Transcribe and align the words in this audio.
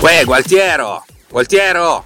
Uè, 0.00 0.24
Gualtiero! 0.24 1.04
Gualtiero! 1.28 2.04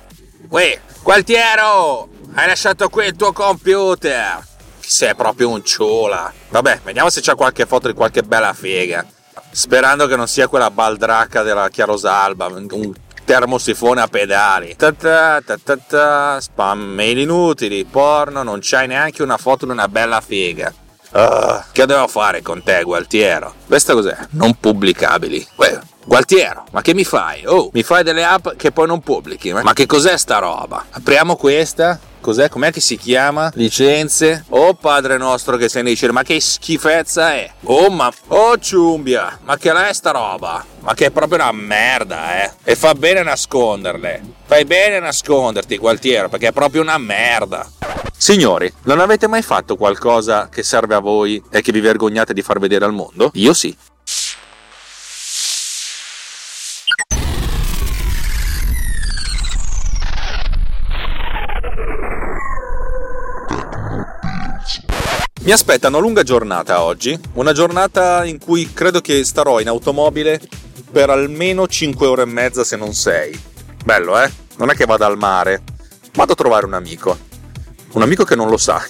Uè, 0.48 0.80
Gualtiero! 1.02 2.09
Hai 2.34 2.46
lasciato 2.46 2.88
qui 2.88 3.06
il 3.06 3.16
tuo 3.16 3.32
computer! 3.32 4.45
Sei 4.80 5.14
proprio 5.14 5.51
un 5.51 5.62
ciula. 5.62 6.32
Vabbè, 6.48 6.80
vediamo 6.82 7.10
se 7.10 7.20
c'è 7.20 7.34
qualche 7.34 7.66
foto 7.66 7.87
di 7.87 7.95
qualche 7.95 8.23
bella 8.23 8.52
figa. 8.52 9.06
Sperando 9.51 10.06
che 10.06 10.16
non 10.16 10.26
sia 10.26 10.48
quella 10.48 10.70
baldracca 10.70 11.42
della 11.42 11.68
Chiarosalba, 11.68 12.46
un 12.46 12.92
termosifone 13.24 14.01
a 14.01 14.09
pedali. 14.09 14.74
Ta 14.76 14.92
ta 14.92 15.40
ta 15.45 15.56
ta 15.62 15.76
ta, 15.76 16.40
spam 16.40 16.80
mail 16.80 17.18
inutili, 17.18 17.84
porno, 17.84 18.42
non 18.42 18.59
c'hai 18.60 18.88
neanche 18.88 19.23
una 19.23 19.37
foto 19.37 19.65
di 19.65 19.70
una 19.70 19.88
bella 19.88 20.20
figa. 20.20 20.73
Ah, 21.12 21.66
che 21.73 21.84
devo 21.84 22.09
fare 22.09 22.41
con 22.41 22.62
te, 22.62 22.83
Gualtiero? 22.83 23.55
Questa 23.66 23.93
cos'è? 23.93 24.16
Non 24.30 24.55
pubblicabili. 24.59 25.46
Uè, 25.57 25.79
Gualtiero, 26.04 26.65
ma 26.73 26.80
che 26.80 26.95
mi 26.95 27.04
fai? 27.04 27.45
Oh, 27.46 27.69
mi 27.73 27.82
fai 27.82 28.02
delle 28.02 28.24
app 28.24 28.49
che 28.57 28.73
poi 28.73 28.87
non 28.87 29.01
pubblichi? 29.01 29.52
Ma 29.52 29.73
che 29.74 29.87
cos'è 29.87 30.16
sta 30.16 30.38
roba? 30.38 30.87
Apriamo 30.91 31.37
questa. 31.37 31.99
Cos'è? 32.23 32.49
Com'è 32.49 32.71
che 32.71 32.80
si 32.80 32.96
chiama? 32.96 33.51
Licenze? 33.54 34.45
Oh 34.51 34.74
padre 34.74 35.16
nostro 35.16 35.57
che 35.57 35.69
sei 35.69 35.82
nei 35.82 35.96
cieli, 35.96 36.13
ma 36.13 36.23
che 36.23 36.41
schifezza 36.41 37.35
è? 37.35 37.51
Oh 37.65 37.91
ma... 37.91 38.10
Oh 38.29 38.57
ciumbia, 38.59 39.41
ma 39.43 39.57
che 39.57 39.73
è 39.73 39.93
sta 39.93 40.13
roba? 40.13 40.65
Ma 40.80 40.95
che 40.95 41.07
è 41.07 41.10
proprio 41.10 41.38
una 41.38 41.52
merda, 41.52 42.45
eh? 42.45 42.52
E 42.63 42.76
fa 42.76 42.95
bene 42.95 43.24
nasconderle. 43.24 44.23
Fai 44.47 44.65
bene 44.65 44.97
a 44.97 45.01
nasconderti, 45.01 45.76
Gualtiero, 45.79 46.29
perché 46.29 46.49
è 46.49 46.52
proprio 46.52 46.80
una 46.80 46.97
merda. 46.97 47.69
Signori, 48.23 48.73
non 48.84 49.01
avete 49.01 49.26
mai 49.26 49.42
fatto 49.42 49.74
qualcosa 49.74 50.48
che 50.48 50.62
serve 50.62 50.95
a 50.95 51.01
voi 51.01 51.42
e 51.51 51.60
che 51.60 51.73
vi 51.73 51.80
vergognate 51.80 52.32
di 52.32 52.40
far 52.40 52.60
vedere 52.60 52.84
al 52.84 52.92
mondo? 52.92 53.32
Io 53.34 53.52
sì. 53.52 53.76
Mi 65.41 65.50
aspetta 65.50 65.88
una 65.88 65.98
lunga 65.98 66.22
giornata 66.22 66.82
oggi, 66.82 67.19
una 67.32 67.53
giornata 67.53 68.25
in 68.25 68.38
cui 68.38 68.72
credo 68.72 69.00
che 69.00 69.25
starò 69.25 69.59
in 69.59 69.66
automobile 69.66 70.41
per 70.92 71.10
almeno 71.10 71.66
5 71.66 72.06
ore 72.06 72.22
e 72.22 72.26
mezza 72.26 72.62
se 72.62 72.76
non 72.76 72.94
6. 72.94 73.41
Bello, 73.84 74.22
eh? 74.22 74.31
Non 74.59 74.70
è 74.70 74.75
che 74.75 74.84
vada 74.84 75.06
al 75.06 75.19
mare, 75.19 75.64
vado 76.12 76.34
a 76.34 76.36
trovare 76.36 76.66
un 76.66 76.75
amico. 76.75 77.31
Un 77.93 78.03
amico 78.03 78.25
che 78.25 78.34
non 78.34 78.48
lo 78.48 78.56
sa. 78.56 78.84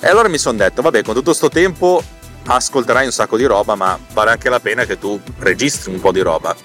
e 0.00 0.06
allora 0.06 0.28
mi 0.28 0.38
sono 0.38 0.56
detto, 0.58 0.82
vabbè, 0.82 1.02
con 1.02 1.14
tutto 1.14 1.32
sto 1.32 1.48
tempo 1.48 2.02
ascolterai 2.46 3.04
un 3.04 3.12
sacco 3.12 3.36
di 3.36 3.44
roba, 3.44 3.74
ma 3.74 3.98
vale 4.12 4.30
anche 4.30 4.48
la 4.48 4.60
pena 4.60 4.84
che 4.84 4.98
tu 4.98 5.20
registri 5.38 5.92
un 5.92 6.00
po' 6.00 6.12
di 6.12 6.20
roba. 6.20 6.56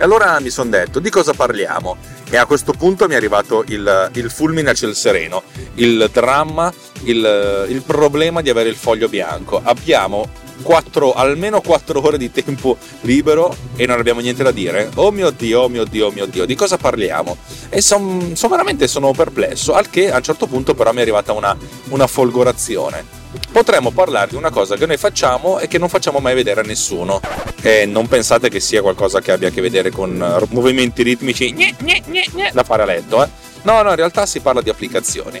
E 0.00 0.02
allora 0.04 0.38
mi 0.38 0.50
sono 0.50 0.70
detto, 0.70 1.00
di 1.00 1.10
cosa 1.10 1.32
parliamo? 1.32 1.96
E 2.30 2.36
a 2.36 2.46
questo 2.46 2.72
punto 2.72 3.08
mi 3.08 3.14
è 3.14 3.16
arrivato 3.16 3.64
il, 3.66 4.10
il 4.12 4.30
fulmine 4.30 4.70
a 4.70 4.74
ciel 4.74 4.94
sereno, 4.94 5.42
il 5.74 6.08
dramma, 6.12 6.72
il, 7.02 7.66
il, 7.68 7.82
problema 7.82 8.40
di 8.40 8.50
avere 8.50 8.68
il 8.68 8.76
foglio 8.76 9.08
bianco. 9.08 9.60
Abbiamo 9.62 10.28
4, 10.62 11.12
almeno 11.12 11.60
4 11.60 12.04
ore 12.04 12.18
di 12.18 12.30
tempo 12.30 12.76
libero 13.02 13.54
e 13.76 13.86
non 13.86 13.98
abbiamo 13.98 14.20
niente 14.20 14.42
da 14.42 14.50
dire. 14.50 14.90
Oh 14.94 15.10
mio 15.10 15.30
Dio, 15.30 15.62
oh 15.62 15.68
mio 15.68 15.84
Dio, 15.84 16.06
oh 16.06 16.10
mio 16.10 16.26
Dio, 16.26 16.44
di 16.44 16.54
cosa 16.54 16.76
parliamo? 16.76 17.36
E 17.68 17.80
sono 17.80 18.34
son 18.34 18.50
veramente 18.50 18.86
sono 18.88 19.12
perplesso, 19.12 19.74
al 19.74 19.90
che 19.90 20.10
a 20.10 20.16
un 20.16 20.22
certo 20.22 20.46
punto 20.46 20.74
però 20.74 20.92
mi 20.92 20.98
è 20.98 21.02
arrivata 21.02 21.32
una, 21.32 21.56
una 21.88 22.06
folgorazione 22.06 23.16
potremmo 23.52 23.90
parlare 23.90 24.28
di 24.30 24.36
una 24.36 24.50
cosa 24.50 24.76
che 24.76 24.86
noi 24.86 24.96
facciamo 24.96 25.58
e 25.58 25.68
che 25.68 25.78
non 25.78 25.88
facciamo 25.88 26.18
mai 26.18 26.34
vedere 26.34 26.60
a 26.60 26.64
nessuno. 26.64 27.20
E 27.60 27.86
non 27.86 28.06
pensate 28.06 28.48
che 28.48 28.60
sia 28.60 28.80
qualcosa 28.82 29.20
che 29.20 29.32
abbia 29.32 29.48
a 29.48 29.50
che 29.50 29.60
vedere 29.60 29.90
con 29.90 30.20
eh, 30.20 30.46
movimenti 30.50 31.02
ritmici 31.02 31.52
gne, 31.52 31.74
gne, 31.78 32.02
gne, 32.06 32.50
da 32.52 32.62
fare 32.62 32.82
a 32.82 32.86
letto, 32.86 33.22
eh? 33.22 33.28
No, 33.62 33.82
no, 33.82 33.90
in 33.90 33.96
realtà 33.96 34.24
si 34.26 34.40
parla 34.40 34.62
di 34.62 34.70
applicazioni. 34.70 35.40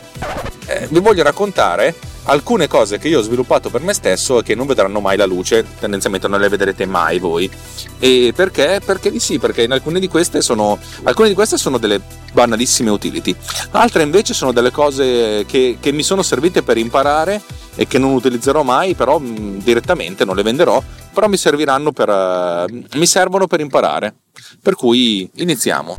Eh, 0.66 0.86
vi 0.90 1.00
voglio 1.00 1.22
raccontare 1.22 1.94
alcune 2.28 2.66
cose 2.68 2.98
che 2.98 3.08
io 3.08 3.18
ho 3.18 3.22
sviluppato 3.22 3.70
per 3.70 3.80
me 3.80 3.92
stesso 3.92 4.38
e 4.38 4.42
che 4.42 4.54
non 4.54 4.66
vedranno 4.66 5.00
mai 5.00 5.16
la 5.16 5.26
luce, 5.26 5.64
tendenzialmente 5.78 6.28
non 6.28 6.40
le 6.40 6.48
vedrete 6.48 6.86
mai 6.86 7.18
voi. 7.18 7.50
E 7.98 8.32
perché? 8.34 8.80
Perché 8.84 9.10
di 9.10 9.18
sì, 9.18 9.38
perché 9.38 9.62
in 9.62 9.72
alcune 9.72 10.00
di 10.00 10.08
queste 10.08 10.40
sono, 10.40 10.78
alcune 11.04 11.28
di 11.28 11.34
queste 11.34 11.56
sono 11.56 11.78
delle 11.78 12.00
banalissime 12.32 12.90
utility, 12.90 13.34
altre 13.72 14.02
invece 14.02 14.34
sono 14.34 14.52
delle 14.52 14.70
cose 14.70 15.44
che, 15.46 15.78
che 15.80 15.92
mi 15.92 16.02
sono 16.02 16.22
servite 16.22 16.62
per 16.62 16.76
imparare 16.76 17.40
e 17.74 17.86
che 17.86 17.98
non 17.98 18.12
utilizzerò 18.12 18.62
mai, 18.62 18.94
però 18.94 19.18
mh, 19.18 19.62
direttamente 19.62 20.24
non 20.24 20.36
le 20.36 20.42
venderò, 20.42 20.82
però 21.12 21.28
mi 21.28 21.36
serviranno 21.36 21.92
per, 21.92 22.08
uh, 22.08 22.98
mi 22.98 23.06
servono 23.06 23.46
per 23.46 23.60
imparare. 23.60 24.14
Per 24.62 24.74
cui 24.74 25.28
iniziamo 25.34 25.96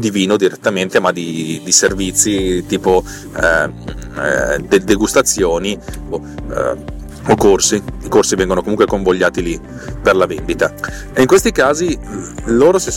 di 0.00 0.10
vino 0.12 0.36
direttamente, 0.36 1.00
ma 1.00 1.10
di, 1.10 1.60
di 1.64 1.72
servizi 1.72 2.64
tipo 2.68 3.02
eh, 3.34 3.64
eh, 3.64 4.58
de- 4.60 4.84
degustazioni 4.84 5.72
eh, 5.72 6.97
o, 7.28 7.34
corsi. 7.36 7.82
I 8.02 8.08
corsi 8.08 8.34
vengono 8.34 8.60
comunque 8.60 8.86
convogliati 8.86 9.42
lì 9.42 9.60
per 10.02 10.16
la 10.16 10.26
vendita. 10.26 10.72
E 11.12 11.20
in 11.20 11.26
questi 11.26 11.52
casi 11.52 11.98
loro, 12.44 12.78
si, 12.78 12.90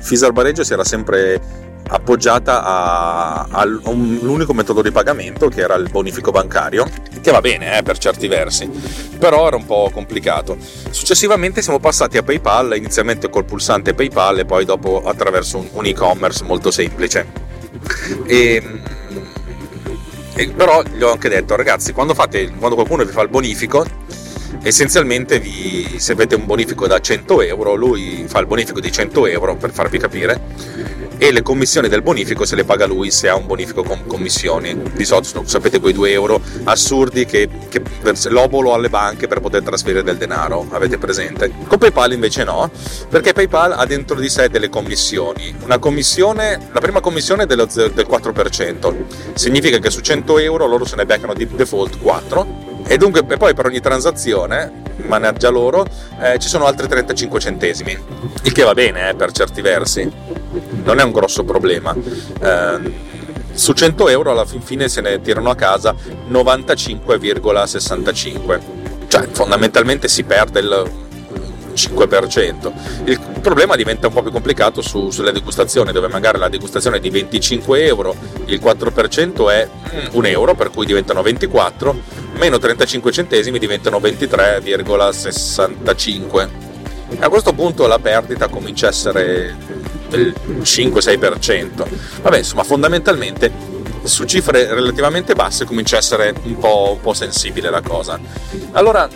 Fisar 0.00 0.32
Bareggio 0.32 0.64
si 0.64 0.72
era 0.72 0.84
sempre 0.84 1.64
appoggiata 1.88 3.46
all'unico 3.48 4.52
metodo 4.52 4.82
di 4.82 4.90
pagamento 4.90 5.48
che 5.48 5.60
era 5.60 5.74
il 5.74 5.88
bonifico 5.90 6.30
bancario, 6.30 6.88
che 7.20 7.30
va 7.30 7.40
bene 7.40 7.78
eh, 7.78 7.82
per 7.82 7.98
certi 7.98 8.26
versi, 8.26 8.68
però 9.18 9.46
era 9.46 9.56
un 9.56 9.66
po' 9.66 9.90
complicato. 9.92 10.56
Successivamente 10.90 11.62
siamo 11.62 11.78
passati 11.78 12.16
a 12.16 12.22
PayPal, 12.22 12.76
inizialmente 12.76 13.30
col 13.30 13.44
pulsante 13.44 13.94
PayPal 13.94 14.40
e 14.40 14.44
poi 14.44 14.64
dopo 14.64 15.02
attraverso 15.04 15.58
un, 15.58 15.68
un 15.72 15.86
e-commerce 15.86 16.44
molto 16.44 16.70
semplice. 16.70 17.44
E, 18.26 18.62
però 20.54 20.82
gli 20.82 21.02
ho 21.02 21.12
anche 21.12 21.28
detto, 21.28 21.56
ragazzi, 21.56 21.92
quando, 21.92 22.14
fate, 22.14 22.52
quando 22.58 22.74
qualcuno 22.74 23.04
vi 23.04 23.12
fa 23.12 23.22
il 23.22 23.28
bonifico, 23.28 23.84
essenzialmente 24.62 25.38
vi, 25.38 25.96
se 25.98 26.12
avete 26.12 26.34
un 26.34 26.46
bonifico 26.46 26.86
da 26.86 27.00
100 27.00 27.42
euro, 27.42 27.74
lui 27.74 28.24
fa 28.26 28.40
il 28.40 28.46
bonifico 28.46 28.80
di 28.80 28.90
100 28.90 29.26
euro 29.26 29.56
per 29.56 29.72
farvi 29.72 29.98
capire 29.98 31.04
e 31.18 31.32
le 31.32 31.42
commissioni 31.42 31.88
del 31.88 32.02
bonifico 32.02 32.44
se 32.44 32.56
le 32.56 32.64
paga 32.64 32.86
lui 32.86 33.10
se 33.10 33.28
ha 33.28 33.36
un 33.36 33.46
bonifico 33.46 33.82
con 33.82 34.06
commissioni. 34.06 34.76
Di 34.94 35.04
solito 35.04 35.42
sapete 35.46 35.80
quei 35.80 35.92
2 35.92 36.10
euro 36.10 36.40
assurdi 36.64 37.24
che, 37.24 37.48
che 37.68 37.82
l'obolo 38.28 38.74
alle 38.74 38.88
banche 38.88 39.26
per 39.26 39.40
poter 39.40 39.62
trasferire 39.62 40.02
del 40.02 40.16
denaro, 40.16 40.66
avete 40.70 40.98
presente? 40.98 41.50
Con 41.66 41.78
PayPal 41.78 42.12
invece 42.12 42.44
no, 42.44 42.70
perché 43.08 43.32
PayPal 43.32 43.72
ha 43.72 43.86
dentro 43.86 44.16
di 44.16 44.28
sé 44.28 44.48
delle 44.48 44.68
commissioni. 44.68 45.54
Una 45.62 45.78
commissione, 45.78 46.68
la 46.72 46.80
prima 46.80 47.00
commissione 47.00 47.44
è 47.44 47.46
dello, 47.46 47.66
del 47.66 48.06
4%, 48.08 48.94
significa 49.34 49.78
che 49.78 49.90
su 49.90 50.00
100 50.00 50.38
euro 50.38 50.66
loro 50.66 50.84
se 50.84 50.96
ne 50.96 51.06
beccano 51.06 51.34
di 51.34 51.46
default 51.46 51.98
4 51.98 52.65
e 52.86 52.96
dunque 52.96 53.24
e 53.28 53.36
poi 53.36 53.52
per 53.54 53.66
ogni 53.66 53.80
transazione 53.80 54.84
managgia 54.98 55.48
loro 55.48 55.84
eh, 56.20 56.38
ci 56.38 56.46
sono 56.48 56.66
altri 56.66 56.86
35 56.88 57.40
centesimi. 57.40 57.98
Il 58.42 58.52
che 58.52 58.62
va 58.62 58.74
bene 58.74 59.08
eh, 59.10 59.14
per 59.14 59.32
certi 59.32 59.60
versi. 59.60 60.08
Non 60.84 61.00
è 61.00 61.02
un 61.02 61.10
grosso 61.12 61.44
problema. 61.44 61.94
Eh, 61.94 63.14
su 63.52 63.72
100 63.72 64.08
euro 64.08 64.30
alla 64.30 64.44
fine 64.44 64.88
se 64.88 65.00
ne 65.00 65.20
tirano 65.20 65.50
a 65.50 65.54
casa 65.54 65.94
95,65 66.30 68.60
cioè 69.08 69.26
fondamentalmente 69.30 70.08
si 70.08 70.24
perde 70.24 70.60
il 70.60 70.90
5%. 71.74 72.72
Il 73.04 73.20
problema 73.40 73.76
diventa 73.76 74.08
un 74.08 74.12
po' 74.12 74.22
più 74.22 74.32
complicato 74.32 74.82
su, 74.82 75.10
sulle 75.10 75.32
degustazioni, 75.32 75.92
dove 75.92 76.08
magari 76.08 76.38
la 76.38 76.48
degustazione 76.48 76.96
è 76.96 77.00
di 77.00 77.10
25 77.10 77.84
euro, 77.84 78.14
il 78.46 78.60
4% 78.60 79.50
è 79.50 79.68
1 80.10 80.18
mm, 80.18 80.24
euro, 80.24 80.54
per 80.54 80.70
cui 80.70 80.86
diventano 80.86 81.22
24, 81.22 82.24
meno 82.36 82.58
35 82.58 83.12
centesimi 83.12 83.58
diventano 83.58 83.98
23,65. 83.98 86.48
A 87.18 87.28
questo 87.28 87.52
punto 87.52 87.86
la 87.86 87.98
perdita 87.98 88.48
comincia 88.48 88.86
a 88.86 88.90
essere 88.90 89.54
del 90.08 90.34
5-6%. 90.60 91.86
Vabbè, 92.22 92.38
insomma, 92.38 92.64
fondamentalmente 92.64 93.74
su 94.02 94.24
cifre 94.24 94.72
relativamente 94.72 95.34
basse 95.34 95.64
comincia 95.64 95.96
a 95.96 95.98
essere 95.98 96.32
un 96.44 96.58
po', 96.58 96.92
un 96.92 97.00
po 97.00 97.12
sensibile 97.12 97.70
la 97.70 97.80
cosa. 97.80 98.20
Allora, 98.72 99.08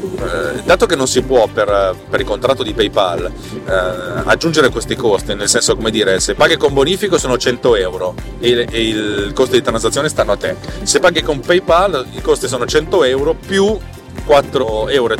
eh, 0.00 0.62
dato 0.64 0.86
che 0.86 0.96
non 0.96 1.06
si 1.06 1.22
può 1.22 1.46
per, 1.46 1.96
per 2.08 2.20
il 2.20 2.26
contratto 2.26 2.62
di 2.62 2.72
PayPal 2.72 3.30
eh, 3.66 3.72
aggiungere 4.24 4.70
questi 4.70 4.96
costi, 4.96 5.34
nel 5.34 5.48
senso 5.48 5.76
come 5.76 5.90
dire, 5.90 6.20
se 6.20 6.34
paghi 6.34 6.56
con 6.56 6.72
bonifico 6.72 7.18
sono 7.18 7.36
100 7.36 7.76
euro 7.76 8.14
e, 8.38 8.66
e 8.70 8.88
il 8.88 9.32
costo 9.34 9.54
di 9.54 9.62
transazione 9.62 10.08
stanno 10.08 10.32
a 10.32 10.36
te, 10.36 10.56
se 10.82 11.00
paghi 11.00 11.22
con 11.22 11.40
PayPal 11.40 12.06
i 12.12 12.20
costi 12.20 12.48
sono 12.48 12.66
100 12.66 13.04
euro 13.04 13.34
più 13.34 13.64
4,35 14.26 14.88
euro 14.90 15.16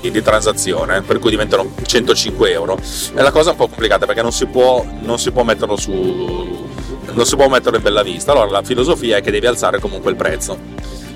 di 0.00 0.22
transazione, 0.22 1.02
per 1.02 1.18
cui 1.18 1.30
diventano 1.30 1.72
105 1.84 2.50
euro. 2.50 2.78
È 3.14 3.20
la 3.20 3.30
cosa 3.30 3.50
un 3.50 3.56
po' 3.56 3.68
complicata 3.68 4.06
perché 4.06 4.22
non 4.22 4.32
si 4.32 4.46
può, 4.46 4.84
non 5.00 5.18
si 5.18 5.30
può 5.30 5.42
metterlo 5.42 5.76
su. 5.76 6.66
Non 7.10 7.26
si 7.26 7.36
può 7.36 7.48
metterlo 7.48 7.78
in 7.78 7.82
bella 7.82 8.02
vista. 8.02 8.32
Allora 8.32 8.50
la 8.50 8.62
filosofia 8.62 9.16
è 9.16 9.20
che 9.20 9.30
devi 9.30 9.46
alzare 9.46 9.80
comunque 9.80 10.10
il 10.10 10.16
prezzo. 10.16 10.56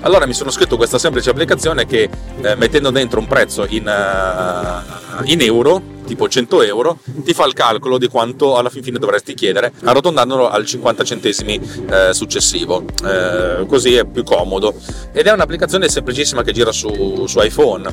Allora 0.03 0.25
mi 0.25 0.33
sono 0.33 0.51
scritto 0.51 0.75
questa 0.75 0.99
semplice 0.99 1.29
applicazione 1.29 1.85
che 1.85 2.09
eh, 2.41 2.55
mettendo 2.55 2.91
dentro 2.91 3.21
un 3.21 3.27
prezzo 3.27 3.65
in, 3.69 3.83
uh, 3.83 5.12
in 5.25 5.41
euro 5.41 5.93
tipo 6.03 6.27
100 6.27 6.61
euro, 6.63 6.97
ti 7.23 7.33
fa 7.33 7.45
il 7.45 7.53
calcolo 7.53 7.97
di 7.97 8.07
quanto 8.07 8.57
alla 8.57 8.69
fin 8.69 8.83
fine 8.83 8.99
dovresti 8.99 9.33
chiedere, 9.33 9.71
arrotondandolo 9.83 10.49
al 10.49 10.65
50 10.65 11.03
centesimi 11.03 11.59
eh, 11.89 12.13
successivo. 12.13 12.83
Eh, 13.05 13.65
così 13.67 13.95
è 13.95 14.05
più 14.05 14.23
comodo. 14.23 14.73
Ed 15.11 15.27
è 15.27 15.31
un'applicazione 15.31 15.89
semplicissima 15.89 16.43
che 16.43 16.51
gira 16.51 16.71
su, 16.71 17.25
su, 17.25 17.41
iPhone. 17.41 17.89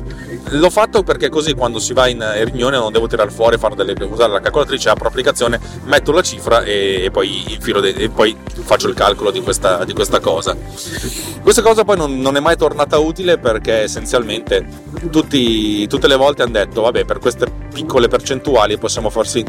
L'ho 0.49 0.69
fatto 0.69 1.03
perché 1.03 1.29
così 1.29 1.53
quando 1.53 1.79
si 1.79 1.93
va 1.93 2.07
in 2.07 2.23
riunione 2.43 2.77
non 2.77 2.91
devo 2.91 3.07
tirare 3.07 3.29
fuori, 3.31 3.57
delle, 3.75 3.95
usare 4.03 4.31
la 4.31 4.39
calcolatrice, 4.39 4.89
apro 4.89 5.05
l'applicazione, 5.05 5.59
metto 5.85 6.11
la 6.11 6.21
cifra 6.21 6.63
e, 6.63 7.03
e, 7.05 7.11
poi, 7.11 7.57
de, 7.59 7.89
e 7.89 8.09
poi, 8.09 8.35
faccio 8.61 8.87
il 8.87 8.93
calcolo 8.93 9.31
di 9.31 9.41
questa, 9.41 9.83
di 9.85 9.93
questa 9.93 10.19
cosa. 10.19 10.55
Questa 11.41 11.61
cosa 11.61 11.83
poi 11.83 11.97
non, 11.97 12.19
non, 12.19 12.35
è 12.35 12.39
mai 12.39 12.55
tornata 12.55 12.99
utile 12.99 13.37
perché 13.37 13.81
essenzialmente 13.81 14.65
tutti, 15.09 15.87
tutte 15.87 16.07
le 16.07 16.15
volte 16.15 16.43
hanno 16.43 16.51
detto 16.51 16.81
vabbè 16.81 17.05
per 17.11 17.19
queste 17.19 17.45
piccole 17.73 18.07
percentuali 18.07 18.77
possiamo 18.77 19.09
farsi, 19.09 19.43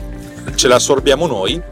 ce 0.56 0.66
le 0.66 0.74
assorbiamo 0.74 1.28
noi, 1.28 1.62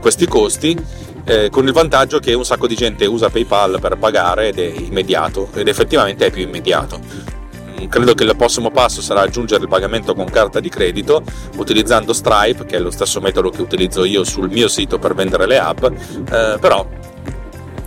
questi 0.00 0.28
costi, 0.28 0.78
eh, 1.24 1.50
con 1.50 1.66
il 1.66 1.72
vantaggio 1.72 2.20
che 2.20 2.32
un 2.32 2.44
sacco 2.44 2.68
di 2.68 2.76
gente 2.76 3.06
usa 3.06 3.28
PayPal 3.28 3.80
per 3.80 3.98
pagare 3.98 4.48
ed 4.48 4.60
è 4.60 4.72
immediato, 4.82 5.48
ed 5.54 5.66
effettivamente 5.66 6.26
è 6.26 6.30
più 6.30 6.42
immediato. 6.42 7.00
Mm, 7.00 7.86
credo 7.88 8.14
che 8.14 8.22
il 8.22 8.36
prossimo 8.36 8.70
passo 8.70 9.02
sarà 9.02 9.22
aggiungere 9.22 9.62
il 9.62 9.68
pagamento 9.68 10.14
con 10.14 10.26
carta 10.26 10.60
di 10.60 10.68
credito 10.68 11.24
utilizzando 11.56 12.12
Stripe, 12.12 12.64
che 12.64 12.76
è 12.76 12.78
lo 12.78 12.92
stesso 12.92 13.20
metodo 13.20 13.50
che 13.50 13.62
utilizzo 13.62 14.04
io 14.04 14.22
sul 14.22 14.48
mio 14.48 14.68
sito 14.68 15.00
per 15.00 15.12
vendere 15.12 15.46
le 15.46 15.58
app, 15.58 15.82
eh, 15.84 16.56
però 16.60 16.86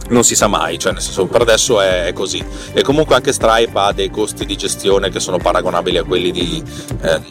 non 0.09 0.23
si 0.23 0.35
sa 0.35 0.47
mai, 0.47 0.77
cioè 0.77 0.91
nel 0.91 1.01
senso 1.01 1.25
per 1.25 1.41
adesso 1.41 1.81
è, 1.81 2.11
così. 2.13 2.43
E 2.73 2.81
comunque 2.81 3.15
anche 3.15 3.33
Stripe 3.33 3.77
ha 3.79 3.91
dei 3.91 4.09
costi 4.09 4.45
di 4.45 4.55
gestione 4.55 5.09
che 5.09 5.19
sono 5.19 5.37
paragonabili 5.37 5.97
a 5.97 6.03
quelli 6.03 6.31
di, 6.31 6.63
eh, 7.01 7.21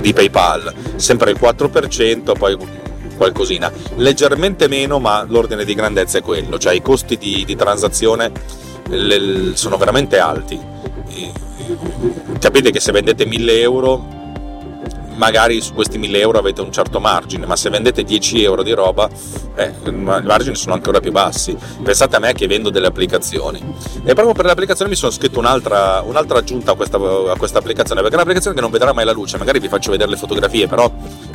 di 0.00 0.12
PayPal, 0.12 0.72
sempre 0.96 1.30
il 1.32 1.38
4%, 1.40 2.32
poi 2.38 2.56
qualcosina, 3.16 3.70
leggermente 3.96 4.66
meno, 4.66 4.98
ma 4.98 5.24
l'ordine 5.28 5.64
di 5.64 5.74
grandezza 5.74 6.18
è 6.18 6.22
quello, 6.22 6.58
cioè 6.58 6.72
i 6.72 6.80
costi 6.80 7.18
di, 7.18 7.44
di 7.44 7.54
transazione 7.54 8.32
le, 8.88 9.54
sono 9.56 9.76
veramente 9.76 10.18
alti. 10.18 10.58
Capite 12.38 12.70
che 12.70 12.80
se 12.80 12.92
vendete 12.92 13.26
1000 13.26 13.60
euro 13.60 14.19
magari 15.20 15.60
su 15.60 15.74
questi 15.74 15.98
1000 15.98 16.18
euro 16.18 16.38
avete 16.38 16.62
un 16.62 16.72
certo 16.72 16.98
margine, 16.98 17.44
ma 17.44 17.54
se 17.54 17.68
vendete 17.68 18.02
10 18.02 18.42
euro 18.42 18.62
di 18.62 18.72
roba, 18.72 19.06
eh, 19.54 19.70
i 19.84 19.90
margini 19.92 20.56
sono 20.56 20.72
ancora 20.72 20.98
più 20.98 21.12
bassi. 21.12 21.54
Pensate 21.82 22.16
a 22.16 22.18
me 22.18 22.32
che 22.32 22.46
vendo 22.46 22.70
delle 22.70 22.86
applicazioni. 22.86 23.62
E 24.02 24.14
proprio 24.14 24.32
per 24.32 24.46
le 24.46 24.52
applicazioni 24.52 24.90
mi 24.90 24.96
sono 24.96 25.12
scritto 25.12 25.38
un'altra, 25.38 26.00
un'altra 26.00 26.38
aggiunta 26.38 26.72
a 26.72 26.74
questa, 26.74 26.96
a 26.96 27.36
questa 27.36 27.58
applicazione, 27.58 28.00
perché 28.00 28.16
è 28.16 28.18
un'applicazione 28.18 28.56
che 28.56 28.62
non 28.62 28.70
vedrà 28.70 28.94
mai 28.94 29.04
la 29.04 29.12
luce, 29.12 29.36
magari 29.36 29.60
vi 29.60 29.68
faccio 29.68 29.90
vedere 29.90 30.08
le 30.10 30.16
fotografie, 30.16 30.66
però 30.66 30.90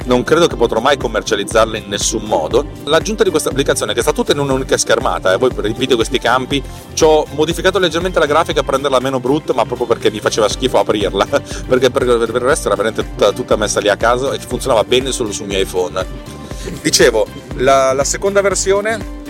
non 0.06 0.24
credo 0.24 0.48
che 0.48 0.56
potrò 0.56 0.80
mai 0.80 0.98
commercializzarle 0.98 1.78
in 1.78 1.88
nessun 1.88 2.24
modo. 2.24 2.66
L'aggiunta 2.84 3.24
di 3.24 3.30
questa 3.30 3.50
applicazione, 3.50 3.94
che 3.94 4.02
sta 4.02 4.12
tutta 4.12 4.32
in 4.32 4.40
un'unica 4.40 4.78
schermata, 4.78 5.34
eh, 5.34 5.38
voi 5.38 5.52
riempite 5.56 5.96
questi 5.96 6.20
campi, 6.20 6.62
ci 6.94 7.04
ho 7.04 7.26
modificato 7.32 7.80
leggermente 7.80 8.20
la 8.20 8.26
grafica 8.26 8.64
per 8.64 8.74
renderla 8.74 9.00
meno 9.00 9.20
brutta, 9.20 9.54
ma 9.54 9.66
proprio 9.66 9.88
perché 9.88 10.12
mi 10.12 10.20
faceva 10.20 10.48
schifo 10.48 10.80
aprirla, 10.80 11.26
perché 11.68 11.90
per, 11.90 12.06
per 12.06 12.30
il 12.30 12.42
resto 12.42 12.68
era 12.68 12.76
veramente 12.76 13.04
tutta, 13.10 13.32
tutta 13.32 13.56
messa 13.56 13.80
lì 13.80 13.90
a 13.90 13.98
caso 13.98 14.32
e 14.32 14.40
funzionava 14.40 14.84
bene 14.84 15.12
solo 15.12 15.32
sul 15.32 15.48
mio 15.48 15.60
iPhone. 15.60 16.34
Dicevo, 16.82 17.28
la, 17.56 17.94
la 17.94 18.04
seconda 18.04 18.42
versione 18.42 19.24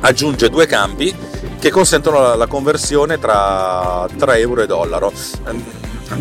aggiunge 0.00 0.48
due 0.48 0.66
campi 0.66 1.14
che 1.58 1.70
consentono 1.70 2.20
la, 2.20 2.34
la 2.36 2.46
conversione 2.46 3.18
tra, 3.18 4.06
tra 4.16 4.36
euro 4.36 4.62
e 4.62 4.66
dollaro. 4.66 5.12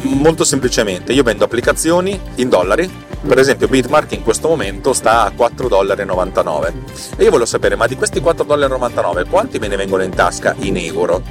Molto 0.01 0.44
semplicemente, 0.44 1.13
io 1.13 1.24
vendo 1.24 1.45
applicazioni 1.45 2.19
in 2.36 2.50
dollari 2.50 3.06
per 3.25 3.39
esempio 3.39 3.68
Bitmark 3.68 4.12
in 4.13 4.24
questo 4.24 4.48
momento 4.48 4.94
sta 4.94 5.24
a 5.24 5.31
4,99 5.36 5.68
dollari 5.68 6.84
e 7.18 7.24
io 7.24 7.31
voglio 7.31 7.45
sapere 7.45 7.75
ma 7.75 7.88
di 7.88 7.95
questi 7.95 8.22
4,99 8.22 8.45
dollari 8.94 9.30
quanti 9.30 9.60
me 9.60 9.68
ne 9.68 9.75
vengono 9.75 10.04
in 10.04 10.12
tasca 10.12 10.56
in 10.60 10.78
euro? 10.78 11.22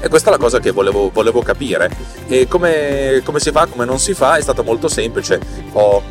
E 0.00 0.08
questa 0.08 0.28
è 0.28 0.32
la 0.32 0.38
cosa 0.38 0.60
che 0.60 0.72
volevo, 0.72 1.10
volevo 1.10 1.40
capire. 1.40 1.90
E 2.28 2.46
come, 2.46 3.22
come, 3.24 3.40
si 3.40 3.50
fa, 3.50 3.66
come 3.66 3.86
non 3.86 3.98
si 3.98 4.12
fa, 4.12 4.36
è 4.36 4.42
stato 4.42 4.62
molto 4.62 4.88
semplice. 4.88 5.40
Ho, 5.72 6.02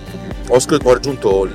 ho, 0.48 0.58
ho 0.84 0.92
aggiunto, 0.92 1.48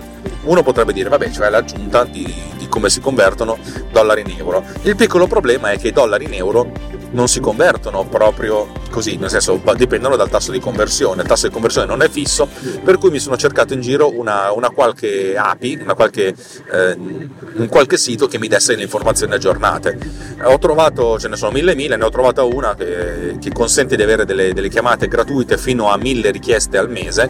uno 0.44 0.62
potrebbe 0.62 0.92
dire, 0.92 1.08
vabbè, 1.08 1.30
cioè 1.30 1.50
l'aggiunta 1.50 2.04
di 2.04 2.32
come 2.70 2.88
si 2.88 3.00
convertono 3.00 3.58
dollari 3.92 4.22
in 4.22 4.34
euro. 4.38 4.64
Il 4.82 4.96
piccolo 4.96 5.26
problema 5.26 5.72
è 5.72 5.78
che 5.78 5.88
i 5.88 5.92
dollari 5.92 6.24
in 6.24 6.32
euro 6.32 6.98
non 7.12 7.28
si 7.28 7.40
convertono 7.40 8.06
proprio 8.06 8.68
così, 8.90 9.16
nel 9.16 9.30
senso 9.30 9.60
dipendono 9.76 10.16
dal 10.16 10.28
tasso 10.28 10.52
di 10.52 10.60
conversione, 10.60 11.22
il 11.22 11.28
tasso 11.28 11.46
di 11.46 11.52
conversione 11.52 11.86
non 11.86 12.02
è 12.02 12.08
fisso, 12.08 12.48
per 12.84 12.98
cui 12.98 13.10
mi 13.10 13.18
sono 13.18 13.36
cercato 13.36 13.74
in 13.74 13.80
giro 13.80 14.16
una, 14.16 14.52
una 14.52 14.70
qualche 14.70 15.36
API, 15.36 15.80
una 15.82 15.94
qualche, 15.94 16.34
eh, 16.72 16.96
un 16.96 17.66
qualche 17.68 17.96
sito 17.96 18.26
che 18.26 18.38
mi 18.38 18.48
desse 18.48 18.76
le 18.76 18.82
informazioni 18.82 19.34
aggiornate. 19.34 19.98
Ho 20.44 20.58
trovato, 20.58 21.18
ce 21.18 21.28
ne 21.28 21.36
sono 21.36 21.50
mille 21.50 21.74
mille, 21.74 21.96
ne 21.96 22.04
ho 22.04 22.10
trovata 22.10 22.44
una 22.44 22.74
che, 22.74 23.36
che 23.40 23.52
consente 23.52 23.96
di 23.96 24.02
avere 24.02 24.24
delle, 24.24 24.52
delle 24.52 24.68
chiamate 24.68 25.08
gratuite 25.08 25.58
fino 25.58 25.90
a 25.90 25.96
mille 25.96 26.30
richieste 26.30 26.78
al 26.78 26.90
mese. 26.90 27.28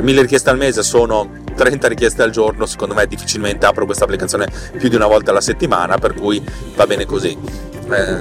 Mille 0.00 0.22
richieste 0.22 0.50
al 0.50 0.56
mese 0.56 0.82
sono 0.82 1.44
30 1.56 1.88
richieste 1.88 2.22
al 2.22 2.30
giorno, 2.30 2.66
secondo 2.66 2.94
me 2.94 3.06
difficilmente 3.06 3.66
apro 3.66 3.86
questa 3.86 4.04
applicazione 4.04 4.48
più 4.78 4.88
di 4.88 4.94
una 4.94 5.06
volta 5.06 5.30
alla 5.30 5.40
settimana, 5.40 5.98
per 5.98 6.14
cui 6.14 6.44
va 6.74 6.86
bene 6.86 7.04
così. 7.06 7.66
Eh, 7.88 8.20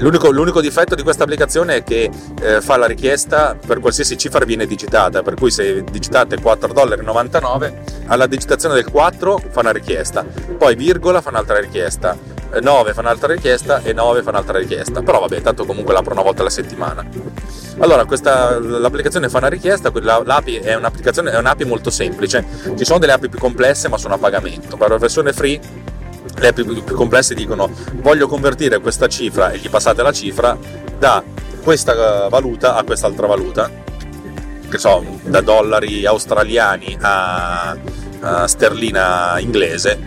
l'unico, 0.00 0.30
l'unico, 0.30 0.60
difetto 0.60 0.94
di 0.94 1.02
questa 1.02 1.22
applicazione 1.22 1.76
è 1.76 1.82
che 1.82 2.10
eh, 2.42 2.60
fa 2.60 2.76
la 2.76 2.84
richiesta 2.84 3.56
per 3.56 3.80
qualsiasi 3.80 4.18
cifra 4.18 4.44
viene 4.44 4.66
digitata, 4.66 5.22
per 5.22 5.34
cui 5.34 5.50
se 5.50 5.82
digitate 5.82 6.36
4,99$ 6.36 7.72
alla 8.06 8.26
digitazione 8.26 8.74
del 8.74 8.84
4 8.90 9.42
fa 9.50 9.60
una 9.60 9.72
richiesta, 9.72 10.24
poi 10.58 10.74
virgola 10.76 11.22
fa 11.22 11.30
un'altra 11.30 11.58
richiesta, 11.58 12.16
9 12.60 12.92
fa 12.94 13.00
un'altra 13.00 13.32
richiesta 13.32 13.82
e 13.82 13.92
9 13.92 14.22
fa 14.22 14.30
un'altra 14.30 14.58
richiesta, 14.58 15.02
però 15.02 15.20
vabbè, 15.20 15.40
tanto 15.40 15.64
comunque 15.64 15.92
l'apro 15.92 16.12
una 16.12 16.22
volta 16.22 16.40
alla 16.40 16.50
settimana. 16.50 17.04
Allora, 17.78 18.04
questa, 18.04 18.58
l'applicazione 18.58 19.28
fa 19.28 19.38
una 19.38 19.48
richiesta, 19.48 19.90
l'API 19.92 20.56
è 20.56 20.74
un'applicazione, 20.74 21.30
è 21.30 21.38
un'API 21.38 21.64
molto 21.64 21.90
semplice, 21.90 22.44
ci 22.76 22.84
sono 22.84 22.98
delle 22.98 23.12
API 23.12 23.28
più 23.28 23.38
complesse 23.38 23.88
ma 23.88 23.98
sono 23.98 24.14
a 24.14 24.18
pagamento, 24.18 24.76
per 24.76 24.88
la 24.88 24.98
versione 24.98 25.32
free 25.32 25.60
le 26.38 26.52
più, 26.52 26.84
più 26.84 26.94
complesse 26.94 27.34
dicono 27.34 27.70
voglio 27.94 28.28
convertire 28.28 28.78
questa 28.80 29.06
cifra 29.08 29.50
e 29.52 29.58
gli 29.58 29.70
passate 29.70 30.02
la 30.02 30.12
cifra 30.12 30.56
da 30.98 31.22
questa 31.62 32.28
valuta 32.28 32.76
a 32.76 32.84
quest'altra 32.84 33.26
valuta, 33.26 33.70
che 34.68 34.78
so, 34.78 35.04
da 35.24 35.40
dollari 35.40 36.06
australiani 36.06 36.96
a, 37.00 37.76
a 38.26 38.46
sterlina 38.48 39.38
inglese. 39.38 39.98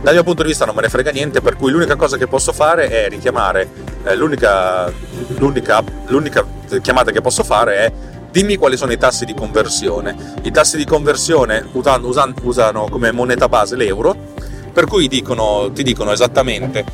Dal 0.00 0.14
mio 0.14 0.22
punto 0.22 0.42
di 0.42 0.48
vista 0.48 0.64
non 0.64 0.74
me 0.74 0.82
ne 0.82 0.88
frega 0.88 1.10
niente, 1.10 1.40
per 1.40 1.56
cui 1.56 1.70
l'unica 1.70 1.96
cosa 1.96 2.16
che 2.16 2.26
posso 2.26 2.52
fare 2.52 2.88
è 2.88 3.08
richiamare, 3.08 3.68
eh, 4.04 4.16
l'unica, 4.16 4.90
l'unica, 5.38 5.82
l'unica 6.06 6.44
chiamata 6.80 7.10
che 7.10 7.20
posso 7.20 7.44
fare 7.44 7.76
è 7.76 7.92
dimmi 8.30 8.56
quali 8.56 8.76
sono 8.76 8.92
i 8.92 8.98
tassi 8.98 9.24
di 9.24 9.34
conversione. 9.34 10.34
I 10.42 10.50
tassi 10.50 10.76
di 10.76 10.86
conversione 10.86 11.66
usano, 11.72 12.34
usano 12.42 12.88
come 12.88 13.12
moneta 13.12 13.48
base 13.48 13.76
l'euro 13.76 14.34
per 14.76 14.84
cui 14.84 15.08
dicono, 15.08 15.70
ti 15.72 15.82
dicono 15.82 16.12
esattamente 16.12 16.84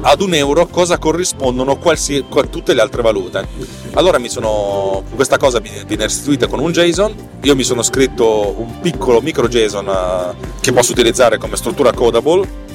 ad 0.00 0.20
un 0.20 0.34
euro 0.34 0.66
cosa 0.66 0.98
corrispondono 0.98 1.76
qualsi, 1.76 2.24
tutte 2.50 2.74
le 2.74 2.80
altre 2.80 3.02
valute. 3.02 3.46
Allora 3.92 4.18
sono, 4.28 5.04
questa 5.14 5.36
cosa 5.36 5.60
viene 5.60 6.04
restituita 6.04 6.46
con 6.46 6.58
un 6.58 6.72
JSON, 6.72 7.14
io 7.42 7.54
mi 7.54 7.62
sono 7.62 7.82
scritto 7.82 8.54
un 8.56 8.80
piccolo 8.80 9.20
micro 9.20 9.48
JSON 9.48 9.86
uh, 9.86 10.60
che 10.60 10.72
posso 10.72 10.92
utilizzare 10.92 11.38
come 11.38 11.56
struttura 11.56 11.92
codable 11.92 12.70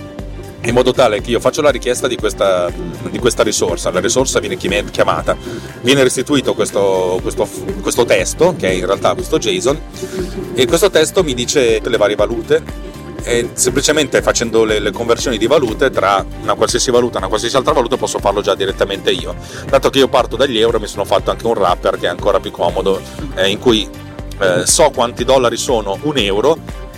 in 0.62 0.74
modo 0.74 0.92
tale 0.92 1.22
che 1.22 1.32
io 1.32 1.40
faccio 1.40 1.62
la 1.62 1.70
richiesta 1.70 2.08
di 2.08 2.18
questa, 2.18 2.70
di 3.10 3.20
questa 3.20 3.44
risorsa, 3.44 3.90
la 3.92 4.00
risorsa 4.00 4.40
viene 4.40 4.58
chiamata, 4.58 5.38
viene 5.82 6.04
restituito 6.04 6.54
questo, 6.54 7.20
questo, 7.22 7.48
questo 7.82 8.06
testo, 8.06 8.56
che 8.58 8.70
è 8.70 8.74
in 8.74 8.86
realtà 8.86 9.14
questo 9.14 9.38
JSON, 9.38 9.80
e 10.54 10.66
questo 10.66 10.90
testo 10.90 11.24
mi 11.24 11.34
dice 11.34 11.80
le 11.82 11.98
varie 11.98 12.16
valute 12.16 12.96
e 13.24 13.50
semplicemente 13.54 14.22
facendo 14.22 14.64
le, 14.64 14.80
le, 14.80 14.92
conversioni 14.92 15.38
di 15.38 15.48
valute 15.48 15.90
tra 15.90 16.26
una 16.42 16.54
qualsiasi 16.54 16.92
valuta 16.92 17.16
e 17.16 17.18
una 17.20 17.28
qualsiasi 17.28 17.56
altra 17.56 17.74
valuta 17.74 17.98
posso 17.98 18.20
farlo 18.20 18.42
già 18.42 18.56
direttamente 18.56 19.12
io. 19.12 19.36
Dato 19.68 19.90
che 19.90 20.00
io 20.00 20.08
parto 20.08 20.36
dagli 20.36 20.60
euro 20.60 20.80
mi 20.80 20.88
sono 20.88 21.06
fatto 21.06 21.32
anche 21.32 21.46
un 21.46 21.54
wrapper 21.54 21.98
che 21.98 22.06
è 22.06 22.10
ancora 22.10 22.40
più 22.40 22.52
comodo 22.52 23.02
eh, 23.36 23.50
in 23.50 23.60
cui 23.60 23.88
eh, 24.40 24.66
so 24.66 24.92
quanti 24.92 25.24
dollari 25.24 25.58
sono 25.58 25.98
un 26.02 26.18
euro, 26.18 26.58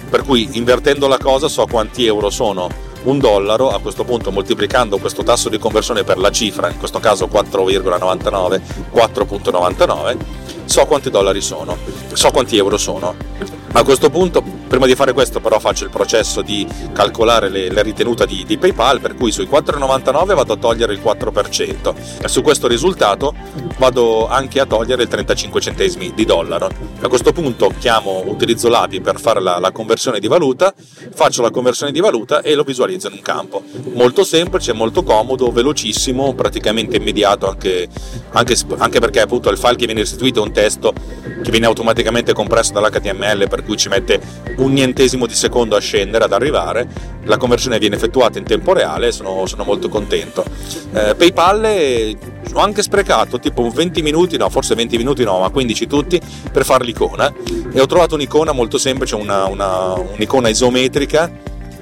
per 0.10 0.24
cui 0.24 0.50
invertendo 0.54 1.08
la 1.08 1.18
cosa 1.18 1.48
so 1.48 1.66
quanti 1.66 2.06
euro 2.06 2.30
sono 2.30 2.88
un 3.04 3.18
dollaro, 3.18 3.70
a 3.72 3.80
questo 3.80 4.04
punto 4.04 4.32
moltiplicando 4.32 4.98
questo 4.98 5.24
tasso 5.24 5.48
di 5.50 5.58
conversione 5.58 6.04
per 6.04 6.18
la 6.18 6.32
cifra, 6.32 6.70
in 6.70 6.78
questo 6.78 7.00
caso 7.00 7.28
4,99, 7.28 8.62
4,99, 8.94 10.18
so 10.66 10.86
quanti 10.86 11.10
dollari 11.10 11.42
sono, 11.42 11.78
so 12.14 12.30
quanti 12.32 12.58
euro 12.58 12.78
sono. 12.78 13.59
A 13.72 13.84
questo 13.84 14.10
punto, 14.10 14.42
prima 14.68 14.88
di 14.88 14.96
fare 14.96 15.14
questo 15.14 15.40
però 15.40 15.60
faccio 15.60 15.84
il 15.84 15.92
processo 15.92 16.42
di 16.42 16.68
calcolare 16.92 17.50
le, 17.50 17.70
le 17.70 17.84
ritenute 17.84 18.26
di, 18.26 18.44
di, 18.44 18.58
PayPal, 18.58 19.00
per 19.00 19.14
cui 19.14 19.32
sui 19.32 19.46
4,99 19.46 20.34
vado 20.34 20.54
a 20.54 20.58
togliere 20.58 20.92
il 20.92 21.00
4% 21.00 21.96
e 22.22 22.28
su 22.28 22.42
questo 22.42 22.68
risultato 22.68 23.34
vado 23.78 24.28
anche 24.28 24.60
a 24.60 24.66
togliere 24.66 25.04
il 25.04 25.08
35 25.08 25.62
centesimi 25.62 26.14
di 26.16 26.26
dollaro. 26.26 26.70
A 27.02 27.08
questo 27.08 27.32
punto 27.32 27.72
chiamo, 27.78 28.24
utilizzo 28.26 28.70
l'API 28.70 29.02
per 29.02 29.20
fare 29.20 29.40
la, 29.40 29.60
la 29.60 29.72
conversione 29.72 30.20
di 30.20 30.28
valuta, 30.28 30.74
faccio 31.14 31.44
la 31.44 31.52
conversione 31.52 31.92
di 31.92 32.00
valuta 32.00 32.42
e 32.42 32.56
lo 32.56 32.64
visualizzo 32.64 33.08
in 33.08 33.14
un 33.14 33.22
campo. 33.22 33.64
Molto 33.94 34.24
semplice, 34.24 34.74
molto 34.74 35.04
comodo, 35.04 35.52
velocissimo, 35.52 36.34
praticamente 36.34 36.98
immediato 36.98 37.48
anche, 37.48 37.88
anche, 38.32 38.56
anche 38.78 39.00
perché 39.00 39.22
appunto 39.22 39.50
il 39.50 39.58
file 39.58 39.76
che 39.76 39.86
viene 39.86 40.02
restituito 40.02 40.42
è 40.42 40.46
un 40.46 40.52
testo 40.52 40.94
che 41.42 41.52
viene 41.52 41.68
automaticamente 41.68 42.34
compresso 42.34 42.74
dall'HTML 42.74 43.48
per 43.60 43.64
cui 43.64 43.78
ci 43.78 43.90
mette 43.90 44.20
un 44.58 44.72
nientesimo 44.72 45.26
di 45.26 45.34
secondo 45.34 45.76
a 45.76 45.80
scendere, 45.80 46.24
ad 46.24 46.34
arrivare, 46.34 46.88
la 47.26 47.38
conversione 47.38 47.78
viene 47.78 47.96
effettuata 47.96 48.40
in 48.40 48.46
tempo 48.46 48.74
reale 48.74 49.12
sono, 49.12 49.46
sono 49.46 49.64
molto 49.64 49.90
contento. 49.90 50.46
Eh, 50.94 51.14
PayPal 51.16 51.66
eh, 51.66 52.18
ho 52.54 52.60
anche 52.60 52.82
sprecato 52.82 53.40
tipo 53.40 53.70
20 53.70 54.02
minuti, 54.02 54.38
no 54.38 54.50
forse 54.50 54.76
20 54.76 54.98
minuti 54.98 55.24
no, 55.24 55.40
ma 55.40 55.50
15 55.50 55.88
tutti 55.88 56.20
per 56.52 56.64
fare 56.64 56.86
l'icona 56.86 57.32
e 57.72 57.80
ho 57.80 57.86
trovato 57.86 58.16
un'icona 58.16 58.54
molto 58.54 58.78
semplice, 58.78 59.16
una, 59.16 59.46
una, 59.46 59.94
un'icona 59.94 60.48
isometrica 60.48 61.30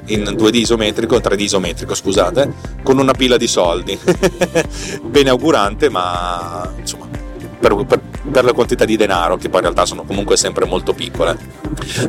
in 0.07 0.23
2D 0.23 0.55
isometrico, 0.55 1.15
in 1.15 1.21
3D 1.21 1.39
isometrico, 1.41 1.93
scusate, 1.93 2.53
con 2.81 2.97
una 2.97 3.11
pila 3.11 3.37
di 3.37 3.47
soldi. 3.47 3.97
Bene 5.03 5.29
augurante, 5.29 5.89
ma 5.89 6.71
insomma, 6.77 7.06
per, 7.59 7.75
per, 7.85 8.01
per, 8.31 8.43
la 8.43 8.53
quantità 8.53 8.85
di 8.85 8.95
denaro, 8.95 9.37
che 9.37 9.49
poi 9.49 9.59
in 9.59 9.65
realtà 9.65 9.85
sono 9.85 10.03
comunque 10.03 10.37
sempre 10.37 10.65
molto 10.65 10.93
piccole. 10.93 11.37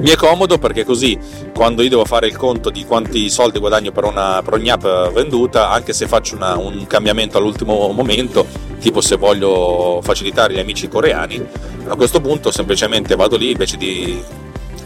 Mi 0.00 0.10
è 0.10 0.16
comodo 0.16 0.58
perché 0.58 0.84
così 0.84 1.18
quando 1.54 1.82
io 1.82 1.88
devo 1.88 2.04
fare 2.04 2.26
il 2.26 2.36
conto 2.36 2.70
di 2.70 2.84
quanti 2.84 3.28
soldi 3.30 3.58
guadagno 3.58 3.92
per, 3.92 4.04
una, 4.04 4.42
per 4.42 4.54
ogni 4.54 4.70
app 4.70 4.84
venduta, 5.12 5.70
anche 5.70 5.92
se 5.92 6.06
faccio 6.06 6.36
una, 6.36 6.56
un 6.56 6.86
cambiamento 6.86 7.38
all'ultimo 7.38 7.88
momento, 7.88 8.46
tipo 8.80 9.00
se 9.00 9.16
voglio 9.16 10.00
facilitare 10.02 10.54
gli 10.54 10.58
amici 10.58 10.88
coreani, 10.88 11.44
a 11.88 11.96
questo 11.96 12.20
punto 12.20 12.50
semplicemente 12.50 13.16
vado 13.16 13.36
lì 13.36 13.50
invece 13.50 13.76
di 13.76 14.22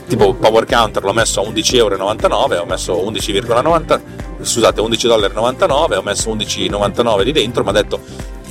tipo 0.06 0.34
Power 0.34 0.66
Counter 0.66 1.02
l'ho 1.02 1.12
messo 1.12 1.40
a 1.40 1.48
11,99 1.48 1.76
euro, 1.76 2.06
ho 2.60 2.66
messo 2.66 2.94
11,90 2.94 4.00
scusate 4.42 4.80
11,99 4.80 5.96
ho 5.96 6.02
messo 6.02 6.34
11,99 6.34 7.22
lì 7.22 7.32
dentro 7.32 7.62
mi 7.62 7.70
ha 7.70 7.72
detto 7.72 8.00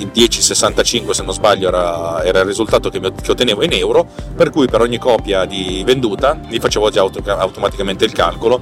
10,65 0.05 1.11
se 1.11 1.23
non 1.23 1.33
sbaglio 1.33 1.67
era, 1.67 2.23
era 2.23 2.39
il 2.39 2.45
risultato 2.45 2.89
che, 2.89 2.99
che, 2.99 3.31
ottenevo 3.31 3.63
in 3.63 3.73
euro, 3.73 4.07
per 4.35 4.49
cui 4.49 4.67
per 4.67 4.81
ogni 4.81 4.97
copia 4.97 5.45
di 5.45 5.83
venduta 5.85 6.39
mi 6.49 6.59
facevo 6.59 6.89
già 6.89 7.01
auto, 7.01 7.21
automaticamente 7.25 8.05
il 8.05 8.11
calcolo. 8.11 8.61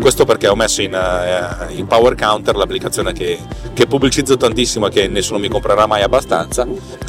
Questo 0.00 0.24
perché 0.24 0.48
ho 0.48 0.54
messo 0.54 0.82
in, 0.82 0.94
uh, 0.94 1.72
in 1.72 1.86
Power 1.86 2.14
Counter 2.14 2.56
l'applicazione 2.56 3.12
che, 3.12 3.38
che, 3.72 3.86
pubblicizzo 3.86 4.36
tantissimo 4.36 4.86
e 4.86 4.90
che 4.90 5.08
nessuno 5.08 5.38
mi 5.38 5.48
comprerà 5.48 5.86
mai 5.86 6.02
abbastanza. 6.02 6.66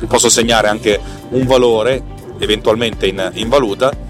Posso 0.08 0.30
segnare 0.30 0.68
anche 0.68 1.00
un 1.30 1.46
valore 1.46 2.04
eventualmente 2.40 3.08
in, 3.08 3.32
in 3.36 3.48
valuta 3.48 4.06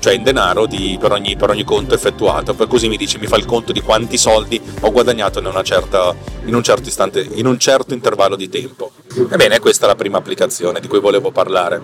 cioè 0.00 0.14
in 0.14 0.22
denaro 0.22 0.66
di, 0.66 0.96
per, 0.98 1.12
ogni, 1.12 1.36
per, 1.36 1.50
ogni, 1.50 1.62
conto 1.62 1.94
effettuato, 1.94 2.54
per 2.54 2.66
così 2.66 2.88
mi 2.88 2.96
dice, 2.96 3.18
mi 3.18 3.26
fa 3.26 3.36
il 3.36 3.44
conto 3.44 3.70
di 3.70 3.82
quanti 3.82 4.16
soldi 4.16 4.60
ho 4.80 4.90
guadagnato 4.90 5.38
in, 5.38 5.60
certa, 5.62 6.14
in, 6.46 6.54
un, 6.54 6.62
certo 6.62 6.88
istante, 6.88 7.28
in 7.34 7.46
un 7.46 7.58
certo 7.58 7.94
intervallo 7.94 8.34
di 8.34 8.48
tempo. 8.48 8.90
Ebbene, 9.12 9.58
questa 9.58 9.86
è 9.86 9.88
la 9.88 9.96
prima 9.96 10.18
applicazione 10.18 10.78
di 10.78 10.86
cui 10.86 11.00
volevo 11.00 11.32
parlare. 11.32 11.82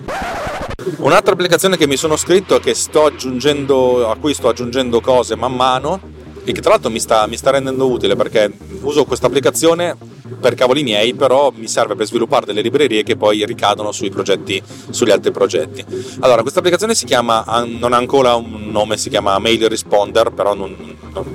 Un'altra 0.97 1.33
applicazione 1.33 1.75
che 1.75 1.85
mi 1.85 1.97
sono 1.97 2.15
scritto 2.15 2.55
a 2.55 2.61
cui 2.61 2.73
sto 2.73 3.05
aggiungendo 3.05 5.01
cose 5.01 5.35
man 5.35 5.53
mano 5.53 5.99
e 6.45 6.53
che 6.53 6.61
tra 6.61 6.71
l'altro 6.71 6.89
mi 6.89 6.99
sta, 6.99 7.27
mi 7.27 7.35
sta 7.35 7.51
rendendo 7.51 7.91
utile 7.91 8.15
perché 8.15 8.49
uso 8.81 9.03
questa 9.03 9.27
applicazione 9.27 9.97
per 10.39 10.55
cavoli 10.55 10.83
miei, 10.83 11.13
però 11.13 11.51
mi 11.55 11.67
serve 11.67 11.95
per 11.95 12.05
sviluppare 12.05 12.45
delle 12.45 12.61
librerie 12.61 13.03
che 13.03 13.15
poi 13.15 13.45
ricadono 13.45 13.91
sui 13.91 14.09
progetti, 14.09 14.61
sugli 14.89 15.11
altri 15.11 15.31
progetti. 15.31 15.83
Allora, 16.19 16.41
questa 16.41 16.59
applicazione 16.59 16.95
si 16.95 17.05
chiama, 17.05 17.43
non 17.65 17.93
ha 17.93 17.97
ancora 17.97 18.35
un 18.35 18.69
nome, 18.69 18.97
si 18.97 19.09
chiama 19.09 19.37
Mail 19.39 19.67
Responder, 19.67 20.31
però 20.31 20.53
non, 20.53 20.75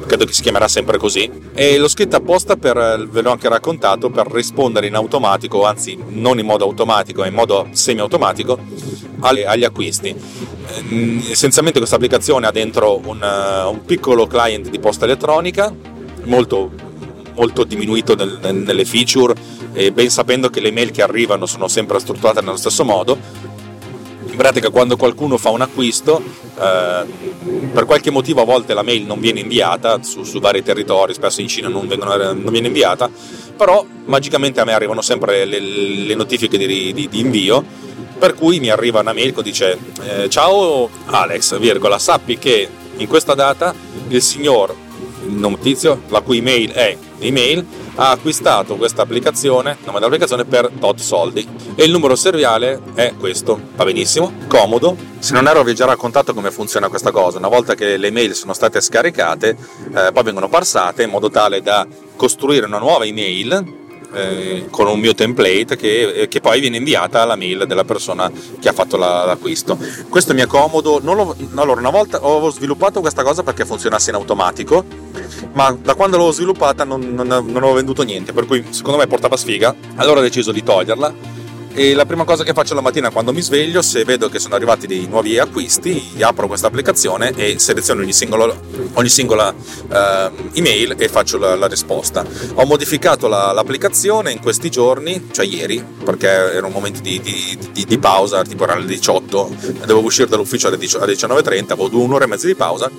credo 0.07 0.25
che 0.25 0.33
si 0.33 0.43
chiamerà 0.43 0.69
sempre 0.69 0.99
così. 0.99 1.31
E 1.55 1.79
l'ho 1.79 1.89
scritta 1.89 2.19
apposta 2.19 2.57
per, 2.57 3.07
ve 3.11 3.23
l'ho 3.23 3.31
anche 3.31 3.49
raccontato, 3.49 4.11
per 4.11 4.31
rispondere 4.31 4.87
in 4.87 4.95
automatico, 4.95 5.65
anzi 5.65 5.99
non 6.09 6.39
in 6.39 6.47
modo 6.47 6.65
automatico, 6.65 7.21
ma 7.21 7.27
in 7.27 7.35
modo 7.35 7.69
semi-automatico, 7.73 8.59
agli, 9.21 9.65
acquisti. 9.65 10.15
Ehm, 10.77 11.23
essenzialmente 11.31 11.79
questa 11.79 11.97
applicazione 11.97 12.47
ha 12.47 12.53
dentro 12.53 13.01
un, 13.05 13.21
un 13.21 13.85
piccolo 13.85 14.27
client 14.27 14.69
di 14.69 14.79
posta 14.79 15.05
elettronica 15.05 15.73
molto 16.25 16.91
molto 17.35 17.65
diminuito 17.65 18.15
nel, 18.15 18.39
nelle 18.41 18.85
feature, 18.85 19.35
e 19.73 19.93
ben 19.93 20.11
sapendo 20.11 20.49
che 20.49 20.61
le 20.61 20.71
mail 20.71 20.91
che 20.91 21.03
arrivano 21.03 21.47
sono 21.47 21.69
sempre 21.69 21.99
strutturate 21.99 22.41
nello 22.41 22.57
stesso 22.57 22.85
modo. 22.85 23.19
In 24.25 24.39
pratica 24.39 24.71
quando 24.71 24.97
qualcuno 24.97 25.37
fa 25.37 25.51
un 25.51 25.61
acquisto, 25.61 26.23
eh, 26.59 27.05
per 27.73 27.85
qualche 27.85 28.11
motivo 28.11 28.41
a 28.41 28.45
volte 28.45 28.73
la 28.73 28.83
mail 28.83 29.05
non 29.05 29.21
viene 29.21 29.41
inviata 29.41 30.03
su, 30.03 30.23
su 30.23 30.41
vari 30.41 30.62
territori, 30.62 31.12
spesso 31.12 31.43
in 31.43 31.49
Cina 31.49 31.69
non, 31.69 31.87
vengono, 31.87 32.17
non, 32.17 32.51
viene 32.51 32.69
inviata, 32.69 33.11
però 33.57 33.85
magicamente 34.07 34.61
a 34.61 34.65
me 34.65 34.73
arrivano 34.73 35.03
sempre 35.03 35.45
le, 35.45 35.61
le 35.61 36.15
notifiche 36.15 36.57
di, 36.57 36.93
di, 36.93 37.09
di, 37.09 37.21
invio, 37.21 37.62
per 38.19 38.35
cui 38.35 38.59
mi 38.59 38.71
arriva 38.71 39.01
una 39.01 39.12
mail 39.12 39.35
che 39.35 39.43
dice 39.43 39.79
eh, 40.03 40.31
ciao 40.31 40.89
Alex, 41.07 41.59
virgola, 41.59 41.99
sappi 41.99 42.39
che 42.39 42.69
in 42.97 43.07
questa 43.07 43.35
data 43.35 43.75
il 44.09 44.23
signor 44.23 44.75
il 45.33 45.39
nome 45.39 45.59
tizio, 45.59 46.03
la 46.09 46.21
cui 46.21 46.39
email 46.39 46.71
è 46.73 46.97
email, 47.19 47.65
ha 47.95 48.11
acquistato 48.11 48.77
questa 48.77 49.03
applicazione, 49.03 49.77
nome 49.85 49.99
dell'applicazione 49.99 50.45
per 50.45 50.71
tot 50.79 50.99
soldi 50.99 51.47
e 51.75 51.85
il 51.85 51.91
numero 51.91 52.17
seriale 52.17 52.81
è 52.95 53.15
questo. 53.19 53.61
Va 53.77 53.85
benissimo, 53.85 54.33
comodo. 54.49 54.97
Se 55.19 55.33
non 55.35 55.47
ero 55.47 55.62
vi 55.62 55.71
ho 55.71 55.75
già 55.75 55.85
raccontato 55.85 56.35
come 56.35 56.51
funziona 56.51 56.89
questa 56.89 57.11
cosa. 57.11 57.39
Una 57.39 57.49
volta 57.49 57.75
che 57.75 57.97
le 57.97 58.09
email 58.09 58.35
sono 58.35 58.55
state 58.55 58.81
scaricate, 58.81 59.57
eh, 59.95 60.11
poi 60.12 60.23
vengono 60.23 60.49
parsate 60.49 61.03
in 61.03 61.11
modo 61.11 61.31
tale 61.31 61.62
da 61.62 61.87
costruire 62.17 62.67
una 62.67 62.79
nuova 62.79 63.05
email 63.05 63.81
eh, 64.14 64.66
con 64.71 64.87
un 64.87 64.99
mio 64.99 65.14
template 65.14 65.76
che, 65.76 66.12
eh, 66.12 66.28
che, 66.28 66.40
poi 66.40 66.61
viene 66.61 66.76
inviata 66.76 67.23
alla 67.23 67.37
mail 67.37 67.64
della 67.66 67.85
persona 67.85 68.31
che 68.61 68.69
ha 68.69 68.73
fatto 68.73 68.97
la, 68.97 69.25
l'acquisto. 69.25 69.78
Questo 70.09 70.35
mi 70.35 70.40
è 70.40 70.47
comodo. 70.47 71.00
Lo, 71.02 71.37
allora, 71.54 71.81
una 71.81 71.90
volta 71.90 72.25
ho 72.25 72.50
sviluppato 72.50 73.00
questa 73.00 73.23
cosa 73.23 73.42
perché 73.42 73.64
funzionasse 73.64 74.11
in 74.11 74.16
automatico, 74.16 74.85
ma 75.52 75.76
da 75.81 75.95
quando 75.95 76.16
l'ho 76.16 76.31
sviluppata 76.31 76.85
non, 76.85 77.00
non, 77.14 77.26
non 77.26 77.57
avevo 77.57 77.75
venduto 77.75 78.02
niente, 78.02 78.33
per 78.33 78.47
cui 78.47 78.64
secondo 78.71 78.99
me 78.99 79.07
portava 79.07 79.37
sfiga. 79.37 79.75
Allora 79.97 80.21
ho 80.21 80.23
deciso 80.23 80.52
di 80.52 80.62
toglierla 80.62 81.40
e 81.75 81.95
la 81.95 82.05
prima 82.05 82.25
cosa 82.25 82.45
che 82.45 82.52
faccio 82.52 82.75
la 82.75 82.81
mattina 82.81 83.11
quando 83.11 83.33
mi 83.33 83.41
sveglio, 83.41 83.81
se 83.81 84.05
vedo 84.05 84.29
che 84.29 84.38
sono 84.38 84.55
arrivati 84.55 84.87
dei 84.87 85.07
nuovi 85.07 85.38
acquisti, 85.38 86.17
apro 86.21 86.47
questa 86.47 86.67
applicazione 86.67 87.33
e 87.35 87.59
seleziono 87.59 88.02
ogni, 88.02 88.12
singolo, 88.12 88.61
ogni 88.95 89.09
singola 89.09 89.49
uh, 89.52 90.33
email 90.52 90.95
e 90.99 91.09
faccio 91.09 91.38
la, 91.38 91.57
la 91.57 91.67
risposta. 91.67 92.25
Ho 92.55 92.67
modificato 92.67 93.26
la, 93.26 93.52
l'applicazione 93.52 94.33
in 94.33 94.41
questi 94.41 94.71
giorni, 94.71 95.29
cioè 95.33 95.47
ieri, 95.47 95.83
perché 96.05 96.29
era 96.29 96.67
un 96.67 96.73
momento 96.73 97.00
di, 97.00 97.21
di, 97.21 97.59
di, 97.73 97.85
di 97.85 97.99
pausa, 97.99 98.43
tipo 98.43 98.64
era 98.64 98.75
alle 98.75 98.87
18, 98.87 99.57
dovevo 99.81 100.05
uscire 100.05 100.29
dall'ufficio 100.29 100.69
alle 100.69 100.76
19.30, 100.76 101.73
avevo 101.73 102.02
un'ora 102.02 102.25
e 102.25 102.29
mezza 102.29 102.47
di 102.47 102.55
pausa 102.55 102.91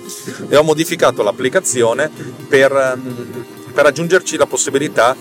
e 0.48 0.56
ho 0.56 0.62
modificato 0.62 1.22
l'applicazione 1.22 2.10
per, 2.48 2.72
ehm, 2.72 3.44
per 3.72 3.86
aggiungerci 3.86 4.36
la 4.36 4.46
possibilità 4.46 5.16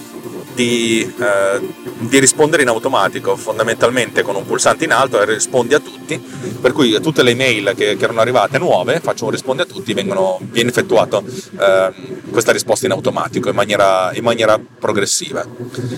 di, 0.53 1.01
eh, 1.01 1.59
di, 1.99 2.19
rispondere 2.19 2.61
in 2.61 2.67
automatico, 2.67 3.35
fondamentalmente 3.35 4.21
con 4.21 4.35
un 4.35 4.45
pulsante 4.45 4.85
in 4.85 4.91
alto 4.91 5.21
e 5.21 5.25
rispondi 5.25 5.73
a 5.73 5.79
tutti, 5.79 6.19
per 6.61 6.71
cui 6.71 6.99
tutte 7.01 7.23
le 7.23 7.35
mail 7.35 7.73
che, 7.75 7.95
che 7.97 8.03
erano 8.03 8.21
arrivate 8.21 8.57
nuove, 8.57 8.99
faccio 8.99 9.25
un 9.25 9.31
rispondi 9.31 9.61
a 9.61 9.65
tutti, 9.65 9.93
vengono, 9.93 10.39
viene 10.41 10.69
effettuato 10.69 11.23
eh, 11.59 11.91
questa 12.31 12.51
risposta 12.51 12.85
in 12.85 12.91
automatico 12.91 13.49
in 13.49 13.55
maniera, 13.55 14.11
in 14.13 14.23
maniera 14.23 14.59
progressiva. 14.59 15.45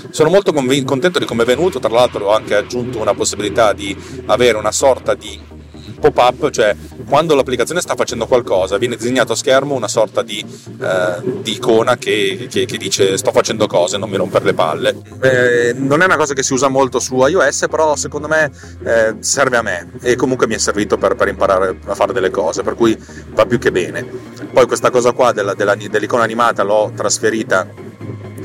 Sono 0.09 0.29
molto 0.29 0.53
conv- 0.53 0.83
contento 0.83 1.19
di 1.19 1.25
come 1.25 1.43
è 1.43 1.45
venuto, 1.45 1.79
tra 1.79 1.89
l'altro 1.89 2.25
ho 2.25 2.33
anche 2.33 2.55
aggiunto 2.55 2.99
una 2.99 3.13
possibilità 3.13 3.73
di 3.73 3.95
avere 4.25 4.57
una 4.57 4.71
sorta 4.71 5.13
di 5.13 5.53
pop-up, 5.99 6.49
cioè 6.49 6.75
quando 7.07 7.35
l'applicazione 7.35 7.81
sta 7.81 7.95
facendo 7.95 8.25
qualcosa 8.25 8.77
viene 8.77 8.95
disegnato 8.95 9.33
a 9.33 9.35
schermo 9.35 9.75
una 9.75 9.87
sorta 9.87 10.21
di, 10.21 10.43
eh, 10.81 11.41
di 11.41 11.53
icona 11.53 11.97
che, 11.97 12.47
che, 12.49 12.65
che, 12.65 12.77
dice 12.77 13.17
sto 13.17 13.31
facendo 13.31 13.67
cose, 13.67 13.97
non 13.97 14.09
mi 14.09 14.17
rompere 14.17 14.45
le 14.45 14.53
palle. 14.53 14.95
Eh, 15.21 15.73
non 15.77 16.01
è 16.01 16.05
una 16.05 16.17
cosa 16.17 16.33
che 16.33 16.43
si 16.43 16.53
usa 16.53 16.67
molto 16.67 16.99
su 16.99 17.15
iOS, 17.15 17.65
però 17.69 17.95
secondo 17.95 18.27
me 18.27 18.51
eh, 18.83 19.15
serve 19.19 19.57
a 19.57 19.61
me 19.61 19.91
e 20.01 20.15
comunque 20.15 20.47
mi 20.47 20.55
è 20.55 20.57
servito 20.57 20.97
per, 20.97 21.15
per, 21.15 21.27
imparare 21.27 21.77
a 21.85 21.95
fare 21.95 22.13
delle 22.13 22.29
cose, 22.29 22.63
per 22.63 22.75
cui 22.75 22.97
va 23.29 23.45
più 23.45 23.59
che 23.59 23.71
bene. 23.71 24.05
Poi 24.51 24.65
questa 24.67 24.89
cosa 24.89 25.11
qua 25.11 25.31
della, 25.31 25.53
della, 25.53 25.75
dell'icona 25.75 26.23
animata 26.23 26.63
l'ho 26.63 26.91
trasferita 26.95 27.67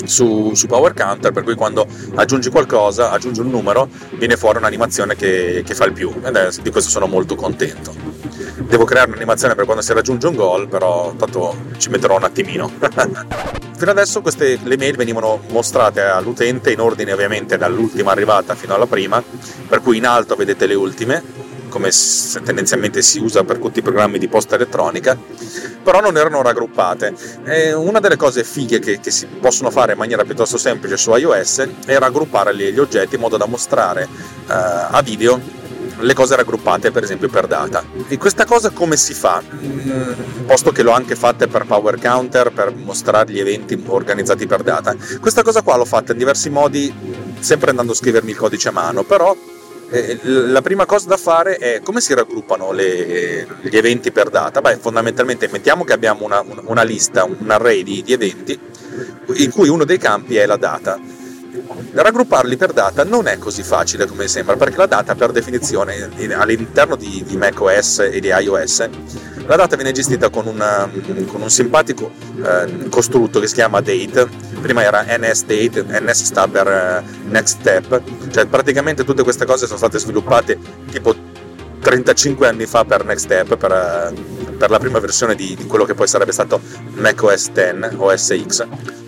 su, 0.05 0.53
su, 0.55 0.67
Power 0.67 0.95
Counter, 0.95 1.33
per 1.33 1.43
cui 1.43 1.55
quando 1.55 1.87
aggiungi 2.15 2.51
qualcosa, 2.51 3.11
aggiungi 3.11 3.41
un 3.41 3.51
numero, 3.51 3.89
viene 4.13 4.37
fuori 4.37 4.59
un'animazione 4.59 5.17
che, 5.17 5.63
che 5.65 5.75
fa 5.75 5.85
il 5.85 5.93
più, 5.93 6.21
è, 6.21 6.49
di 6.63 6.71
questo 6.71 6.91
sono 6.91 7.07
molto 7.07 7.35
contento. 7.35 7.93
Devo 8.61 8.85
creare 8.85 9.11
un'animazione 9.11 9.55
per 9.55 9.65
quando 9.65 9.83
si 9.83 9.93
raggiunge 9.93 10.27
un 10.27 10.35
goal, 10.35 10.69
però 10.69 11.15
tanto 11.17 11.57
ci 11.79 11.89
metterò 11.91 12.17
un 12.17 12.25
attimino. 12.25 12.71
Fino 13.77 13.93
adesso 13.93 14.21
queste, 14.21 14.59
le 14.63 14.77
mail 14.77 14.95
venivano 14.95 15.41
mostrate 15.49 16.03
all'utente 16.03 16.71
in 16.71 16.81
ordine 16.81 17.13
ovviamente 17.13 17.57
dall'ultima 17.57 18.11
arrivata 18.11 18.55
fino 18.55 18.75
alla 18.75 18.87
prima, 18.87 19.23
per 19.67 19.81
cui 19.81 19.97
in 19.97 20.05
alto 20.05 20.37
vedete 20.37 20.67
le 20.67 20.75
ultime, 20.75 21.23
come 21.71 21.91
tendenzialmente 22.45 23.01
si 23.01 23.19
usa 23.19 23.43
per 23.45 23.57
tutti 23.57 23.79
i 23.79 23.83
programmi 23.83 24.19
di 24.19 24.29
posta 24.29 24.57
elettronica, 24.57 25.17
però 25.83 26.01
non 26.01 26.19
erano 26.19 26.43
raggruppate. 26.43 27.15
E 27.45 27.73
una 27.73 28.01
delle 28.01 28.17
cose 28.17 28.45
fighe 28.45 28.79
che, 28.79 29.01
che, 29.01 29.11
si 29.11 29.27
possono 29.27 29.71
fare 29.71 29.93
in 29.93 29.99
maniera 29.99 30.25
piuttosto 30.25 30.59
semplice 30.59 30.99
su 30.99 31.15
iOS 31.15 31.69
è 31.87 31.99
raggruppare 31.99 32.55
gli 32.55 32.79
oggetti 32.79 33.15
in 33.15 33.23
modo 33.23 33.39
da 33.39 33.47
mostrare 33.47 34.05
uh, 34.05 34.53
a 34.91 35.01
video 35.03 35.59
le 36.01 36.15
cose 36.15 36.37
raggruppate 36.37 36.91
per 36.91 37.03
esempio 37.03 37.29
per 37.29 37.47
data. 37.47 37.85
E 38.09 38.19
questa 38.19 38.45
cosa 38.45 38.71
come 38.71 38.97
si 38.97 39.15
fa? 39.15 39.43
Mm, 39.43 40.45
posto 40.47 40.73
che 40.73 40.83
l'ho 40.83 40.93
anche 40.93 41.15
fatta 41.17 41.47
per 41.47 41.67
Power 41.67 41.99
Counter, 42.01 42.53
per 42.53 42.75
mostrare 42.75 43.33
gli 43.33 43.39
eventi 43.39 43.83
organizzati 43.87 44.47
per 44.47 44.63
data. 44.63 44.95
Questa 45.21 45.43
cosa 45.43 45.63
qua 45.63 45.77
l'ho 45.77 45.85
fatta 45.85 46.13
in 46.13 46.19
diversi 46.19 46.51
modi, 46.51 46.93
sempre 47.41 47.71
andando 47.71 47.93
a 47.93 47.95
scrivermi 47.95 48.31
il 48.31 48.37
codice 48.37 48.69
a 48.69 48.73
mano, 48.73 49.03
però 49.03 49.37
la 50.23 50.63
prima 50.63 50.87
cosa 50.87 51.09
da 51.09 51.17
fare 51.17 51.57
è 51.57 51.81
come 51.83 52.01
si 52.01 52.15
raggruppano 52.15 52.71
le, 52.71 53.47
gli 53.63 53.77
eventi 53.77 54.13
per 54.13 54.31
data? 54.31 54.61
Beh, 54.61 54.77
fondamentalmente 54.77 55.49
mettiamo 55.51 55.83
che 55.85 55.93
abbiamo 55.93 56.25
una, 56.25 56.45
una 56.65 56.83
lista, 56.83 57.25
un 57.25 57.51
array 57.51 57.83
di, 57.83 58.03
di 58.03 58.13
eventi 58.13 58.59
in 59.35 59.51
cui 59.51 59.69
uno 59.69 59.85
dei 59.85 59.99
campi 59.99 60.37
è 60.37 60.47
la 60.47 60.57
data. 60.57 60.99
Raggrupparli 61.93 62.57
per 62.57 62.73
data 62.73 63.03
non 63.03 63.27
è 63.27 63.39
così 63.39 63.65
facile 63.65 64.07
come 64.07 64.29
sembra, 64.29 64.57
perché 64.57 64.77
la 64.77 64.87
data 64.87 65.17
per 65.17 65.33
definizione 65.33 66.09
all'interno 66.35 66.95
di, 66.95 67.25
di 67.27 67.37
macOS 67.37 67.99
e 68.13 68.21
di 68.21 68.29
iOS 68.29 68.89
la 69.51 69.57
data 69.57 69.75
viene 69.75 69.91
gestita 69.91 70.31
con, 70.31 70.47
una, 70.47 70.89
con 71.27 71.43
un 71.43 71.51
simpatico 71.51 72.13
eh, 72.41 72.89
costrutto 72.89 73.41
che 73.41 73.49
si 73.49 73.55
chiama 73.55 73.81
date, 73.81 74.29
prima 74.61 74.83
era 74.83 75.05
nsDate, 75.05 75.85
ns 76.01 76.25
sta 76.25 76.47
per 76.47 76.69
eh, 76.69 77.03
next 77.29 77.59
step, 77.61 78.03
cioè 78.31 78.47
praticamente 78.47 79.05
tutte 79.05 79.23
queste 79.23 79.45
cose 79.45 79.67
sono 79.67 79.79
state 79.79 79.99
sviluppate 79.99 80.59
tipo 80.91 81.15
35 81.81 82.47
anni 82.47 82.67
fa 82.67 82.85
per 82.85 83.05
Next 83.05 83.25
Step, 83.25 83.57
per, 83.57 83.73
eh, 83.73 84.55
per 84.57 84.71
la 84.71 84.79
prima 84.79 84.99
versione 84.99 85.35
di, 85.35 85.57
di, 85.57 85.67
quello 85.67 85.85
che 85.85 85.95
poi 85.95 86.07
sarebbe 86.07 86.33
stato 86.33 86.61
10 86.93 87.97
OS 87.97 88.45
X 88.47 88.67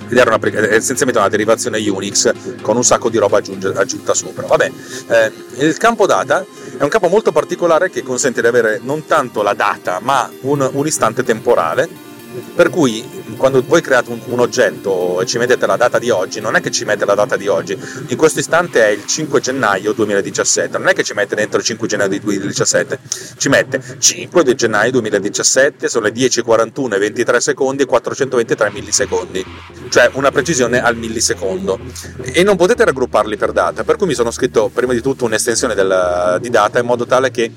ed 0.08 0.18
era 0.18 0.34
una, 0.34 0.68
essenzialmente 0.68 1.18
una 1.18 1.28
derivazione 1.28 1.78
Unix 1.88 2.32
con 2.60 2.76
un 2.76 2.84
sacco 2.84 3.08
di 3.08 3.18
roba 3.18 3.38
aggiunge, 3.38 3.72
aggiunta 3.74 4.12
sopra. 4.12 4.46
Vabbè, 4.46 4.70
eh, 5.08 5.32
il 5.64 5.76
campo 5.78 6.06
data 6.06 6.44
è 6.76 6.82
un 6.82 6.88
campo 6.88 7.08
molto 7.08 7.32
particolare 7.32 7.88
che 7.88 8.02
consente 8.02 8.40
di 8.40 8.46
avere 8.46 8.80
non 8.82 9.06
tanto 9.06 9.42
la 9.42 9.54
data 9.54 10.00
ma 10.02 10.30
un, 10.42 10.68
un 10.72 10.86
istante 10.86 11.22
temporale 11.22 12.10
per 12.54 12.70
cui 12.70 13.04
quando 13.36 13.62
voi 13.66 13.80
create 13.80 14.10
un, 14.10 14.20
un, 14.26 14.40
oggetto 14.40 15.20
e 15.20 15.26
ci 15.26 15.38
mettete 15.38 15.66
la 15.66 15.76
data 15.76 15.98
di 15.98 16.10
oggi, 16.10 16.40
non 16.40 16.56
è 16.56 16.60
che 16.60 16.70
ci 16.70 16.84
mette 16.84 17.04
la 17.04 17.14
data 17.14 17.36
di 17.36 17.48
oggi, 17.48 17.78
in 18.06 18.16
questo 18.16 18.40
istante 18.40 18.84
è 18.84 18.88
il 18.88 19.06
5 19.06 19.40
gennaio 19.40 19.92
2017, 19.92 20.78
non 20.78 20.88
è 20.88 20.92
che 20.92 21.02
ci 21.02 21.14
mette 21.14 21.34
dentro 21.34 21.58
il 21.58 21.64
5 21.64 21.86
gennaio 21.86 22.20
2017, 22.20 22.98
ci 23.36 23.48
mette 23.48 23.80
5 23.98 24.54
gennaio 24.54 24.90
2017, 24.92 25.88
sono 25.88 26.04
le 26.06 26.12
10.41 26.12 26.94
e 26.94 26.98
23 26.98 27.40
secondi 27.40 27.82
e 27.82 27.86
423 27.86 28.70
millisecondi, 28.70 29.44
cioè 29.88 30.10
una 30.14 30.30
precisione 30.30 30.82
al 30.82 30.96
millisecondo. 30.96 31.78
E 32.22 32.42
non 32.42 32.56
potete 32.56 32.84
raggrupparli 32.84 33.36
per 33.36 33.52
data, 33.52 33.84
per 33.84 33.96
cui 33.96 34.06
mi 34.06 34.14
sono 34.14 34.30
scritto 34.30 34.70
prima 34.72 34.92
di 34.92 35.00
tutto 35.00 35.24
un'estensione 35.24 35.74
del, 35.74 36.38
di 36.40 36.50
data 36.50 36.78
in 36.78 36.86
modo 36.86 37.06
tale 37.06 37.30
che 37.30 37.50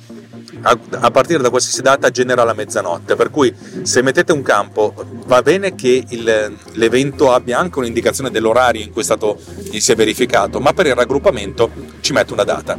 a, 0.66 1.12
partire 1.12 1.42
da 1.42 1.50
qualsiasi 1.50 1.82
data 1.82 2.10
genera 2.10 2.44
la 2.44 2.54
mezzanotte, 2.54 3.16
per 3.16 3.30
cui 3.30 3.54
se 3.84 4.02
mettete 4.02 4.32
un 4.32 4.42
campo 4.42 4.94
va 5.26 5.42
bene 5.42 5.76
che 5.76 6.04
il, 6.08 6.58
l'evento 6.74 7.32
abbia 7.32 7.60
anche 7.60 7.80
un'indicazione 7.80 8.32
dell'orario 8.32 8.82
in 8.82 8.92
cui 8.92 9.02
è 9.02 9.06
stato, 9.06 9.38
si 9.72 9.92
è 9.92 9.96
verificato, 9.96 10.60
ma 10.60 10.74
per 10.74 10.88
il 10.88 10.96
raggruppamento 10.96 11.70
ci 12.02 12.14
metto 12.14 12.34
una 12.34 12.44
data. 12.44 12.78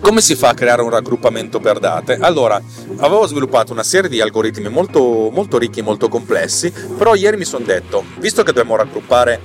Come 0.00 0.20
si 0.20 0.34
fa 0.34 0.50
a 0.50 0.54
creare 0.54 0.82
un 0.82 0.90
raggruppamento 0.90 1.60
per 1.60 1.78
date? 1.78 2.18
Allora, 2.20 2.60
avevo 2.96 3.26
sviluppato 3.26 3.72
una 3.72 3.84
serie 3.84 4.10
di 4.10 4.20
algoritmi 4.20 4.68
molto, 4.68 5.30
molto 5.32 5.58
ricchi 5.58 5.78
e 5.78 5.82
molto 5.82 6.08
complessi, 6.08 6.72
però 6.98 7.14
ieri 7.14 7.36
mi 7.36 7.44
sono 7.44 7.64
detto, 7.64 8.04
visto 8.18 8.42
che 8.42 8.52
dobbiamo 8.52 8.76
raggruppare 8.76 9.40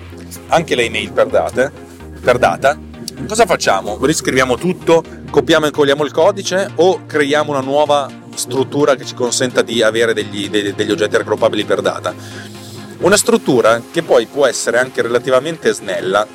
anche 0.47 0.75
le 0.75 0.85
email 0.85 1.11
per, 1.11 1.27
date, 1.27 1.71
per 2.21 2.37
data, 2.37 2.77
cosa 3.27 3.45
facciamo? 3.45 3.97
Riscriviamo 4.01 4.57
tutto, 4.57 5.03
copiamo 5.29 5.65
e 5.65 5.67
incolliamo 5.69 6.03
il 6.03 6.11
codice 6.11 6.69
o 6.75 7.05
creiamo 7.05 7.51
una 7.51 7.61
nuova 7.61 8.09
struttura 8.35 8.95
che 8.95 9.05
ci 9.05 9.13
consenta 9.13 9.61
di 9.61 9.81
avere 9.81 10.13
degli, 10.13 10.49
degli, 10.49 10.73
degli 10.73 10.91
oggetti 10.91 11.17
raggruppabili 11.17 11.65
per 11.65 11.81
data? 11.81 12.13
Una 12.99 13.17
struttura 13.17 13.81
che 13.91 14.03
poi 14.03 14.25
può 14.27 14.45
essere 14.45 14.77
anche 14.77 15.01
relativamente 15.01 15.73
snella, 15.73 16.25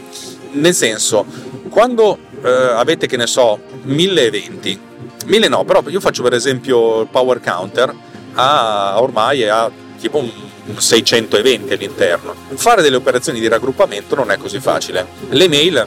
nel 0.53 0.75
senso, 0.75 1.25
quando 1.69 2.19
eh, 2.43 2.51
avete, 2.51 3.07
che 3.07 3.17
ne 3.17 3.27
so, 3.27 3.59
mille 3.83 4.25
eventi, 4.25 4.79
mille 5.27 5.49
no, 5.49 5.65
però 5.65 5.83
io 5.87 6.01
faccio 6.01 6.23
per 6.23 6.33
esempio 6.33 7.03
il 7.03 7.09
Power 7.09 7.41
Counter, 7.41 7.95
ha, 8.35 9.01
ormai 9.01 9.49
ha 9.49 9.71
tipo 9.99 10.19
un 10.19 10.31
600 10.77 11.37
eventi 11.37 11.73
all'interno. 11.73 12.35
Fare 12.55 12.83
delle 12.83 12.97
operazioni 12.97 13.41
di 13.41 13.49
raggruppamento 13.49 14.15
non 14.15 14.31
è 14.31 14.37
così 14.37 14.59
facile. 14.59 15.07
Le 15.29 15.49
mail 15.49 15.87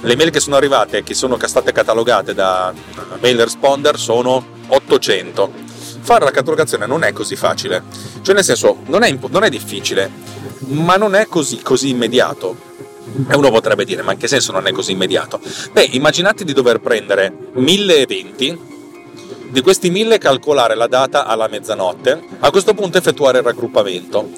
le 0.00 0.16
mail 0.16 0.30
che 0.30 0.40
sono 0.40 0.56
arrivate 0.56 1.02
che 1.02 1.14
sono 1.14 1.38
state 1.40 1.72
catalogate 1.72 2.34
da 2.34 2.72
mail 3.20 3.40
responder 3.40 3.98
sono 3.98 4.44
800. 4.68 5.64
Fare 6.00 6.24
la 6.24 6.30
catalogazione 6.30 6.86
non 6.86 7.02
è 7.02 7.12
così 7.12 7.34
facile, 7.34 7.82
cioè 8.22 8.34
nel 8.34 8.44
senso 8.44 8.78
non 8.86 9.02
è, 9.02 9.18
non 9.30 9.42
è 9.42 9.48
difficile, 9.48 10.10
ma 10.66 10.96
non 10.96 11.14
è 11.14 11.26
così, 11.26 11.60
così 11.62 11.88
immediato. 11.88 12.74
E 13.28 13.34
uno 13.36 13.50
potrebbe 13.50 13.84
dire, 13.84 14.02
ma 14.02 14.12
in 14.12 14.18
che 14.18 14.28
senso 14.28 14.52
non 14.52 14.66
è 14.66 14.72
così 14.72 14.92
immediato? 14.92 15.40
Beh, 15.72 15.88
immaginate 15.92 16.44
di 16.44 16.52
dover 16.52 16.80
prendere 16.80 17.50
1000 17.54 17.96
eventi, 17.96 18.58
di 19.48 19.60
questi 19.62 19.90
1000 19.90 20.18
calcolare 20.18 20.74
la 20.74 20.86
data 20.86 21.24
alla 21.24 21.48
mezzanotte, 21.48 22.22
a 22.40 22.50
questo 22.50 22.74
punto 22.74 22.98
effettuare 22.98 23.38
il 23.38 23.44
raggruppamento. 23.44 24.28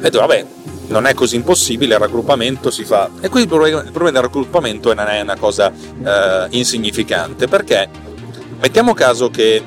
E 0.00 0.10
vabbè, 0.10 0.46
non 0.88 1.06
è 1.06 1.14
così 1.14 1.36
impossibile, 1.36 1.94
il 1.94 2.00
raggruppamento 2.00 2.70
si 2.70 2.84
fa. 2.84 3.10
E 3.20 3.28
qui 3.28 3.42
il 3.42 3.48
problema, 3.48 3.82
del 3.82 4.22
raggruppamento 4.22 4.92
non 4.94 5.06
è 5.06 5.20
una 5.20 5.36
cosa 5.36 5.72
eh, 5.72 6.46
insignificante, 6.50 7.48
perché 7.48 7.88
mettiamo 8.60 8.94
caso 8.94 9.30
che 9.30 9.62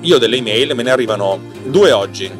io 0.00 0.18
delle 0.18 0.36
email 0.36 0.74
me 0.74 0.82
ne 0.82 0.90
arrivano 0.90 1.40
due 1.64 1.92
oggi, 1.92 2.30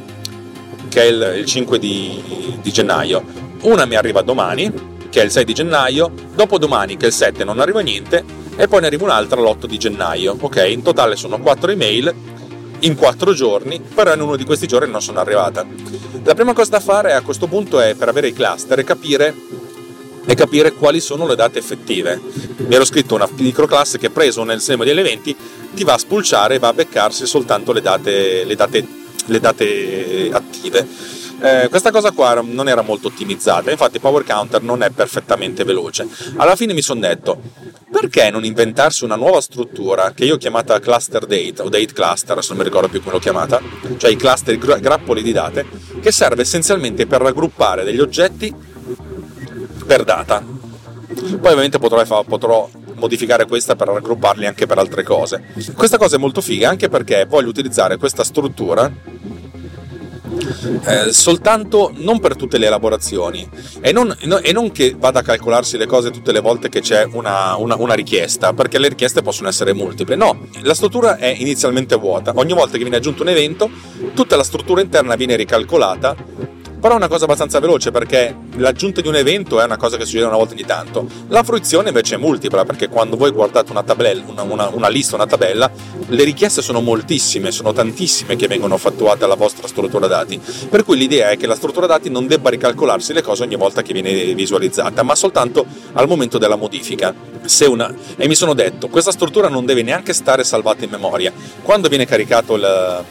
che 0.89 1.03
è 1.03 1.05
il, 1.07 1.35
il 1.39 1.45
5 1.45 1.79
di, 1.79 2.59
di 2.61 2.73
gennaio, 2.73 3.23
una 3.63 3.85
mi 3.85 3.97
arriva 3.97 4.23
domani, 4.23 4.95
che 5.11 5.21
è 5.21 5.25
il 5.25 5.31
6 5.31 5.45
di 5.45 5.55
gennaio, 5.55 6.13
dopodomani, 6.35 6.97
che 6.97 7.07
è 7.07 7.09
il 7.09 7.15
7, 7.15 7.45
non 7.45 7.59
arriva 7.59 7.81
niente, 7.81 8.25
e 8.57 8.69
poi 8.69 8.81
ne 8.81 8.87
arriva 8.87 9.05
un'altra 9.05 9.41
l'8 9.41 9.67
di 9.67 9.79
gennaio. 9.79 10.37
Ok, 10.39 10.65
in 10.69 10.83
totale 10.83 11.17
sono 11.17 11.39
4 11.39 11.71
email 11.71 12.15
in 12.81 12.95
4 12.95 13.33
giorni, 13.33 13.81
però 13.81 14.15
in 14.15 14.21
uno 14.21 14.37
di 14.37 14.45
questi 14.45 14.67
giorni 14.67 14.91
non 14.91 15.03
sono 15.03 15.21
arrivata. 15.21 15.67
La 16.25 16.35
prima 16.35 16.53
cosa 16.53 16.71
da 16.71 16.81
fare 16.81 17.13
a 17.13 17.23
questo 17.23 17.47
punto 17.47 17.81
è 17.81 17.95
per 17.95 18.09
avere 18.09 18.29
i 18.29 18.33
cluster 18.33 18.79
e 18.79 18.85
capire, 18.85 19.35
e 20.27 20.35
capire 20.35 20.73
quali 20.73 21.01
sono 21.01 21.27
le 21.27 21.37
date 21.37 21.59
effettive. 21.59 22.21
Mi 22.57 22.75
ero 22.75 22.85
scritto 22.85 23.15
una 23.15 23.29
microclasse 23.33 23.99
che 23.99 24.11
preso 24.11 24.43
nel 24.43 24.59
sistema 24.59 24.85
degli 24.85 24.99
eventi 24.99 25.37
ti 25.75 25.85
va 25.85 25.95
a 25.95 25.99
spulciare 25.99 26.57
e 26.57 26.59
va 26.59 26.69
a 26.69 26.73
beccarsi 26.73 27.27
soltanto 27.27 27.73
le 27.73 27.81
date, 27.81 28.45
le 28.45 28.57
date, 28.57 28.87
le 29.27 29.41
date 29.41 30.29
attive. 30.33 30.87
Eh, 31.39 31.69
questa 31.69 31.91
cosa 31.91 32.13
qua 32.13 32.41
non 32.43 32.69
era 32.69 32.81
molto 32.81 33.09
ottimizzata, 33.09 33.71
infatti 33.71 33.99
Power 33.99 34.25
Counter 34.25 34.63
non 34.63 34.83
è 34.83 34.91
perfettamente 34.91 35.65
veloce. 35.65 36.09
Alla 36.37 36.57
fine 36.57 36.73
mi 36.73 36.83
sono 36.83 37.01
detto, 37.01 37.41
perché 37.91 38.31
non 38.31 38.45
inventarsi 38.45 39.05
una 39.05 39.17
nuova 39.17 39.41
struttura 39.41 40.13
che 40.13 40.25
io 40.25 40.35
ho 40.35 40.39
chiamata 40.39 40.81
cluster 40.81 41.27
date 41.27 41.63
o 41.63 41.69
date 41.69 41.93
cluster, 41.93 42.43
se 42.43 42.49
non 42.49 42.59
mi 42.59 42.65
ricordo 42.65 42.89
più 42.89 43.01
come 43.01 43.13
l'ho 43.13 43.21
chiamata, 43.21 43.61
cioè 43.99 44.11
i 44.11 44.17
cluster 44.17 44.57
gra- 44.57 44.79
grappoli 44.79 45.23
di 45.23 45.33
date, 45.33 45.67
che 46.01 46.11
serve 46.11 46.43
essenzialmente 46.43 47.07
per 47.07 47.21
raggruppare 47.21 47.85
degli 47.85 48.01
oggetti 48.01 48.55
per 49.87 50.05
data. 50.05 50.43
Poi 50.43 51.51
ovviamente 51.51 51.79
potrò, 51.79 52.25
potrò 52.25 52.69
modificare 52.95 53.47
questa 53.47 53.77
per 53.77 53.89
raggrupparli 53.89 54.47
anche 54.47 54.67
per 54.67 54.79
altre 54.79 55.03
cose. 55.03 55.45
Questa 55.75 55.99
cosa 55.99 56.17
è 56.17 56.19
molto 56.19 56.41
figa 56.41 56.69
anche 56.69 56.89
perché 56.89 57.27
voglio 57.27 57.49
utilizzare 57.49 57.99
questa 57.99 58.25
struttura 58.25 58.91
eh, 60.85 61.13
soltanto 61.13 61.93
non 61.97 62.19
per 62.19 62.37
tutte 62.37 62.59
le 62.59 62.67
elaborazioni 62.67 63.49
e 63.81 63.93
non, 63.93 64.15
no, 64.25 64.39
e 64.39 64.53
non, 64.53 64.73
che 64.73 64.95
vada 64.99 65.21
a 65.21 65.23
calcolarsi 65.23 65.77
le 65.77 65.87
cose 65.87 66.11
tutte 66.11 66.33
le 66.33 66.41
volte 66.41 66.69
che 66.69 66.81
c'è 66.81 67.07
una, 67.11 67.57
una, 67.57 67.77
una, 67.77 67.95
richiesta, 67.95 68.53
perché 68.53 68.79
le 68.79 68.89
richieste 68.89 69.23
possono 69.23 69.49
essere 69.49 69.73
multiple. 69.73 70.17
No, 70.17 70.49
la 70.63 70.75
struttura 70.75 71.17
è 71.17 71.35
inizialmente 71.39 71.97
vuota. 71.97 72.33
Ogni 72.35 72.53
volta 72.53 72.73
che 72.73 72.83
viene 72.83 72.97
aggiunto 72.97 73.23
un 73.23 73.29
evento, 73.29 73.71
tutta 74.15 74.37
la 74.37 74.45
struttura 74.45 74.81
interna 74.81 75.15
viene 75.15 75.37
ricalcolata 75.37 76.15
però 76.79 76.95
è 76.95 76.97
una 76.97 77.09
cosa 77.09 77.25
abbastanza 77.25 77.59
veloce 77.59 77.91
perché 77.91 78.35
l'aggiunta 78.57 79.01
di 79.01 79.09
un 79.09 79.17
evento 79.17 79.61
è 79.61 79.65
una 79.65 79.77
cosa 79.77 79.97
che 79.97 80.05
succede 80.05 80.25
una 80.25 80.37
volta 80.37 80.55
ogni 80.55 80.65
tanto. 80.65 81.07
La 81.29 81.43
fruizione 81.43 81.89
invece 81.89 82.17
è 82.17 82.19
multipla 82.19 82.65
perché 82.65 82.89
quando 82.89 83.17
voi 83.17 83.31
guardate 83.31 83.71
una, 83.71 83.83
tabella, 83.83 84.23
una, 84.27 84.43
una, 84.43 84.69
una 84.69 84.89
lista, 84.89 85.15
una 85.15 85.27
tabella, 85.27 85.71
le 86.09 86.25
richieste 86.25 86.63
sono 86.63 86.81
moltissime, 86.81 87.51
sono 87.51 87.73
tantissime 87.73 88.37
che 88.37 88.47
vengono 88.47 88.77
fattuate 88.77 89.25
alla 89.25 89.35
vostra 89.35 89.67
struttura 89.67 90.07
dati. 90.07 90.41
Per 90.69 90.85
cui 90.85 90.97
l'idea 90.97 91.31
è 91.31 91.37
che 91.37 91.47
la 91.47 91.55
struttura 91.55 91.87
dati 91.87 92.11
non 92.11 92.27
debba 92.27 92.51
ricalcolarsi 92.51 93.13
le 93.13 93.23
cose 93.23 93.43
ogni 93.43 93.57
volta 93.57 93.83
che 93.83 93.93
viene 93.93 94.35
visualizzata, 94.35 95.03
ma 95.03 95.15
soltanto 95.15 95.67
al 95.93 96.07
momento 96.07 96.39
della 96.39 96.57
modifica. 96.57 97.15
Una, 97.69 97.95
e 98.17 98.27
mi 98.27 98.35
sono 98.35 98.55
detto, 98.55 98.89
questa 98.89 99.13
struttura 99.13 99.49
non 99.49 99.65
deve 99.65 99.83
neanche 99.83 100.13
stare 100.13 100.43
salvata 100.43 100.85
in 100.85 100.91
memoria. 100.91 101.33
Quando 101.63 101.89
viene 101.89 102.05
caricato 102.05 102.57
il 102.57 103.05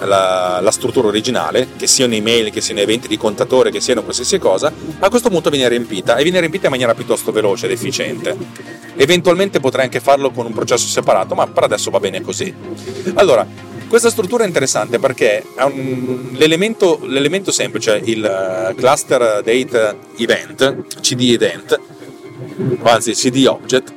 la, 0.00 0.60
la, 0.60 0.70
struttura 0.70 1.08
originale, 1.08 1.68
che 1.76 1.86
siano 1.86 2.14
email, 2.14 2.50
che 2.50 2.60
siano 2.60 2.80
eventi 2.80 3.08
di 3.08 3.16
contatore, 3.16 3.70
che 3.70 3.80
siano 3.80 4.02
qualsiasi 4.02 4.38
cosa, 4.38 4.72
a 4.98 5.08
questo 5.08 5.30
punto 5.30 5.50
viene 5.50 5.68
riempita 5.68 6.16
e 6.16 6.22
viene 6.22 6.40
riempita 6.40 6.66
in 6.66 6.72
maniera 6.72 6.94
piuttosto 6.94 7.32
veloce 7.32 7.66
ed 7.66 7.72
efficiente. 7.72 8.36
Eventualmente 8.96 9.60
potrei 9.60 9.84
anche 9.84 10.00
farlo 10.00 10.30
con 10.30 10.46
un 10.46 10.52
processo 10.52 10.86
separato, 10.86 11.34
ma 11.34 11.46
per 11.46 11.64
adesso 11.64 11.90
va 11.90 12.00
bene 12.00 12.20
così. 12.20 12.52
Allora, 13.14 13.46
questa 13.88 14.10
struttura 14.10 14.44
è 14.44 14.46
interessante 14.46 14.98
perché 14.98 15.44
un, 15.58 16.30
l'elemento, 16.32 17.00
l'elemento, 17.04 17.52
semplice, 17.52 18.00
il 18.04 18.24
eh, 18.24 18.74
cluster 18.74 19.42
date 19.42 19.98
event, 20.16 21.00
CD 21.00 21.30
event, 21.30 21.80
anzi 22.82 23.12
CD 23.12 23.46
object, 23.46 23.92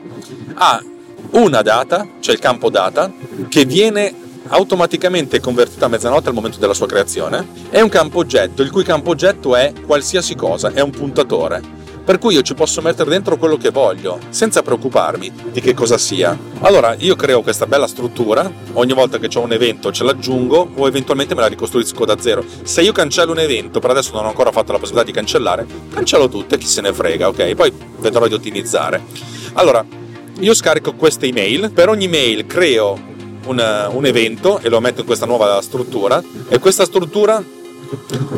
ha 0.55 0.83
una 1.31 1.61
data, 1.61 2.07
cioè 2.19 2.33
il 2.33 2.39
campo 2.39 2.69
data, 2.69 3.11
che 3.49 3.65
viene 3.65 4.13
automaticamente 4.49 5.39
convertita 5.39 5.85
a 5.85 5.89
mezzanotte 5.89 6.29
al 6.29 6.35
momento 6.35 6.59
della 6.59 6.73
sua 6.73 6.87
creazione, 6.87 7.47
è 7.69 7.81
un 7.81 7.89
campo 7.89 8.19
oggetto, 8.19 8.61
il 8.61 8.71
cui 8.71 8.83
campo 8.83 9.11
oggetto 9.11 9.55
è 9.55 9.73
qualsiasi 9.85 10.35
cosa, 10.35 10.71
è 10.73 10.81
un 10.81 10.91
puntatore. 10.91 11.85
Per 12.07 12.19
cui 12.19 12.35
io 12.35 12.41
ci 12.41 12.53
posso 12.53 12.81
mettere 12.81 13.09
dentro 13.09 13.35
quello 13.35 13.57
che 13.57 13.69
voglio, 13.69 14.17
senza 14.29 14.61
preoccuparmi 14.61 15.29
di 15.51 15.59
che 15.59 15.73
cosa 15.73 15.97
sia. 15.97 16.37
Allora, 16.61 16.95
io 16.97 17.17
creo 17.17 17.41
questa 17.41 17.65
bella 17.65 17.85
struttura, 17.85 18.49
ogni 18.73 18.93
volta 18.93 19.17
che 19.17 19.27
ho 19.37 19.41
un 19.41 19.51
evento 19.51 19.91
ce 19.91 20.05
l'aggiungo 20.05 20.69
o 20.73 20.87
eventualmente 20.87 21.35
me 21.35 21.41
la 21.41 21.47
ricostruisco 21.47 22.05
da 22.05 22.17
zero. 22.17 22.45
Se 22.63 22.81
io 22.81 22.93
cancello 22.93 23.33
un 23.33 23.39
evento, 23.39 23.81
per 23.81 23.89
adesso 23.89 24.13
non 24.13 24.23
ho 24.23 24.29
ancora 24.29 24.53
fatto 24.53 24.71
la 24.71 24.79
possibilità 24.79 25.05
di 25.05 25.17
cancellare, 25.17 25.65
cancello 25.93 26.29
tutto 26.29 26.55
e 26.55 26.57
chi 26.57 26.67
se 26.67 26.79
ne 26.79 26.93
frega, 26.93 27.27
ok? 27.27 27.55
Poi 27.55 27.73
vedrò 27.97 28.25
di 28.25 28.35
ottimizzare. 28.35 29.03
Allora, 29.55 29.85
io 30.39 30.53
scarico 30.53 30.93
queste 30.93 31.25
email, 31.25 31.71
per 31.71 31.89
ogni 31.89 32.07
mail 32.07 32.45
creo 32.45 33.06
un, 33.47 33.89
un 33.91 34.05
evento 34.05 34.59
e 34.59 34.69
lo 34.69 34.79
metto 34.79 35.01
in 35.01 35.05
questa 35.05 35.25
nuova 35.25 35.61
struttura 35.61 36.21
e 36.49 36.59
questa 36.59 36.85
struttura 36.85 37.43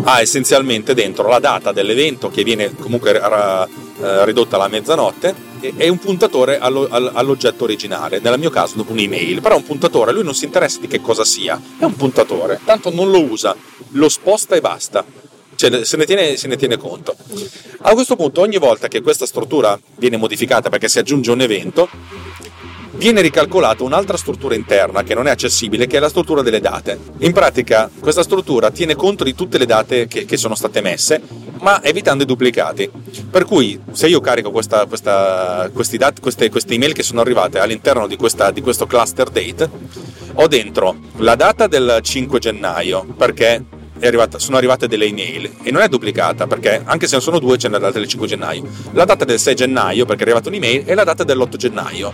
ha 0.03 0.21
essenzialmente 0.21 0.93
dentro 0.93 1.27
la 1.27 1.39
data 1.39 1.71
dell'evento 1.71 2.29
che 2.29 2.43
viene 2.43 2.73
comunque 2.75 3.19
eh, 3.19 4.25
ridotta 4.25 4.55
alla 4.55 4.67
mezzanotte 4.67 5.47
e 5.59 5.89
un 5.89 5.97
puntatore 5.97 6.57
all'oggetto 6.57 7.65
originale, 7.65 8.19
nel 8.19 8.39
mio 8.39 8.49
caso 8.49 8.83
un'email, 8.87 9.41
però 9.41 9.57
un 9.57 9.63
puntatore, 9.63 10.13
lui 10.13 10.23
non 10.23 10.33
si 10.33 10.45
interessa 10.45 10.79
di 10.79 10.87
che 10.87 11.01
cosa 11.01 11.25
sia, 11.25 11.59
è 11.77 11.83
un 11.83 11.95
puntatore, 11.95 12.61
tanto 12.63 12.93
non 12.93 13.11
lo 13.11 13.21
usa, 13.21 13.53
lo 13.91 14.07
sposta 14.07 14.55
e 14.55 14.61
basta, 14.61 15.03
cioè, 15.55 15.83
se, 15.83 15.97
ne 15.97 16.05
tiene, 16.05 16.37
se 16.37 16.47
ne 16.47 16.55
tiene 16.55 16.77
conto. 16.77 17.13
A 17.81 17.93
questo 17.93 18.15
punto 18.15 18.39
ogni 18.39 18.57
volta 18.57 18.87
che 18.87 19.01
questa 19.01 19.25
struttura 19.25 19.77
viene 19.97 20.15
modificata 20.15 20.69
perché 20.69 20.87
si 20.87 20.99
aggiunge 20.99 21.31
un 21.31 21.41
evento, 21.41 21.89
viene 22.99 23.21
ricalcolata 23.21 23.85
un'altra 23.85 24.17
struttura 24.17 24.55
interna 24.55 25.03
che 25.03 25.13
non 25.13 25.25
è 25.25 25.29
accessibile, 25.29 25.87
che 25.87 25.95
è 25.95 25.99
la 26.01 26.09
struttura 26.09 26.41
delle 26.41 26.59
date. 26.59 26.99
In 27.19 27.31
pratica, 27.31 27.89
questa 27.97 28.23
struttura 28.23 28.71
tiene 28.71 28.95
conto 28.95 29.23
di 29.23 29.33
tutte 29.33 29.57
le 29.57 29.65
date 29.65 30.05
che, 30.07 30.25
che 30.25 30.35
sono 30.35 30.53
state 30.53 30.81
messe, 30.81 31.21
ma 31.61 31.81
evitando 31.81 32.23
i 32.23 32.25
duplicati. 32.25 32.91
Per 33.29 33.45
cui, 33.45 33.79
se 33.93 34.07
io 34.07 34.19
carico 34.19 34.51
questa, 34.51 34.85
questa, 34.85 35.71
dat- 35.71 36.19
queste, 36.19 36.49
queste, 36.49 36.73
email 36.73 36.91
che 36.91 37.03
sono 37.03 37.21
arrivate 37.21 37.59
all'interno 37.59 38.05
di, 38.05 38.17
questa, 38.17 38.51
di 38.51 38.61
questo 38.61 38.85
cluster 38.85 39.29
date, 39.29 39.69
ho 40.33 40.47
dentro 40.47 40.97
la 41.17 41.35
data 41.35 41.67
del 41.67 41.99
5 42.03 42.37
gennaio, 42.39 43.05
perché 43.17 43.63
Arrivata, 44.01 44.39
sono 44.39 44.55
arrivate 44.55 44.87
delle 44.87 45.07
email 45.07 45.57
e 45.61 45.71
non 45.71 45.81
è 45.81 45.89
duplicata 45.89 46.47
perché 46.47 46.81
anche 46.85 47.05
se 47.05 47.15
non 47.15 47.21
sono 47.21 47.37
due 47.37 47.57
c'è 47.57 47.67
la 47.67 47.79
data 47.79 47.99
del 47.99 48.07
5 48.07 48.27
gennaio 48.27 48.65
la 48.93 49.03
data 49.03 49.25
del 49.25 49.37
6 49.37 49.55
gennaio 49.55 50.05
perché 50.05 50.21
è 50.21 50.23
arrivata 50.23 50.47
un'email 50.47 50.83
e 50.85 50.95
la 50.95 51.03
data 51.03 51.25
dell'8 51.25 51.55
gennaio 51.57 52.13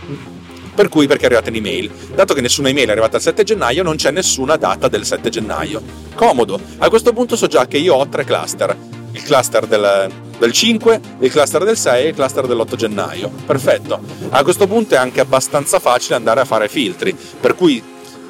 per 0.76 0.90
cui 0.90 1.08
perché 1.08 1.24
è 1.24 1.26
arrivata 1.28 1.50
un'email. 1.50 1.90
Dato 2.14 2.34
che 2.34 2.42
nessuna 2.42 2.70
email 2.70 2.90
è 2.90 2.92
arrivata 2.92 3.18
il 3.18 3.24
7 3.24 3.44
gennaio, 3.44 3.82
non 3.82 3.96
c'è 3.96 4.12
nessuna 4.12 4.58
data 4.58 4.88
del 4.88 5.06
7 5.06 5.30
gennaio. 5.30 5.82
Comodo. 6.14 6.60
A 6.78 6.90
questo 6.90 7.14
punto 7.14 7.36
so 7.36 7.48
già 7.48 7.66
che 7.66 7.78
io 7.78 7.96
ho 7.96 8.08
tre 8.08 8.26
cluster. 8.26 8.76
Il 9.12 9.24
cluster 9.24 9.66
del, 9.66 10.12
del 10.38 10.52
5, 10.52 11.00
il 11.20 11.32
cluster 11.32 11.64
del 11.64 11.78
6 11.78 12.04
e 12.04 12.08
il 12.10 12.14
cluster 12.14 12.46
dell'8 12.46 12.76
gennaio. 12.76 13.32
Perfetto. 13.46 14.00
A 14.30 14.44
questo 14.44 14.68
punto 14.68 14.96
è 14.96 14.98
anche 14.98 15.22
abbastanza 15.22 15.80
facile 15.80 16.16
andare 16.16 16.42
a 16.42 16.46
fare 16.46 16.68
filtri. 16.68 17.16
Per 17.40 17.56
cui 17.56 17.82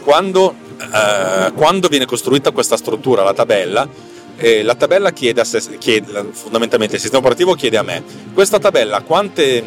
quando, 0.03 0.53
eh, 0.79 1.51
quando 1.53 1.88
viene 1.88 2.05
costruita 2.05 2.51
questa 2.51 2.77
struttura, 2.77 3.23
la 3.23 3.34
tabella, 3.34 3.89
eh, 4.38 4.62
la 4.62 4.75
tabella 4.75 5.12
chiede, 5.12 5.43
se, 5.43 5.77
chiede, 5.79 6.27
fondamentalmente 6.31 6.95
il 6.95 7.01
sistema 7.01 7.21
operativo 7.21 7.53
chiede 7.53 7.77
a 7.77 7.84
me 7.84 8.03
questa 8.34 8.60
tabella 8.60 9.01
quante 9.01 9.63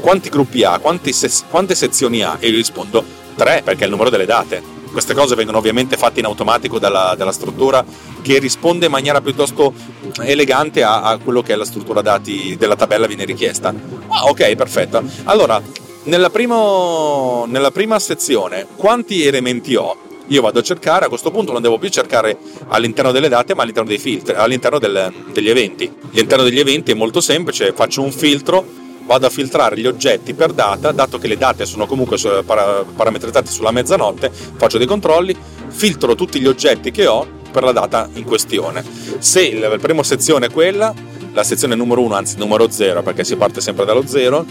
quanti 0.00 0.28
gruppi 0.28 0.64
ha, 0.64 0.80
se- 1.10 1.30
quante 1.48 1.74
sezioni 1.74 2.22
ha? 2.22 2.36
E 2.38 2.48
io 2.48 2.56
rispondo 2.56 3.04
3 3.36 3.62
perché 3.64 3.82
è 3.82 3.84
il 3.84 3.90
numero 3.90 4.10
delle 4.10 4.26
date. 4.26 4.80
Queste 4.90 5.14
cose 5.14 5.34
vengono 5.34 5.58
ovviamente 5.58 5.96
fatte 5.96 6.20
in 6.20 6.26
automatico 6.26 6.78
dalla, 6.78 7.14
dalla 7.16 7.32
struttura 7.32 7.84
che 8.20 8.38
risponde 8.38 8.86
in 8.86 8.92
maniera 8.92 9.20
piuttosto 9.22 9.72
elegante 10.20 10.82
a, 10.82 11.02
a, 11.02 11.18
quello 11.18 11.40
che 11.40 11.54
è 11.54 11.56
la 11.56 11.64
struttura 11.64 12.02
dati 12.02 12.56
della 12.58 12.76
tabella 12.76 13.06
viene 13.06 13.24
richiesta. 13.24 13.72
Ah, 14.08 14.26
ok, 14.26 14.54
perfetto. 14.54 15.02
Allora, 15.24 15.60
nella, 16.04 16.30
primo, 16.30 17.46
nella 17.48 17.70
prima 17.70 17.98
sezione, 17.98 18.66
quanti 18.76 19.24
elementi 19.24 19.74
ho? 19.74 19.96
Io 20.28 20.42
vado 20.42 20.60
a 20.60 20.62
cercare, 20.62 21.06
a 21.06 21.08
questo 21.08 21.30
punto 21.30 21.52
non 21.52 21.62
devo 21.62 21.78
più 21.78 21.88
cercare 21.88 22.38
all'interno 22.68 23.12
delle 23.12 23.28
date, 23.28 23.54
ma 23.54 23.62
all'interno 23.62 23.88
dei 23.88 23.98
filtri, 23.98 24.34
all'interno 24.34 24.78
del, 24.78 25.12
degli 25.32 25.48
eventi. 25.48 25.90
All'interno 26.12 26.44
degli 26.44 26.60
eventi 26.60 26.92
è 26.92 26.94
molto 26.94 27.20
semplice, 27.20 27.72
faccio 27.72 28.02
un 28.02 28.12
filtro 28.12 28.64
vado 29.04 29.26
a 29.26 29.30
filtrare 29.30 29.78
gli 29.78 29.86
oggetti 29.86 30.34
per 30.34 30.52
data, 30.52 30.92
dato 30.92 31.18
che 31.18 31.28
le 31.28 31.36
date 31.36 31.66
sono 31.66 31.86
comunque 31.86 32.18
parametrizzate 32.44 33.50
sulla 33.50 33.70
mezzanotte, 33.70 34.30
faccio 34.30 34.78
dei 34.78 34.86
controlli, 34.86 35.36
filtro 35.68 36.14
tutti 36.14 36.40
gli 36.40 36.46
oggetti 36.46 36.90
che 36.90 37.06
ho 37.06 37.26
per 37.50 37.62
la 37.62 37.72
data 37.72 38.08
in 38.14 38.24
questione. 38.24 38.84
Se 39.18 39.52
la 39.58 39.76
prima 39.78 40.02
sezione 40.02 40.46
è 40.46 40.50
quella, 40.50 40.94
la 41.32 41.44
sezione 41.44 41.74
numero 41.74 42.02
1, 42.02 42.14
anzi 42.14 42.36
numero 42.38 42.70
0, 42.70 43.02
perché 43.02 43.24
si 43.24 43.36
parte 43.36 43.60
sempre 43.60 43.84
dallo 43.84 44.06
0, 44.06 44.44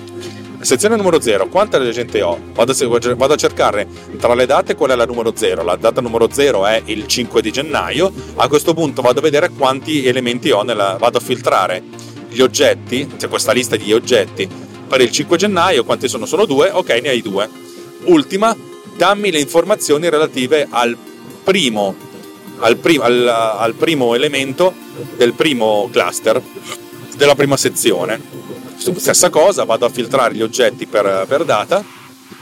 sezione 0.61 0.95
numero 0.95 1.19
0, 1.19 1.47
quanta 1.47 1.89
gente 1.91 2.21
ho? 2.21 2.39
Vado 2.53 2.71
a, 2.71 3.35
cercare 3.35 3.87
tra 4.19 4.33
le 4.33 4.45
date 4.45 4.75
qual 4.75 4.91
è 4.91 4.95
la 4.95 5.05
numero 5.05 5.33
0. 5.35 5.63
La 5.63 5.75
data 5.75 6.01
numero 6.01 6.29
0 6.31 6.65
è 6.67 6.81
il 6.85 7.07
5 7.07 7.41
di 7.41 7.51
gennaio. 7.51 8.11
A 8.35 8.47
questo 8.47 8.73
punto 8.73 9.01
vado 9.01 9.19
a 9.19 9.21
vedere 9.23 9.49
quanti 9.49 10.05
elementi 10.05 10.51
ho, 10.51 10.61
nella, 10.63 10.97
vado 10.99 11.17
a 11.17 11.21
filtrare 11.21 11.83
gli 12.31 12.41
oggetti, 12.41 13.07
c'è 13.17 13.27
questa 13.27 13.51
lista 13.51 13.75
di 13.75 13.91
oggetti 13.91 14.47
per 14.91 14.99
il 15.01 15.11
5 15.11 15.37
gennaio, 15.37 15.83
quanti 15.83 16.09
sono? 16.09 16.25
Sono 16.25 16.45
due, 16.45 16.69
ok, 16.69 16.89
ne 17.01 17.09
hai 17.09 17.21
due. 17.21 17.49
Ultima, 18.05 18.55
dammi 18.97 19.31
le 19.31 19.39
informazioni 19.39 20.09
relative 20.09 20.67
al 20.69 20.97
primo, 21.43 21.95
al, 22.59 22.75
prim- 22.77 23.01
al, 23.01 23.27
al 23.27 23.73
primo 23.73 24.15
elemento 24.15 24.73
del 25.15 25.31
primo 25.31 25.87
cluster, 25.91 26.41
della 27.15 27.35
prima 27.35 27.55
sezione. 27.55 28.19
Stessa 28.75 29.29
cosa, 29.29 29.63
vado 29.63 29.85
a 29.85 29.89
filtrare 29.89 30.33
gli 30.33 30.41
oggetti 30.41 30.85
per, 30.87 31.25
per 31.27 31.45
data 31.45 31.83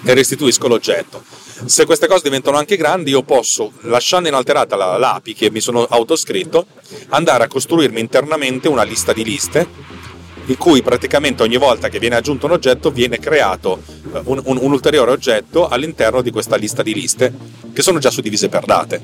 e 0.04 0.14
restituisco 0.14 0.68
l'oggetto. 0.68 1.22
Se 1.66 1.86
queste 1.86 2.08
cose 2.08 2.24
diventano 2.24 2.58
anche 2.58 2.78
grandi, 2.78 3.12
io 3.12 3.24
posso, 3.24 3.72
lasciando 3.82 4.28
inalterata 4.28 4.76
la, 4.76 4.98
l'API 4.98 5.34
che 5.34 5.52
mi 5.52 5.60
sono 5.60 5.84
autoscritto, 5.84 6.66
andare 7.10 7.44
a 7.44 7.48
costruirmi 7.48 8.00
internamente 8.00 8.68
una 8.68 8.84
lista 8.84 9.14
di 9.14 9.24
liste 9.24 9.98
in 10.46 10.58
cui 10.58 10.82
praticamente 10.82 11.44
ogni 11.44 11.58
volta 11.58 11.90
che 11.90 12.00
viene 12.00 12.16
aggiunto 12.16 12.48
un 12.48 12.54
oggetto 12.54 12.90
viene 12.90 13.20
creato 13.20 13.82
eh, 14.14 14.22
un, 14.24 14.42
un, 14.46 14.58
un 14.58 14.72
ulteriore 14.72 15.12
oggetto 15.12 15.68
all'interno 15.68 16.22
di 16.22 16.32
questa 16.32 16.56
lista 16.56 16.82
di 16.82 16.94
liste 16.94 17.32
che 17.72 17.82
sono 17.84 18.00
già 18.00 18.10
suddivise 18.10 18.50
per 18.50 18.66
date. 18.66 19.02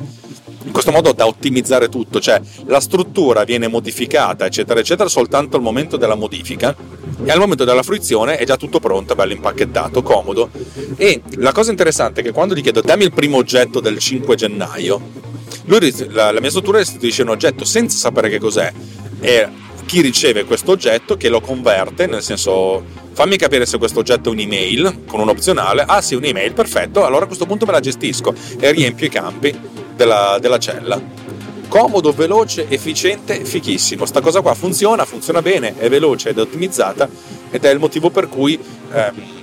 In 0.66 0.72
questo 0.72 0.92
modo 0.92 1.14
da 1.14 1.28
ottimizzare 1.28 1.90
tutto, 1.90 2.20
cioè 2.20 2.42
la 2.66 2.80
struttura 2.80 3.44
viene 3.44 3.68
modificata, 3.68 4.46
eccetera, 4.46 4.80
eccetera, 4.80 5.08
soltanto 5.08 5.58
al 5.58 5.62
momento 5.62 5.96
della 5.96 6.16
modifica 6.16 6.76
e 7.24 7.32
al 7.32 7.40
momento 7.40 7.64
della 7.64 7.84
fruizione 7.84 8.38
è 8.38 8.46
già 8.46 8.58
tutto 8.58 8.80
pronto, 8.80 9.16
bello 9.16 9.34
impacchettato, 9.34 10.02
comodo. 10.02 10.50
E 10.98 11.22
la 11.36 11.52
cosa 11.52 11.70
interessante 11.70 12.22
è 12.22 12.24
che 12.24 12.32
quando 12.32 12.56
gli 12.56 12.62
chiedo 12.62 12.82
dammi 12.82 13.04
il 13.04 13.14
primo 13.14 13.38
oggetto 13.38 13.80
del 13.80 14.00
5 14.00 14.36
gennaio, 14.36 15.02
lui, 15.66 15.94
la, 16.10 16.32
la 16.32 16.40
mia 16.40 16.50
struttura 16.50 16.80
restituisce 16.80 17.22
un 17.22 17.30
oggetto 17.30 17.64
senza 17.64 17.98
sapere 17.98 18.30
che 18.30 18.40
cos'è 18.40 18.72
e 19.20 19.48
chi 19.86 20.02
riceve 20.02 20.46
questo 20.46 20.72
oggetto 20.72 21.16
che 21.16 21.30
lo 21.30 21.42
converte, 21.42 22.08
nel 22.08 22.24
senso 22.24 22.84
fammi 23.14 23.38
capire 23.38 23.66
se 23.66 23.78
questo 23.78 24.00
oggetto 24.00 24.30
è 24.30 24.32
un'email 24.32 25.04
con 25.06 25.20
un 25.20 25.30
opzionale, 25.30 25.84
ah 25.88 26.02
sì 26.02 26.16
un'email, 26.16 26.54
perfetto, 26.54 27.06
allora 27.06 27.24
a 27.24 27.28
questo 27.28 27.46
punto 27.46 27.66
me 27.66 27.72
la 27.72 27.80
gestisco 27.80 28.34
e 28.60 28.72
riempio 28.72 29.06
i 29.06 29.10
campi 29.10 29.75
della, 29.96 30.38
della 30.40 30.58
cella. 30.58 31.00
Comodo, 31.68 32.12
veloce, 32.12 32.68
efficiente, 32.70 33.44
fichissimo. 33.44 34.06
Sta 34.06 34.22
cosa 34.22 34.42
qua 34.42 34.54
funziona, 34.54 35.06
funziona 35.06 35.42
bene, 35.42 35.76
è 35.78 35.90
veloce 35.90 36.30
ed 36.30 36.38
è 36.38 36.42
ottimizzata 36.42 37.10
ed 37.50 37.64
è 37.66 37.70
il 37.70 37.80
motivo 37.80 38.10
per 38.10 38.30
cui 38.30 38.58
ehm, 38.92 39.36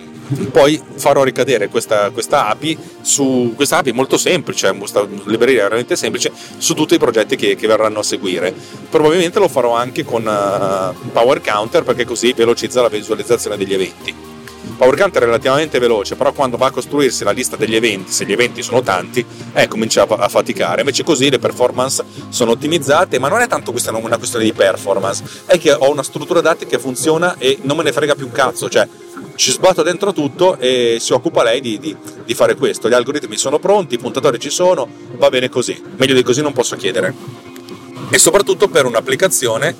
poi 0.51 0.81
farò 0.95 1.25
ricadere 1.25 1.69
questa, 1.69 2.11
questa, 2.11 2.47
API 2.49 2.79
su 3.03 3.53
questa 3.55 3.79
API 3.79 3.93
molto 3.93 4.17
semplice, 4.17 4.73
questa 4.77 5.07
libreria 5.25 5.65
veramente 5.65 5.97
semplice 5.97 6.33
su 6.59 6.75
tutti 6.75 6.95
i 6.95 6.99
progetti 6.99 7.37
che, 7.37 7.57
che 7.57 7.67
verranno 7.67 7.99
a 7.99 8.03
seguire. 8.03 8.55
Probabilmente 8.88 9.38
lo 9.38 9.49
farò 9.49 9.75
anche 9.75 10.05
con 10.05 10.23
uh, 10.23 11.11
Power 11.11 11.41
Counter 11.41 11.83
perché 11.83 12.05
così 12.05 12.33
velocizza 12.33 12.81
la 12.81 12.88
visualizzazione 12.88 13.57
degli 13.57 13.75
eventi. 13.75 14.32
PowerCount 14.83 15.14
è 15.14 15.21
relativamente 15.21 15.79
veloce, 15.79 16.16
però 16.16 16.33
quando 16.33 16.57
va 16.57 16.66
a 16.66 16.71
costruirsi 16.73 17.23
la 17.23 17.31
lista 17.31 17.55
degli 17.55 17.77
eventi, 17.77 18.11
se 18.11 18.25
gli 18.25 18.33
eventi 18.33 18.64
sono 18.64 18.83
tanti, 18.83 19.25
eh, 19.53 19.68
comincia 19.68 20.05
a 20.09 20.29
faticare. 20.29 20.81
Invece 20.81 21.05
così 21.05 21.31
le 21.31 21.38
performance 21.38 22.05
sono 22.31 22.51
ottimizzate, 22.51 23.21
ma 23.21 23.29
non 23.29 23.40
è 23.40 23.47
tanto 23.47 23.71
questa 23.71 23.97
una 23.97 24.18
questione 24.18 24.45
di 24.45 24.53
performance, 24.53 25.23
è 25.47 25.57
che 25.57 25.71
ho 25.71 25.88
una 25.88 26.03
struttura 26.03 26.40
dati 26.40 26.66
che 26.66 26.81
funziona 26.81 27.37
e 27.38 27.59
non 27.62 27.77
me 27.77 27.85
ne 27.85 27.92
frega 27.92 28.16
più 28.16 28.27
un 28.27 28.33
cazzo, 28.33 28.68
cioè 28.68 28.88
ci 29.37 29.53
sbatto 29.53 29.85
dentro 29.85 30.12
tutto 30.12 30.59
e 30.59 30.97
si 30.99 31.12
occupa 31.12 31.45
lei 31.45 31.61
di, 31.61 31.79
di, 31.79 31.97
di 32.25 32.35
fare 32.35 32.57
questo. 32.57 32.88
Gli 32.88 32.95
algoritmi 32.95 33.37
sono 33.37 33.61
pronti, 33.61 33.95
i 33.95 33.99
puntatori 33.99 34.40
ci 34.40 34.51
sono, 34.51 34.88
va 35.12 35.29
bene 35.29 35.49
così. 35.49 35.81
Meglio 35.97 36.14
di 36.14 36.25
così 36.25 36.42
non 36.42 36.53
posso 36.53 36.75
chiedere. 36.75 37.14
E 38.11 38.18
soprattutto 38.18 38.66
per 38.66 38.87
un'applicazione 38.87 39.77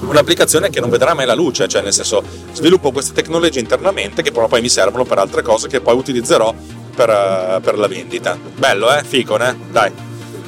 un'applicazione 0.00 0.70
che 0.70 0.80
non 0.80 0.90
vedrà 0.90 1.14
mai 1.14 1.26
la 1.26 1.34
luce, 1.34 1.68
cioè 1.68 1.82
nel 1.82 1.92
senso 1.92 2.22
sviluppo 2.52 2.92
queste 2.92 3.12
tecnologie 3.12 3.60
internamente 3.60 4.22
che 4.22 4.32
poi 4.32 4.60
mi 4.60 4.68
servono 4.68 5.04
per 5.04 5.18
altre 5.18 5.42
cose 5.42 5.68
che 5.68 5.80
poi 5.80 5.96
utilizzerò 5.96 6.54
per, 6.94 7.08
uh, 7.08 7.60
per 7.60 7.78
la 7.78 7.86
vendita. 7.86 8.38
Bello, 8.56 8.92
eh? 8.92 9.02
Fico, 9.04 9.38
eh? 9.38 9.54
Dai, 9.70 9.92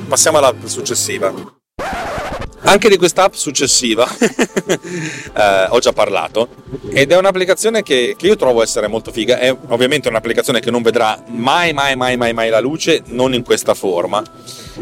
passiamo 0.08 0.38
alla 0.38 0.54
successiva. 0.64 1.57
Anche 2.68 2.90
di 2.90 2.98
questa 2.98 3.22
app 3.22 3.32
successiva 3.32 4.06
eh, 4.18 5.66
ho 5.70 5.78
già 5.78 5.94
parlato 5.94 6.48
ed 6.90 7.10
è 7.10 7.16
un'applicazione 7.16 7.82
che, 7.82 8.14
che, 8.18 8.26
io 8.26 8.36
trovo 8.36 8.62
essere 8.62 8.88
molto 8.88 9.10
figa. 9.10 9.38
È 9.38 9.56
ovviamente 9.68 10.08
un'applicazione 10.08 10.60
che 10.60 10.70
non 10.70 10.82
vedrà 10.82 11.22
mai, 11.28 11.72
mai, 11.72 11.96
mai, 11.96 12.18
mai, 12.18 12.34
mai 12.34 12.50
la 12.50 12.60
luce, 12.60 13.02
non 13.06 13.32
in 13.32 13.42
questa 13.42 13.72
forma. 13.72 14.22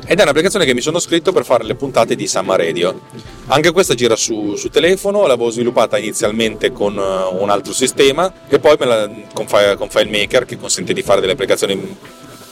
Ed 0.04 0.18
è 0.18 0.22
un'applicazione 0.22 0.64
che 0.64 0.74
mi 0.74 0.80
sono 0.80 0.98
scritto 0.98 1.30
per 1.30 1.44
fare 1.44 1.62
le 1.62 1.76
puntate 1.76 2.16
di 2.16 2.26
Samma 2.26 2.56
Radio. 2.56 3.02
Anche 3.46 3.70
questa 3.70 3.94
gira 3.94 4.16
su, 4.16 4.56
su 4.56 4.68
telefono, 4.68 5.24
l'avevo 5.28 5.50
sviluppata 5.50 5.96
inizialmente 5.96 6.72
con 6.72 6.96
uh, 6.96 7.40
un 7.40 7.50
altro 7.50 7.72
sistema 7.72 8.32
e 8.48 8.58
poi 8.58 8.76
la, 8.80 9.08
con, 9.32 9.46
con 9.46 9.88
FileMaker 9.88 10.44
che 10.44 10.58
consente 10.58 10.92
di 10.92 11.02
fare 11.02 11.20
delle 11.20 11.34
applicazioni 11.34 11.96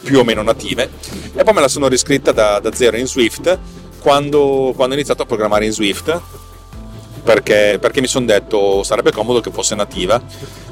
più 0.05 0.21
o 0.21 0.25
meno 0.25 0.43
native 0.43 0.91
e 1.35 1.43
poi 1.43 1.55
me 1.55 1.61
la 1.63 1.69
sono 1.69 1.89
riscritta 1.89 2.31
da, 2.31 2.61
da 2.61 2.73
zero 2.75 2.99
in 2.99 3.07
Swift 3.07 3.59
quando, 4.05 4.75
quando 4.77 4.93
ho 4.93 4.99
iniziato 4.99 5.23
a 5.23 5.25
programmare 5.25 5.65
in 5.65 5.73
Swift 5.73 6.21
perché, 7.23 7.79
perché 7.81 8.03
mi 8.03 8.07
sono 8.07 8.27
detto 8.27 8.83
sarebbe 8.83 9.11
comodo 9.13 9.41
che 9.41 9.51
fosse 9.51 9.75
nativa 9.75 10.21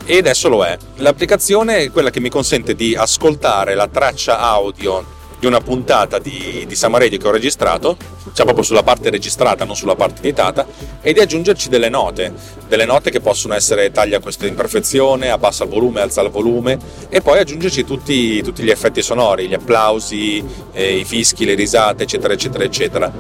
e 0.04 0.18
adesso 0.18 0.50
lo 0.50 0.62
è. 0.66 0.76
L'applicazione 0.96 1.78
è 1.78 1.90
quella 1.90 2.10
che 2.10 2.20
mi 2.20 2.28
consente 2.28 2.74
di 2.74 2.94
ascoltare 2.94 3.74
la 3.74 3.88
traccia 3.88 4.38
audio 4.38 5.20
di 5.42 5.48
una 5.48 5.60
puntata 5.60 6.20
di, 6.20 6.64
di 6.68 6.74
Samaredio 6.76 7.18
che 7.18 7.26
ho 7.26 7.32
registrato, 7.32 7.96
cioè 8.32 8.44
proprio 8.44 8.62
sulla 8.62 8.84
parte 8.84 9.10
registrata, 9.10 9.64
non 9.64 9.74
sulla 9.74 9.96
parte 9.96 10.20
editata, 10.20 10.64
e 11.00 11.12
di 11.12 11.18
aggiungerci 11.18 11.68
delle 11.68 11.88
note, 11.88 12.32
delle 12.68 12.84
note 12.84 13.10
che 13.10 13.18
possono 13.18 13.52
essere 13.54 13.90
taglia 13.90 14.20
questa 14.20 14.46
imperfezione, 14.46 15.30
abbassa 15.30 15.64
il 15.64 15.70
volume, 15.70 16.00
alza 16.00 16.22
il 16.22 16.30
volume, 16.30 16.78
e 17.08 17.22
poi 17.22 17.40
aggiungerci 17.40 17.84
tutti, 17.84 18.40
tutti 18.40 18.62
gli 18.62 18.70
effetti 18.70 19.02
sonori, 19.02 19.48
gli 19.48 19.54
applausi, 19.54 20.44
eh, 20.70 20.98
i 20.98 21.04
fischi, 21.04 21.44
le 21.44 21.54
risate, 21.54 22.04
eccetera, 22.04 22.34
eccetera, 22.34 22.62
eccetera. 22.62 23.12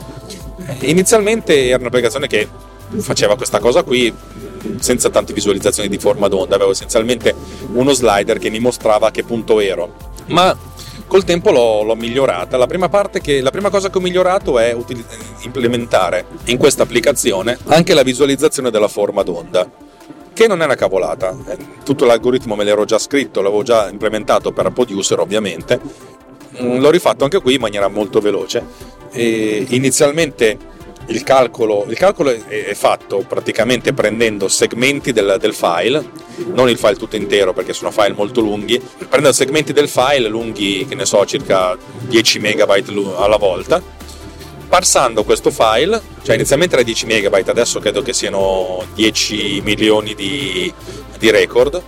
Inizialmente 0.82 1.66
era 1.66 1.80
un'applicazione 1.80 2.28
che 2.28 2.48
faceva 2.98 3.34
questa 3.34 3.58
cosa 3.58 3.82
qui 3.82 4.14
senza 4.78 5.10
tante 5.10 5.32
visualizzazioni 5.32 5.88
di 5.88 5.98
forma 5.98 6.28
d'onda, 6.28 6.54
avevo 6.54 6.70
essenzialmente 6.70 7.34
uno 7.72 7.90
slider 7.90 8.38
che 8.38 8.48
mi 8.48 8.60
mostrava 8.60 9.08
a 9.08 9.10
che 9.10 9.24
punto 9.24 9.58
ero. 9.58 10.10
Ma 10.26 10.56
col 11.12 11.24
tempo 11.24 11.50
l'ho, 11.50 11.82
l'ho 11.82 11.94
migliorata. 11.94 12.56
La 12.56 12.66
prima, 12.66 12.88
che, 13.20 13.42
la 13.42 13.50
prima, 13.50 13.68
cosa 13.68 13.90
che 13.90 13.98
ho 13.98 14.00
migliorato 14.00 14.58
è 14.58 14.72
util- 14.72 15.04
implementare 15.42 16.24
in 16.44 16.56
questa 16.56 16.84
applicazione 16.84 17.58
anche 17.66 17.92
la 17.92 18.02
visualizzazione 18.02 18.70
della 18.70 18.88
forma 18.88 19.22
d'onda 19.22 19.70
che 20.32 20.46
non 20.46 20.62
è 20.62 20.64
una 20.64 20.74
cavolata. 20.74 21.36
Eh, 21.48 21.58
tutto 21.84 22.06
l'algoritmo 22.06 22.54
me 22.54 22.64
l'ero 22.64 22.86
già 22.86 22.96
scritto, 22.96 23.42
l'avevo 23.42 23.62
già 23.62 23.90
implementato 23.90 24.52
per 24.52 24.70
Producer 24.70 25.20
ovviamente. 25.20 25.78
Mm, 26.62 26.78
l'ho 26.78 26.90
rifatto 26.90 27.24
anche 27.24 27.42
qui 27.42 27.56
in 27.56 27.60
maniera 27.60 27.88
molto 27.88 28.20
veloce. 28.20 28.64
E 29.10 29.66
inizialmente 29.68 30.56
il 31.06 31.22
calcolo, 31.22 31.84
il 31.88 31.96
calcolo 31.96 32.30
è, 32.30 32.74
fatto 32.74 33.24
praticamente 33.26 33.92
prendendo 33.92 34.48
segmenti 34.48 35.12
del, 35.12 35.36
del, 35.40 35.54
file, 35.54 36.04
non 36.52 36.68
il 36.68 36.78
file 36.78 36.96
tutto 36.96 37.16
intero 37.16 37.52
perché 37.52 37.72
sono 37.72 37.90
file 37.90 38.12
molto 38.12 38.40
lunghi, 38.40 38.80
prendendo 38.98 39.32
segmenti 39.32 39.72
del 39.72 39.88
file 39.88 40.28
lunghi, 40.28 40.86
che 40.88 40.94
ne 40.94 41.04
so, 41.04 41.24
circa 41.26 41.76
10 42.06 42.38
megabyte 42.38 42.92
alla 43.16 43.36
volta, 43.36 43.82
parsando 44.68 45.24
questo 45.24 45.50
file, 45.50 46.00
cioè 46.22 46.36
inizialmente 46.36 46.74
era 46.74 46.84
10 46.84 47.06
megabyte, 47.06 47.50
adesso 47.50 47.80
credo 47.80 48.00
che 48.02 48.12
siano 48.12 48.84
10 48.94 49.60
milioni 49.62 50.14
di, 50.14 50.72
di 51.18 51.30
record, 51.30 51.82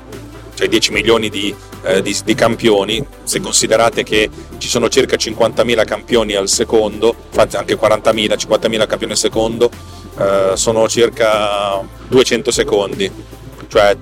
cioè 0.65 0.69
10 0.69 0.93
milioni 0.93 1.29
di, 1.29 1.55
eh, 1.83 2.03
di, 2.03 2.17
di, 2.25 2.35
campioni, 2.35 3.05
se 3.23 3.41
considerate 3.41 4.03
che 4.03 4.31
ci 4.59 4.69
sono 4.69 4.89
circa 4.89 5.17
50.000 5.17 5.85
campioni 5.85 6.35
al 6.35 6.49
secondo, 6.49 7.15
infatti 7.27 7.57
anche 7.57 7.79
40.000, 7.79 8.37
50.000 8.37 8.87
campioni 8.87 9.13
al 9.13 9.19
secondo, 9.19 9.71
eh, 10.19 10.53
sono 10.55 10.89
circa 10.89 11.81
200 12.09 12.51
secondi, 12.51 13.11
cioè 13.69 13.97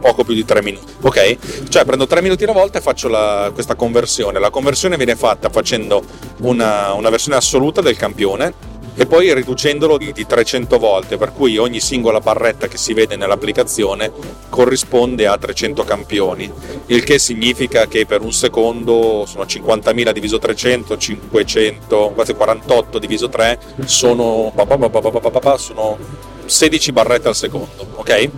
poco 0.00 0.24
più 0.24 0.34
di 0.34 0.44
3 0.44 0.62
minuti. 0.62 0.92
Ok? 1.02 1.68
Cioè 1.68 1.84
prendo 1.84 2.06
3 2.06 2.20
minuti 2.20 2.44
alla 2.44 2.52
volta 2.52 2.78
e 2.78 2.82
faccio 2.82 3.08
la, 3.08 3.50
questa 3.54 3.74
conversione. 3.74 4.38
La 4.38 4.50
conversione 4.50 4.96
viene 4.96 5.16
fatta 5.16 5.48
facendo 5.48 6.02
una, 6.40 6.92
una 6.92 7.08
versione 7.08 7.36
assoluta 7.36 7.80
del 7.80 7.96
campione 7.96 8.72
e 8.96 9.06
poi 9.06 9.34
riducendolo 9.34 9.98
di, 9.98 10.12
di 10.12 10.26
300 10.26 10.78
volte, 10.78 11.16
per 11.16 11.32
cui 11.32 11.58
ogni 11.58 11.80
singola 11.80 12.20
barretta 12.20 12.68
che 12.68 12.76
si 12.76 12.92
vede 12.92 13.16
nell'applicazione 13.16 14.12
corrisponde 14.48 15.26
a 15.26 15.36
300 15.36 15.84
campioni, 15.84 16.50
il 16.86 17.02
che 17.02 17.18
significa 17.18 17.86
che 17.86 18.06
per 18.06 18.20
un 18.22 18.32
secondo 18.32 19.24
sono 19.26 19.44
50.000 19.44 20.10
diviso 20.12 20.38
300, 20.38 20.96
500, 20.96 22.12
quasi 22.14 22.34
48 22.34 22.98
diviso 22.98 23.28
3, 23.28 23.58
sono, 23.84 24.52
sono 25.56 25.98
16 26.44 26.92
barrette 26.92 27.28
al 27.28 27.34
secondo, 27.34 27.86
ok? 27.94 28.30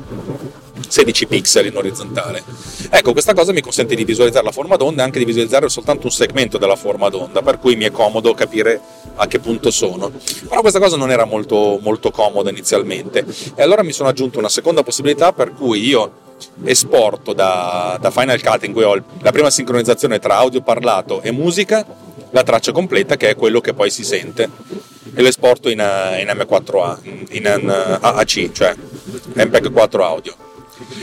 16 0.89 1.27
pixel 1.27 1.67
in 1.67 1.77
orizzontale. 1.77 2.43
Ecco, 2.91 3.13
questa 3.13 3.35
cosa 3.35 3.53
mi 3.53 3.61
consente 3.61 3.95
di 3.95 4.05
visualizzare 4.05 4.45
la 4.45 4.53
forma 4.53 4.77
d'onda 4.77 5.03
e 5.03 5.05
anche 5.05 5.19
di 5.19 5.25
visualizzare 5.25 5.69
soltanto 5.69 6.07
un 6.07 6.13
segmento 6.13 6.59
della 6.59 6.77
forma 6.77 7.09
d'onda, 7.09 7.43
per 7.43 7.59
cui 7.59 7.77
mi 7.77 7.85
è 7.85 7.91
comodo 7.91 8.35
capire 8.35 8.81
a 9.17 9.27
che 9.27 9.39
punto 9.39 9.71
sono. 9.71 10.11
Però 10.49 10.61
questa 10.61 10.79
cosa 10.79 10.97
non 10.97 11.11
era 11.11 11.25
molto, 11.25 11.79
molto 11.83 12.11
comoda 12.11 12.51
inizialmente 12.51 13.25
e 13.55 13.63
allora 13.63 13.83
mi 13.83 13.93
sono 13.93 14.09
aggiunto 14.09 14.39
una 14.39 14.49
seconda 14.49 14.83
possibilità 14.83 15.33
per 15.33 15.53
cui 15.53 15.85
io 15.87 16.25
esporto 16.65 17.33
da, 17.33 17.99
da 18.01 18.11
Final 18.11 18.43
Cut 18.43 18.65
in 18.65 18.73
cui 18.73 18.83
ho 18.83 19.03
la 19.21 19.33
prima 19.33 19.51
sincronizzazione 19.51 20.19
tra 20.19 20.37
audio 20.37 20.61
parlato 20.61 21.23
e 21.23 21.31
musica 21.31 21.85
la 22.31 22.43
traccia 22.43 22.73
completa 22.73 23.17
che 23.17 23.31
è 23.31 23.37
quello 23.37 23.61
che 23.61 23.73
poi 23.73 23.91
si 23.91 24.05
sente 24.05 24.51
e 25.15 25.23
l'esporto 25.23 25.71
in, 25.71 25.79
in 25.79 26.29
M4A, 26.29 26.99
in, 27.03 27.27
in 27.31 27.99
AAC, 28.01 28.53
cioè 28.53 28.75
MPEG 29.35 29.73
4 29.73 30.05
audio 30.05 30.46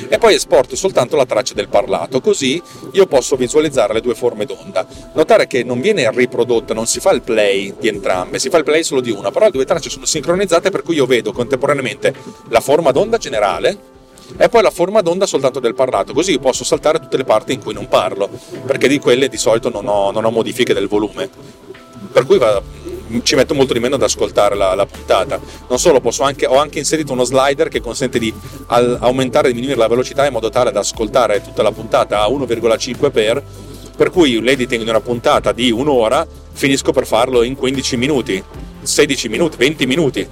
e 0.08 0.18
poi 0.18 0.36
esporto 0.36 0.76
soltanto 0.76 1.16
la 1.16 1.26
traccia 1.26 1.54
del 1.54 1.68
parlato, 1.68 2.22
così 2.22 2.62
io 2.92 3.06
posso 3.06 3.36
visualizzare 3.36 3.94
le 3.94 4.02
due 4.02 4.16
forme 4.16 4.46
d'onda. 4.46 4.86
Notare 5.14 5.48
che 5.48 5.64
non 5.64 5.82
viene 5.82 6.10
riprodotta, 6.12 6.74
non 6.74 6.86
si 6.86 7.00
fa 7.00 7.12
il 7.12 7.22
play 7.22 7.74
di 7.80 7.88
entrambe, 7.88 8.40
si 8.40 8.50
fa 8.50 8.58
il 8.58 8.64
play 8.64 8.84
solo 8.84 9.02
di 9.02 9.12
una, 9.12 9.32
però 9.32 9.46
le 9.46 9.52
due 9.52 9.66
tracce 9.66 9.90
sono 9.90 10.06
sincronizzate 10.06 10.70
per 10.70 10.84
cui 10.84 10.96
io 10.96 11.06
vedo 11.06 11.32
contemporaneamente 11.32 12.14
la 12.50 12.60
forma 12.60 12.92
d'onda 12.92 13.18
generale 13.18 13.92
e 14.38 14.50
poi 14.50 14.62
la 14.62 14.72
forma 14.72 15.02
d'onda 15.02 15.26
soltanto 15.26 15.60
del 15.60 15.76
parlato, 15.76 16.14
così 16.14 16.32
io 16.32 16.40
posso 16.40 16.64
saltare 16.64 17.00
tutte 17.00 17.18
le 17.18 17.24
parti 17.24 17.54
in 17.54 17.62
cui 17.62 17.74
non 17.74 17.88
parlo, 17.88 18.30
perché 18.66 18.88
di 18.88 19.00
quelle 19.00 19.28
di 19.28 19.38
solito 19.38 19.70
non 19.70 19.88
ho, 19.88 20.12
non 20.12 20.26
ho 20.26 20.32
modifiche 20.32 20.74
del 20.74 20.88
volume. 20.88 21.30
per 22.12 22.26
cui 22.26 22.38
va, 22.38 22.62
ci 23.22 23.36
metto 23.36 23.54
molto 23.54 23.74
di 23.74 23.80
meno 23.80 23.96
ad 23.96 24.02
ascoltare 24.02 24.56
la, 24.56 24.74
la 24.74 24.86
puntata. 24.86 25.40
Non 25.68 25.78
solo, 25.78 26.02
anche, 26.20 26.46
ho 26.46 26.58
anche 26.58 26.80
inserito 26.80 27.14
uno 27.14 27.24
slider 27.24 27.68
che 27.68 27.82
consente 27.82 28.18
di 28.20 28.34
al, 28.68 28.98
aumentare 29.00 29.50
e 29.50 29.52
diminuire 29.52 29.80
la 29.80 29.88
velocità 29.88 30.26
in 30.26 30.34
modo 30.34 30.50
tale 30.50 30.72
da 30.72 30.80
ascoltare 30.80 31.42
tutta 31.42 31.62
la 31.62 31.72
puntata 31.72 32.22
a 32.22 32.28
1,5 32.28 33.12
per, 33.12 34.10
cui 34.10 34.42
l'editing 34.42 34.84
di 34.84 34.90
una 34.90 35.02
puntata 35.02 35.52
di 35.52 35.72
un'ora 35.72 36.26
finisco 36.52 36.92
per 36.92 37.06
farlo 37.06 37.44
in 37.44 37.56
15 37.56 37.98
minuti, 37.98 38.44
16 38.82 39.30
minuti, 39.30 39.58
20 39.58 39.86
minuti 39.86 40.28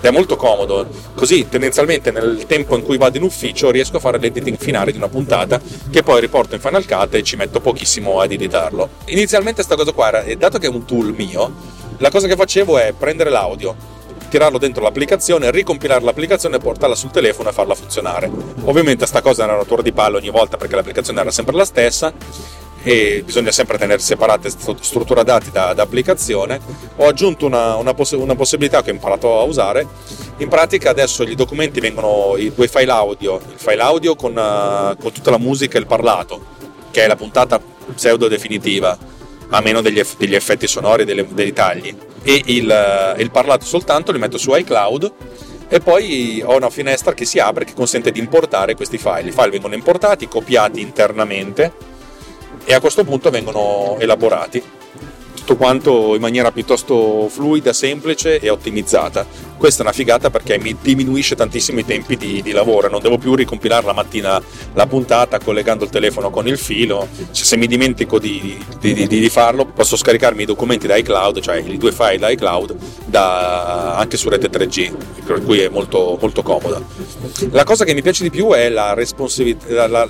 è 0.00 0.10
molto 0.10 0.36
comodo. 0.36 0.86
Così 1.14 1.48
tendenzialmente 1.48 2.10
nel 2.10 2.44
tempo 2.46 2.76
in 2.76 2.82
cui 2.82 2.96
vado 2.96 3.16
in 3.18 3.22
ufficio 3.22 3.70
riesco 3.70 3.96
a 3.96 4.00
fare 4.00 4.18
l'editing 4.18 4.56
finale 4.56 4.92
di 4.92 4.96
una 4.96 5.08
puntata 5.08 5.60
che 5.90 6.02
poi 6.02 6.20
riporto 6.20 6.54
in 6.54 6.60
Final 6.60 6.86
Cut 6.86 7.14
e 7.14 7.22
ci 7.22 7.36
metto 7.36 7.60
pochissimo 7.60 8.20
ad 8.20 8.32
editarlo. 8.32 8.88
Inizialmente 9.06 9.64
questa 9.64 9.76
cosa 9.76 9.92
qua 9.92 10.08
era, 10.08 10.34
dato 10.36 10.58
che 10.58 10.66
è 10.66 10.70
un 10.70 10.84
tool 10.84 11.14
mio, 11.16 11.52
la 12.00 12.10
cosa 12.10 12.26
che 12.26 12.34
facevo 12.34 12.78
è 12.78 12.94
prendere 12.96 13.28
l'audio, 13.28 13.76
tirarlo 14.30 14.56
dentro 14.56 14.82
l'applicazione, 14.82 15.50
ricompilare 15.50 16.02
l'applicazione, 16.02 16.58
portarla 16.58 16.94
sul 16.94 17.10
telefono 17.10 17.50
e 17.50 17.52
farla 17.52 17.74
funzionare. 17.74 18.30
Ovviamente 18.64 19.04
sta 19.04 19.20
cosa 19.20 19.42
era 19.42 19.52
una 19.52 19.60
rottura 19.60 19.82
di 19.82 19.92
palle 19.92 20.16
ogni 20.16 20.30
volta 20.30 20.56
perché 20.56 20.76
l'applicazione 20.76 21.20
era 21.20 21.30
sempre 21.30 21.54
la 21.56 21.64
stessa 21.66 22.12
e 22.82 23.22
bisogna 23.22 23.50
sempre 23.50 23.76
tenere 23.76 24.00
separate 24.00 24.48
strutture 24.48 25.24
dati 25.24 25.50
da, 25.50 25.74
da 25.74 25.82
applicazione. 25.82 26.58
Ho 26.96 27.06
aggiunto 27.06 27.44
una, 27.44 27.76
una, 27.76 27.92
poss- 27.92 28.12
una, 28.12 28.34
possibilità 28.34 28.82
che 28.82 28.90
ho 28.90 28.94
imparato 28.94 29.38
a 29.38 29.42
usare. 29.42 29.86
In 30.38 30.48
pratica 30.48 30.88
adesso 30.88 31.22
i 31.22 31.34
documenti 31.34 31.80
vengono 31.80 32.34
i 32.38 32.50
due 32.54 32.66
file 32.66 32.92
audio, 32.92 33.36
il 33.36 33.58
file 33.58 33.82
audio 33.82 34.14
con, 34.14 34.34
uh, 34.34 34.96
con 34.96 35.12
tutta 35.12 35.30
la 35.30 35.38
musica 35.38 35.76
e 35.76 35.80
il 35.80 35.86
parlato, 35.86 36.40
che 36.90 37.04
è 37.04 37.06
la 37.06 37.16
puntata 37.16 37.60
pseudo 37.94 38.26
definitiva, 38.26 38.96
a 39.50 39.60
meno 39.60 39.80
degli, 39.80 39.98
eff- 39.98 40.16
degli 40.16 40.34
effetti 40.34 40.66
sonori 40.66 41.02
e 41.02 41.26
dei 41.26 41.52
tagli, 41.52 41.94
e 42.22 42.42
il, 42.46 43.14
il 43.18 43.30
parlato 43.30 43.64
soltanto 43.64 44.12
li 44.12 44.18
metto 44.18 44.38
su 44.38 44.54
iCloud 44.54 45.12
e 45.68 45.78
poi 45.80 46.42
ho 46.44 46.56
una 46.56 46.70
finestra 46.70 47.14
che 47.14 47.24
si 47.24 47.38
apre 47.38 47.64
che 47.64 47.74
consente 47.74 48.10
di 48.10 48.18
importare 48.18 48.74
questi 48.74 48.98
file. 48.98 49.28
I 49.28 49.32
file 49.32 49.50
vengono 49.50 49.74
importati, 49.74 50.26
copiati 50.28 50.80
internamente 50.80 51.72
e 52.64 52.74
a 52.74 52.80
questo 52.80 53.04
punto 53.04 53.30
vengono 53.30 53.96
elaborati 53.98 54.62
tutto 55.50 55.56
quanto 55.56 56.14
in 56.14 56.20
maniera 56.20 56.52
piuttosto 56.52 57.28
fluida, 57.28 57.72
semplice 57.72 58.38
e 58.38 58.50
ottimizzata. 58.50 59.26
Questa 59.56 59.80
è 59.80 59.82
una 59.82 59.92
figata 59.92 60.30
perché 60.30 60.58
mi 60.58 60.76
diminuisce 60.80 61.34
tantissimo 61.34 61.80
i 61.80 61.84
tempi 61.84 62.16
di, 62.16 62.40
di 62.40 62.52
lavoro, 62.52 62.88
non 62.88 63.00
devo 63.00 63.18
più 63.18 63.34
ricompilare 63.34 63.84
la 63.84 63.92
mattina 63.92 64.40
la 64.72 64.86
puntata 64.86 65.38
collegando 65.38 65.84
il 65.84 65.90
telefono 65.90 66.30
con 66.30 66.46
il 66.46 66.56
filo, 66.56 67.08
cioè, 67.32 67.44
se 67.44 67.56
mi 67.56 67.66
dimentico 67.66 68.18
di, 68.18 68.58
di, 68.78 69.06
di, 69.06 69.28
farlo 69.28 69.66
posso 69.66 69.96
scaricarmi 69.96 70.42
i 70.42 70.46
documenti 70.46 70.86
da 70.86 70.96
iCloud, 70.96 71.40
cioè 71.40 71.56
i 71.56 71.76
due 71.76 71.92
file 71.92 72.18
da 72.18 72.30
iCloud, 72.30 72.76
da, 73.04 73.96
anche 73.96 74.16
su 74.16 74.30
rete 74.30 74.48
3G, 74.48 74.92
per 75.26 75.42
cui 75.42 75.60
è 75.60 75.68
molto, 75.68 76.16
molto 76.18 76.42
comoda. 76.42 76.80
La 77.50 77.64
cosa 77.64 77.84
che 77.84 77.92
mi 77.92 78.02
piace 78.02 78.22
di 78.22 78.30
più 78.30 78.48
è 78.52 78.70
la 78.70 78.94
responsività, 78.94 79.86
la, 79.86 79.86
la, 79.86 80.08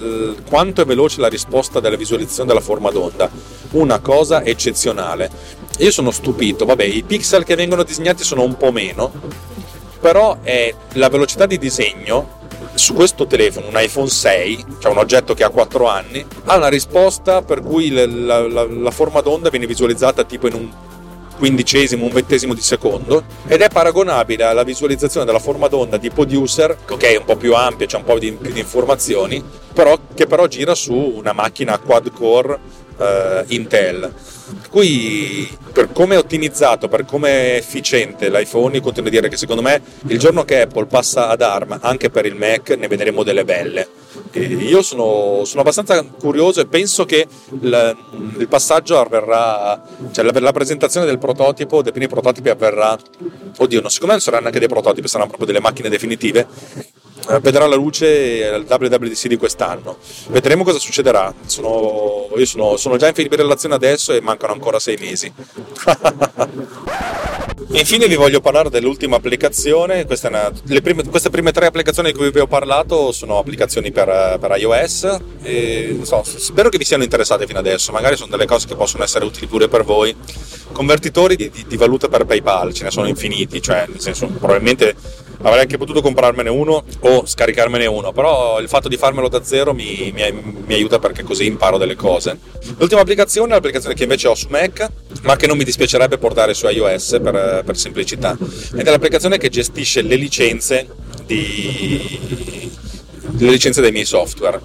quanto 0.48 0.83
è 0.83 0.85
veloce 0.85 1.20
la 1.20 1.29
risposta 1.29 1.81
della 1.81 1.96
visualizzazione 1.96 2.48
della 2.48 2.61
forma 2.61 2.90
d'onda, 2.90 3.29
una 3.72 3.98
cosa 3.98 4.44
eccezionale 4.44 5.30
io 5.79 5.90
sono 5.90 6.11
stupito, 6.11 6.64
vabbè, 6.64 6.85
i 6.85 7.03
pixel 7.03 7.45
che 7.45 7.55
vengono 7.55 7.83
disegnati 7.83 8.23
sono 8.23 8.43
un 8.43 8.57
po' 8.57 8.71
meno, 8.71 9.11
però 10.01 10.38
è 10.43 10.75
la 10.95 11.09
velocità 11.09 11.47
di 11.47 11.59
disegno 11.59 12.38
su 12.75 12.95
questo 12.95 13.27
telefono, 13.27 13.69
un 13.69 13.75
iPhone 13.77 14.09
6, 14.09 14.64
cioè 14.79 14.93
un 14.93 14.99
oggetto 14.99 15.35
che 15.35 15.45
ha 15.45 15.51
4 15.51 15.87
anni, 15.88 16.25
ha 16.45 16.57
una 16.57 16.69
risposta 16.69 17.43
per 17.43 17.62
cui 17.62 17.90
la, 17.90 18.07
la, 18.07 18.66
la 18.66 18.90
forma 18.90 19.21
d'onda 19.21 19.51
viene 19.51 19.66
visualizzata 19.66 20.25
tipo 20.25 20.47
in 20.47 20.55
un 20.55 20.71
quindicesimo, 21.40 22.05
un 22.05 22.12
ventesimo 22.12 22.53
di 22.53 22.61
secondo 22.61 23.25
ed 23.47 23.62
è 23.62 23.71
paragonabile 23.71 24.45
alla 24.45 24.62
visualizzazione 24.62 25.25
della 25.25 25.38
forma 25.38 25.69
d'onda 25.69 25.97
di 25.97 26.11
Producer, 26.11 26.77
ok, 26.88 27.03
è 27.03 27.16
un 27.16 27.25
po' 27.25 27.37
più 27.37 27.55
ampia, 27.55 27.87
c'è 27.87 27.97
un 27.97 28.05
po' 28.05 28.19
di, 28.19 28.33
più 28.33 28.53
di 28.53 28.61
informazioni, 28.61 29.43
però, 29.73 29.99
che 30.14 30.27
però 30.27 30.47
gira 30.47 30.75
su 30.75 30.93
una 30.93 31.33
macchina 31.33 31.79
quad 31.79 32.12
core 32.12 32.59
uh, 33.01 33.45
Intel. 33.49 34.13
Per 34.71 35.71
per 35.73 35.93
come 35.93 36.15
è 36.15 36.19
ottimizzato, 36.19 36.89
per 36.89 37.05
come 37.05 37.29
è 37.29 37.57
efficiente 37.57 38.29
l'iPhone, 38.29 38.77
io 38.77 38.83
continuo 38.83 39.09
a 39.09 39.13
dire 39.13 39.29
che 39.29 39.37
secondo 39.37 39.63
me 39.63 39.81
il 40.09 40.19
giorno 40.19 40.45
che 40.45 40.63
Apple 40.63 40.87
passa 40.87 41.29
ad 41.29 41.43
ARM 41.43 41.79
anche 41.81 42.11
per 42.11 42.27
il 42.27 42.35
Mac 42.35 42.71
ne 42.71 42.89
vedremo 42.89 43.23
delle 43.23 43.45
belle. 43.45 43.89
E 44.33 44.41
io 44.43 44.83
sono, 44.83 45.45
sono, 45.45 45.61
abbastanza 45.61 46.03
curioso 46.03 46.61
e 46.61 46.67
penso 46.67 47.05
che 47.05 47.27
il, 47.61 47.97
il 48.39 48.49
passaggio 48.49 48.99
avverrà, 48.99 49.81
cioè 50.11 50.25
la, 50.25 50.39
la, 50.41 50.53
presentazione 50.53 51.07
del 51.07 51.19
prototipo, 51.19 51.83
dei 51.83 51.93
primi 51.93 52.09
prototipi 52.09 52.49
avverrà, 52.49 52.99
oddio, 53.59 53.81
non, 53.81 53.91
secondo 53.91 54.07
me 54.07 54.13
non 54.13 54.21
saranno 54.21 54.43
neanche 54.43 54.59
dei 54.59 54.69
prototipi, 54.69 55.07
saranno 55.07 55.29
proprio 55.29 55.53
delle 55.53 55.61
macchine 55.61 55.89
definitive 55.89 56.47
eh, 56.77 57.00
vedrà 57.40 57.66
la 57.66 57.76
luce 57.76 58.46
al 58.46 58.66
WWDC 58.68 59.26
di 59.26 59.37
quest'anno. 59.37 59.96
Vedremo 60.28 60.64
cosa 60.64 60.78
succederà. 60.78 61.33
Sono, 61.46 62.28
io 62.37 62.46
sono, 62.46 62.76
sono 62.76 62.96
già 62.96 63.09
in 63.09 63.14
filiera 63.14 63.42
relazione 63.42 63.74
adesso 63.74 64.12
e 64.12 64.20
mancano 64.20 64.52
ancora 64.52 64.78
sei 64.78 64.96
mesi. 64.98 65.33
Infine 67.68 68.09
vi 68.09 68.16
voglio 68.16 68.40
parlare 68.40 68.70
dell'ultima 68.70 69.16
applicazione, 69.16 70.07
una, 70.23 70.53
prime, 70.83 71.05
queste 71.05 71.31
prime 71.31 71.53
tre 71.53 71.66
applicazioni 71.66 72.11
di 72.11 72.18
cui 72.18 72.31
vi 72.31 72.40
ho 72.40 72.46
parlato 72.46 73.12
sono 73.12 73.38
applicazioni 73.38 73.92
per, 73.92 74.38
per 74.40 74.57
iOS 74.59 75.18
e 75.42 76.01
so, 76.03 76.23
spero 76.25 76.68
che 76.68 76.79
vi 76.79 76.85
siano 76.85 77.03
interessate 77.03 77.46
fino 77.46 77.59
adesso, 77.59 77.92
magari 77.92 78.16
sono 78.16 78.31
delle 78.31 78.46
cose 78.46 78.66
che 78.66 78.75
possono 78.75 79.05
essere 79.05 79.25
utili 79.25 79.46
pure 79.46 79.68
per 79.68 79.85
voi. 79.85 80.14
Convertitori 80.73 81.37
di, 81.37 81.51
di, 81.51 81.64
di 81.66 81.77
valuta 81.77 82.09
per 82.09 82.25
PayPal, 82.25 82.73
ce 82.73 82.85
ne 82.85 82.90
sono 82.90 83.07
infiniti, 83.07 83.61
cioè 83.61 83.85
nel 83.88 84.01
senso 84.01 84.27
probabilmente 84.27 84.94
avrei 85.42 85.62
anche 85.62 85.79
potuto 85.79 86.03
comprarmene 86.03 86.51
uno 86.51 86.85
o 87.01 87.27
scaricarmene 87.27 87.87
uno, 87.87 88.12
però 88.12 88.61
il 88.61 88.68
fatto 88.68 88.88
di 88.88 88.96
farmelo 88.96 89.29
da 89.29 89.42
zero 89.42 89.73
mi, 89.73 90.12
mi, 90.14 90.62
mi, 90.66 90.75
aiuta 90.75 90.99
perché 90.99 91.23
così 91.23 91.46
imparo 91.46 91.79
delle 91.79 91.96
cose. 91.96 92.38
L'ultima 92.77 93.01
applicazione 93.01 93.51
è 93.51 93.55
l'applicazione 93.55 93.94
che 93.94 94.03
invece 94.03 94.29
ho 94.29 94.35
su 94.35 94.49
Mac, 94.51 94.87
ma 95.23 95.37
che 95.37 95.46
non 95.46 95.57
mi 95.57 95.64
dispiacerebbe 95.64 96.18
portare 96.18 96.55
su 96.55 96.66
iOS 96.68 97.20
per, 97.23 97.35
per 97.65 97.77
semplicità, 97.77 98.37
ed 98.75 98.87
è 98.87 98.91
l'applicazione 98.91 99.39
che 99.39 99.49
gestisce 99.49 100.03
le 100.03 100.17
licenze, 100.17 100.87
di, 101.27 102.71
le 103.39 103.51
licenze 103.51 103.81
dei 103.81 103.93
miei 103.93 104.05
software. 104.05 104.61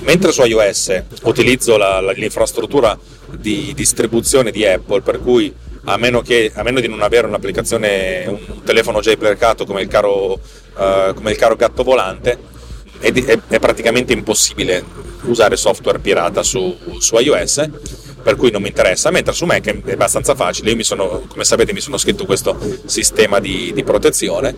Mentre 0.00 0.32
su 0.32 0.42
iOS 0.44 1.02
utilizzo 1.22 1.76
la, 1.76 2.00
la, 2.00 2.12
l'infrastruttura 2.12 2.98
di 3.38 3.72
distribuzione 3.74 4.50
di 4.50 4.64
Apple, 4.66 5.00
per 5.00 5.20
cui 5.20 5.52
a 5.84 5.96
meno, 5.96 6.22
che, 6.22 6.50
a 6.54 6.62
meno 6.62 6.80
di 6.80 6.88
non 6.88 7.02
avere 7.02 7.26
un'applicazione, 7.26 8.24
un 8.26 8.62
telefono 8.64 9.00
jailbreakato 9.00 9.64
come 9.64 9.82
uh, 9.82 11.14
come 11.14 11.30
il 11.30 11.36
caro 11.36 11.56
gatto 11.56 11.82
volante, 11.82 12.38
è, 12.98 13.12
è, 13.12 13.38
è, 13.48 13.58
praticamente 13.58 14.12
impossibile 14.12 14.82
usare 15.22 15.56
software 15.56 15.98
pirata 15.98 16.42
su, 16.42 16.76
su 16.98 17.16
iOS 17.18 17.68
per 18.24 18.36
cui 18.36 18.50
non 18.50 18.62
mi 18.62 18.68
interessa, 18.68 19.10
mentre 19.10 19.34
su 19.34 19.44
Mac 19.44 19.84
è 19.84 19.92
abbastanza 19.92 20.34
facile. 20.34 20.70
Io 20.70 20.76
mi 20.76 20.82
sono, 20.82 21.24
come 21.28 21.44
sapete, 21.44 21.74
mi 21.74 21.80
sono 21.80 21.98
scritto 21.98 22.24
questo 22.24 22.58
sistema 22.86 23.38
di, 23.38 23.70
di, 23.74 23.84
protezione 23.84 24.54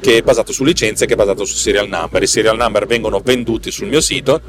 che 0.00 0.18
è 0.18 0.22
basato 0.22 0.52
su 0.52 0.64
licenze, 0.64 1.06
che 1.06 1.12
è 1.12 1.16
basato 1.16 1.44
su 1.44 1.54
serial 1.54 1.88
number. 1.88 2.20
I 2.20 2.26
serial 2.26 2.56
number 2.56 2.86
vengono 2.86 3.20
venduti 3.24 3.70
sul 3.70 3.86
mio 3.86 4.00
sito, 4.00 4.40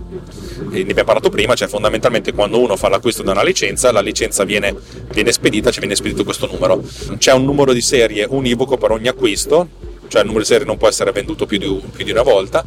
ne 0.69 0.81
abbiamo 0.81 1.03
parlato 1.03 1.29
prima, 1.29 1.53
cioè 1.53 1.67
fondamentalmente 1.67 2.33
quando 2.33 2.59
uno 2.59 2.75
fa 2.75 2.89
l'acquisto 2.89 3.21
di 3.21 3.29
una 3.29 3.43
licenza, 3.43 3.91
la 3.91 4.01
licenza 4.01 4.43
viene, 4.43 4.75
viene 5.13 5.31
spedita, 5.31 5.69
ci 5.69 5.79
viene 5.79 5.95
spedito 5.95 6.23
questo 6.23 6.49
numero. 6.51 6.83
C'è 7.17 7.33
un 7.33 7.45
numero 7.45 7.71
di 7.71 7.81
serie 7.81 8.25
univoco 8.27 8.77
per 8.77 8.89
ogni 8.89 9.07
acquisto, 9.07 9.67
cioè 10.07 10.21
il 10.21 10.25
numero 10.25 10.43
di 10.43 10.49
serie 10.49 10.65
non 10.65 10.77
può 10.77 10.87
essere 10.87 11.11
venduto 11.11 11.45
più 11.45 11.59
di, 11.59 11.81
più 11.95 12.03
di 12.03 12.09
una 12.09 12.23
volta 12.23 12.65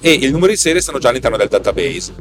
e 0.00 0.12
il 0.12 0.30
numero 0.30 0.52
di 0.52 0.58
serie 0.58 0.80
stanno 0.80 0.98
già 0.98 1.08
all'interno 1.08 1.36
del 1.36 1.48
database. 1.48 2.14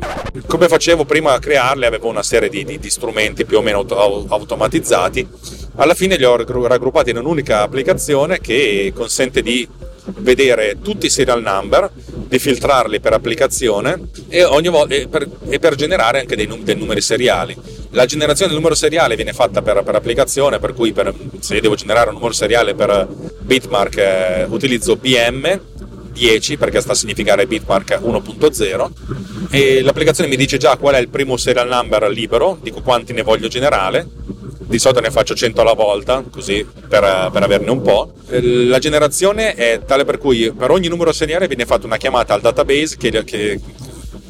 Come 0.45 0.67
facevo 0.67 1.05
prima 1.05 1.33
a 1.33 1.39
crearle, 1.39 1.85
avevo 1.85 2.07
una 2.07 2.23
serie 2.23 2.49
di, 2.49 2.63
di, 2.63 2.79
di 2.79 2.89
strumenti 2.89 3.45
più 3.45 3.57
o 3.57 3.61
meno 3.61 3.79
auto, 3.79 4.25
automatizzati. 4.27 5.27
Alla 5.75 5.93
fine 5.93 6.17
li 6.17 6.23
ho 6.23 6.35
raggruppati 6.35 7.11
in 7.11 7.17
un'unica 7.17 7.61
applicazione 7.61 8.39
che 8.39 8.91
consente 8.95 9.41
di 9.41 9.67
vedere 10.19 10.77
tutti 10.81 11.07
i 11.07 11.09
serial 11.09 11.41
number, 11.41 11.89
di 11.93 12.39
filtrarli 12.39 12.99
per 12.99 13.13
applicazione 13.13 14.09
e, 14.27 14.43
volta, 14.43 14.93
e, 14.93 15.07
per, 15.07 15.27
e 15.49 15.59
per, 15.59 15.75
generare 15.75 16.21
anche 16.21 16.35
dei, 16.35 16.47
dei, 16.63 16.75
numeri 16.75 17.01
seriali. 17.01 17.55
La 17.91 18.05
generazione 18.05 18.51
del 18.51 18.59
numero 18.59 18.75
seriale 18.75 19.15
viene 19.15 19.33
fatta 19.33 19.61
per, 19.61 19.83
per 19.83 19.95
applicazione, 19.95 20.59
per 20.59 20.73
cui 20.73 20.93
per, 20.93 21.13
se 21.39 21.55
io 21.55 21.61
devo 21.61 21.75
generare 21.75 22.09
un 22.09 22.15
numero 22.15 22.33
seriale 22.33 22.73
per 22.73 23.07
bitmark 23.41 23.97
eh, 23.97 24.45
utilizzo 24.49 24.95
BM 24.95 25.59
10 26.17 26.57
perché 26.57 26.81
sta 26.81 26.93
a 26.93 26.95
significare 26.95 27.45
bitmark 27.45 27.99
1.0 28.03 28.89
e 29.49 29.81
l'applicazione 29.81 30.29
mi 30.29 30.35
dice 30.35 30.57
già 30.57 30.75
qual 30.75 30.95
è 30.95 30.99
il 30.99 31.09
primo 31.09 31.37
serial 31.37 31.69
number 31.69 32.09
libero, 32.09 32.57
dico 32.61 32.81
quanti 32.81 33.13
ne 33.13 33.21
voglio 33.21 33.47
generare. 33.47 34.07
Di 34.67 34.79
solito 34.79 34.99
ne 34.99 35.11
faccio 35.11 35.33
100 35.33 35.61
alla 35.61 35.71
volta, 35.71 36.25
così 36.29 36.65
per, 36.65 37.29
per, 37.31 37.41
averne 37.41 37.71
un 37.71 37.81
po'. 37.81 38.11
La 38.27 38.79
generazione 38.79 39.53
è 39.53 39.79
tale 39.85 40.03
per 40.03 40.17
cui 40.17 40.51
per 40.51 40.71
ogni 40.71 40.89
numero 40.89 41.13
seriale 41.13 41.47
viene 41.47 41.65
fatta 41.65 41.85
una 41.85 41.95
chiamata 41.95 42.33
al 42.33 42.41
database 42.41 42.97
che, 42.97 43.23
che 43.23 43.61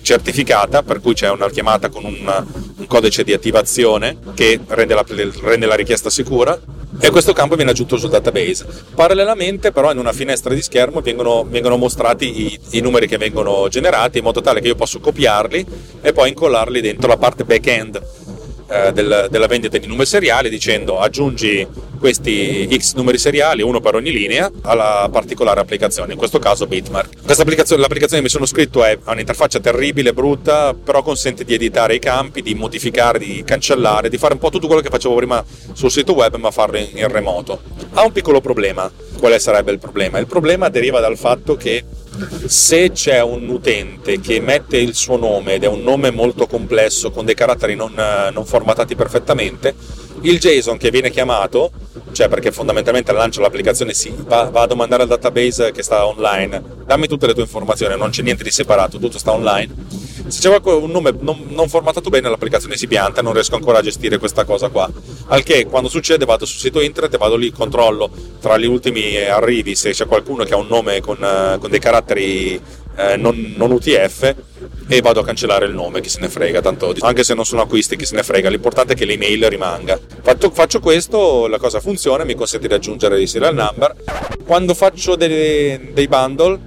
certificata, 0.04 0.84
per 0.84 1.02
cui 1.02 1.16
c'è 1.16 1.32
una 1.32 1.50
chiamata 1.50 1.90
con 1.90 2.06
un, 2.06 2.46
un 2.78 2.86
codice 2.86 3.24
di 3.24 3.34
attivazione 3.34 4.18
che 4.36 4.60
rende 4.68 4.94
la, 4.94 5.04
rende 5.42 5.66
la 5.66 5.76
richiesta 5.76 6.12
sicura 6.12 6.60
e 7.00 7.10
questo 7.12 7.34
campo 7.34 7.56
viene 7.56 7.72
aggiunto 7.72 7.98
sul 7.98 8.10
database. 8.10 8.66
Parallelamente 8.96 9.72
però 9.72 9.92
in 9.92 9.98
una 9.98 10.14
finestra 10.14 10.54
di 10.54 10.62
schermo 10.62 11.02
vengono, 11.02 11.46
vengono 11.48 11.78
mostrati 11.78 12.46
i, 12.46 12.60
i, 12.72 12.80
numeri 12.82 13.08
che 13.08 13.18
vengono 13.18 13.68
generati 13.70 14.18
in 14.18 14.24
modo 14.24 14.42
tale 14.42 14.62
che 14.62 14.68
io 14.68 14.76
posso 14.76 15.00
copiarli 15.00 15.66
e 16.02 16.14
poi 16.14 16.30
incollarli 16.30 16.82
dentro 16.82 17.08
la 17.08 17.18
parte 17.18 17.44
back-end 17.44 18.27
eh, 18.70 18.92
del, 18.92 19.28
della 19.30 19.48
vendita 19.48 19.78
di 19.78 19.88
numeri 19.88 20.06
seriali 20.06 20.50
dicendo 20.50 21.00
aggiungi 21.00 21.68
questi 21.98 22.68
X 22.78 22.94
numeri 22.94 23.18
seriali, 23.18 23.62
uno 23.62 23.80
per 23.80 23.96
ogni 23.96 24.12
linea, 24.12 24.52
alla 24.62 25.10
particolare 25.12 25.60
applicazione, 25.60 26.14
in 26.14 26.18
questo 26.18 26.40
caso 26.40 26.68
Bitmark. 26.68 27.24
Questa 27.24 27.42
applicazione, 27.42 27.82
l'applicazione 27.82 28.22
che 28.22 28.28
mi 28.28 28.34
sono 28.34 28.46
scritto 28.46 28.84
è, 28.84 28.98
un'interfaccia 29.06 29.60
terribile, 29.60 30.14
brutta, 30.14 30.74
però 30.74 31.02
consente 31.02 31.44
di 31.44 31.54
editare 31.54 31.96
i 31.96 32.00
campi, 32.00 32.42
di 32.42 32.54
modificare, 32.54 33.20
di 33.20 33.44
cancellare, 33.44 34.10
di 34.10 34.18
fare 34.18 34.34
un 34.34 34.40
po' 34.40 34.50
tutto 34.50 34.68
quello 34.68 34.82
che 34.82 34.90
facevo 34.90 35.16
prima 35.16 35.44
sul 35.74 35.92
sito 35.92 36.14
web, 36.14 36.36
ma 36.36 36.52
farlo 36.52 36.78
in, 36.78 36.90
in 36.94 37.08
remoto. 37.08 37.62
Ha 37.94 38.04
un 38.04 38.12
piccolo 38.12 38.42
problema. 38.42 38.90
Quale 39.18 39.40
sarebbe 39.40 39.72
il 39.72 39.80
problema? 39.80 40.20
Il 40.20 40.28
problema 40.28 40.70
deriva 40.70 41.00
dal 41.00 41.18
fatto 41.18 41.56
che 41.56 41.84
se 42.46 42.92
c'è 42.92 43.22
un 43.22 43.48
utente 43.50 44.20
che 44.20 44.40
mette 44.40 44.78
il 44.78 44.96
suo 44.96 45.18
nome 45.18 45.56
ed 45.56 45.64
è 45.64 45.68
un 45.68 45.82
nome 45.82 46.12
molto 46.12 46.48
complesso 46.48 47.12
con 47.12 47.26
dei 47.26 47.36
caratteri 47.36 47.76
non, 47.76 47.94
non 48.32 48.46
formatati 48.46 48.96
perfettamente, 48.96 49.76
il 50.22 50.40
JSON 50.40 50.78
che 50.78 50.90
viene 50.90 51.12
chiamato, 51.12 51.72
cioè 52.12 52.28
perché 52.28 52.52
fondamentalmente 52.52 53.12
lancia 53.12 53.42
l'applicazione 53.42 53.94
sì, 53.94 54.14
va, 54.18 54.50
va, 54.50 54.62
a 54.62 54.68
domandare 54.68 55.04
al 55.04 55.08
database 55.08 55.72
che 55.72 55.84
sta 55.84 56.06
online, 56.06 56.64
dammi 56.86 57.08
tutte 57.08 57.28
le 57.28 57.34
tue 57.34 57.44
informazioni, 57.44 57.98
non 57.98 58.10
c'è 58.10 58.24
niente 58.24 58.44
di 58.44 58.52
separato, 58.52 58.98
tutto 58.98 59.18
sta 59.18 59.32
online. 59.32 60.07
Se 60.28 60.42
c'è 60.42 60.62
un 60.64 60.92
nome 60.92 61.14
non, 61.20 61.46
non 61.50 61.70
formattato 61.70 62.10
bene 62.10 62.30
l'applicazione 62.30 62.76
si 62.76 62.88
pianta, 62.88 63.22
non 63.22 63.34
riesco 63.34 63.56
ancora 63.56 63.80
a 63.80 63.82
gestire 63.82 64.18
questa 64.18 64.44
cosa 64.44 64.70
qua. 64.70 64.90
Al 65.28 65.44
che 65.44 65.66
quando 65.66 65.90
succede 65.90 66.26
vado 66.26 66.46
sul 66.46 66.60
sito 66.60 66.82
internet 66.82 67.14
e 67.14 67.18
vado 67.18 67.36
lì, 67.36 67.52
controllo 67.52 68.10
tra 68.40 68.58
gli 68.58 68.66
ultimi 68.66 69.18
arrivi 69.18 69.76
se 69.76 69.92
c'è 69.92 70.06
qualcuno 70.06 70.44
che 70.44 70.54
ha 70.54 70.58
un 70.58 70.68
nome 70.68 71.02
con, 71.02 71.18
con 71.60 71.70
dei 71.70 71.80
caratteri 71.80 72.62
eh, 72.98 73.16
non, 73.16 73.54
non, 73.56 73.72
UTF 73.72 74.36
e 74.88 75.02
vado 75.02 75.20
a 75.20 75.24
cancellare 75.24 75.66
il 75.66 75.74
nome, 75.74 76.02
chi 76.02 76.10
se 76.10 76.20
ne 76.20 76.30
frega, 76.30 76.62
tanto 76.62 76.94
anche 77.02 77.24
se 77.24 77.36
non 77.36 77.46
sono 77.46 77.62
acquisti, 77.62 77.96
chi 77.96 78.06
se 78.06 78.16
ne 78.16 78.24
frega, 78.24 78.50
l'importante 78.50 78.94
è 78.94 78.96
che 78.96 79.06
l'email 79.06 79.48
rimanga. 79.50 80.00
Fatto, 80.22 80.50
faccio 80.50 80.80
questo, 80.80 81.48
la 81.48 81.60
cosa 81.60 81.80
funziona, 81.80 82.24
mi 82.24 82.34
consente 82.34 82.68
di 82.68 82.74
aggiungere 82.74 83.22
i 83.22 83.28
serial 83.28 83.54
number. 83.54 83.94
Quando 84.44 84.74
faccio 84.74 85.16
dei, 85.16 85.94
dei 85.94 86.08
bundle, 86.08 86.60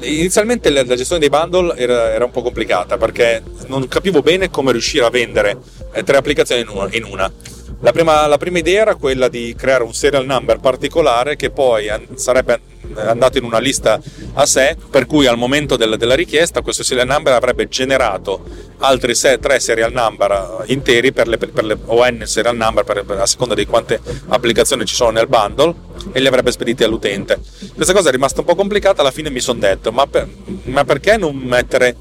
inizialmente 0.00 0.70
la, 0.70 0.84
gestione 0.84 1.20
dei 1.20 1.28
bundle 1.28 1.76
era, 1.76 2.12
era, 2.12 2.24
un 2.24 2.30
po' 2.30 2.42
complicata 2.42 2.96
perché 2.96 3.42
non 3.66 3.86
capivo 3.88 4.22
bene 4.22 4.50
come 4.50 4.72
riuscire 4.72 5.04
a 5.04 5.10
vendere 5.10 5.58
eh, 5.92 6.02
tre 6.02 6.16
applicazioni 6.16 6.62
in 6.62 6.68
una. 6.68 6.88
In 6.92 7.04
una. 7.04 7.32
La, 7.80 7.92
prima, 7.92 8.26
la 8.26 8.38
prima 8.38 8.58
idea 8.58 8.82
era 8.82 8.94
quella 8.94 9.28
di 9.28 9.54
creare 9.56 9.84
un 9.84 9.92
serial 9.92 10.24
number 10.24 10.58
particolare 10.58 11.36
che 11.36 11.50
poi 11.50 11.90
sarebbe 12.14 12.58
andato 12.94 13.36
in 13.36 13.44
una 13.44 13.58
lista 13.58 14.00
a 14.34 14.46
sé, 14.46 14.76
per 14.90 15.06
cui 15.06 15.26
al 15.26 15.36
momento 15.36 15.76
del, 15.76 15.96
della 15.98 16.14
richiesta 16.14 16.62
questo 16.62 16.82
serial 16.82 17.06
number 17.06 17.34
avrebbe 17.34 17.68
generato 17.68 18.44
altri 18.78 19.14
se, 19.14 19.38
tre 19.38 19.60
serial 19.60 19.92
number 19.92 20.64
interi 20.66 21.12
per 21.12 21.28
le, 21.28 21.36
per 21.36 21.64
le 21.64 21.78
ON 21.84 22.22
serial 22.24 22.56
number 22.56 22.84
per, 22.84 23.04
per, 23.04 23.18
a 23.18 23.26
seconda 23.26 23.54
di 23.54 23.66
quante 23.66 24.00
applicazioni 24.28 24.84
ci 24.84 24.94
sono 24.94 25.10
nel 25.10 25.26
bundle 25.26 25.74
e 26.12 26.20
li 26.20 26.26
avrebbe 26.26 26.50
spediti 26.50 26.84
all'utente. 26.84 27.40
Questa 27.74 27.92
cosa 27.92 28.08
è 28.08 28.12
rimasta 28.12 28.40
un 28.40 28.46
po' 28.46 28.54
complicata, 28.54 29.00
alla 29.00 29.10
fine 29.10 29.30
mi 29.30 29.40
sono 29.40 29.58
detto 29.58 29.92
ma, 29.92 30.06
per, 30.06 30.28
ma 30.64 30.84
perché 30.84 31.16
non 31.16 31.36
mettere 31.36 31.96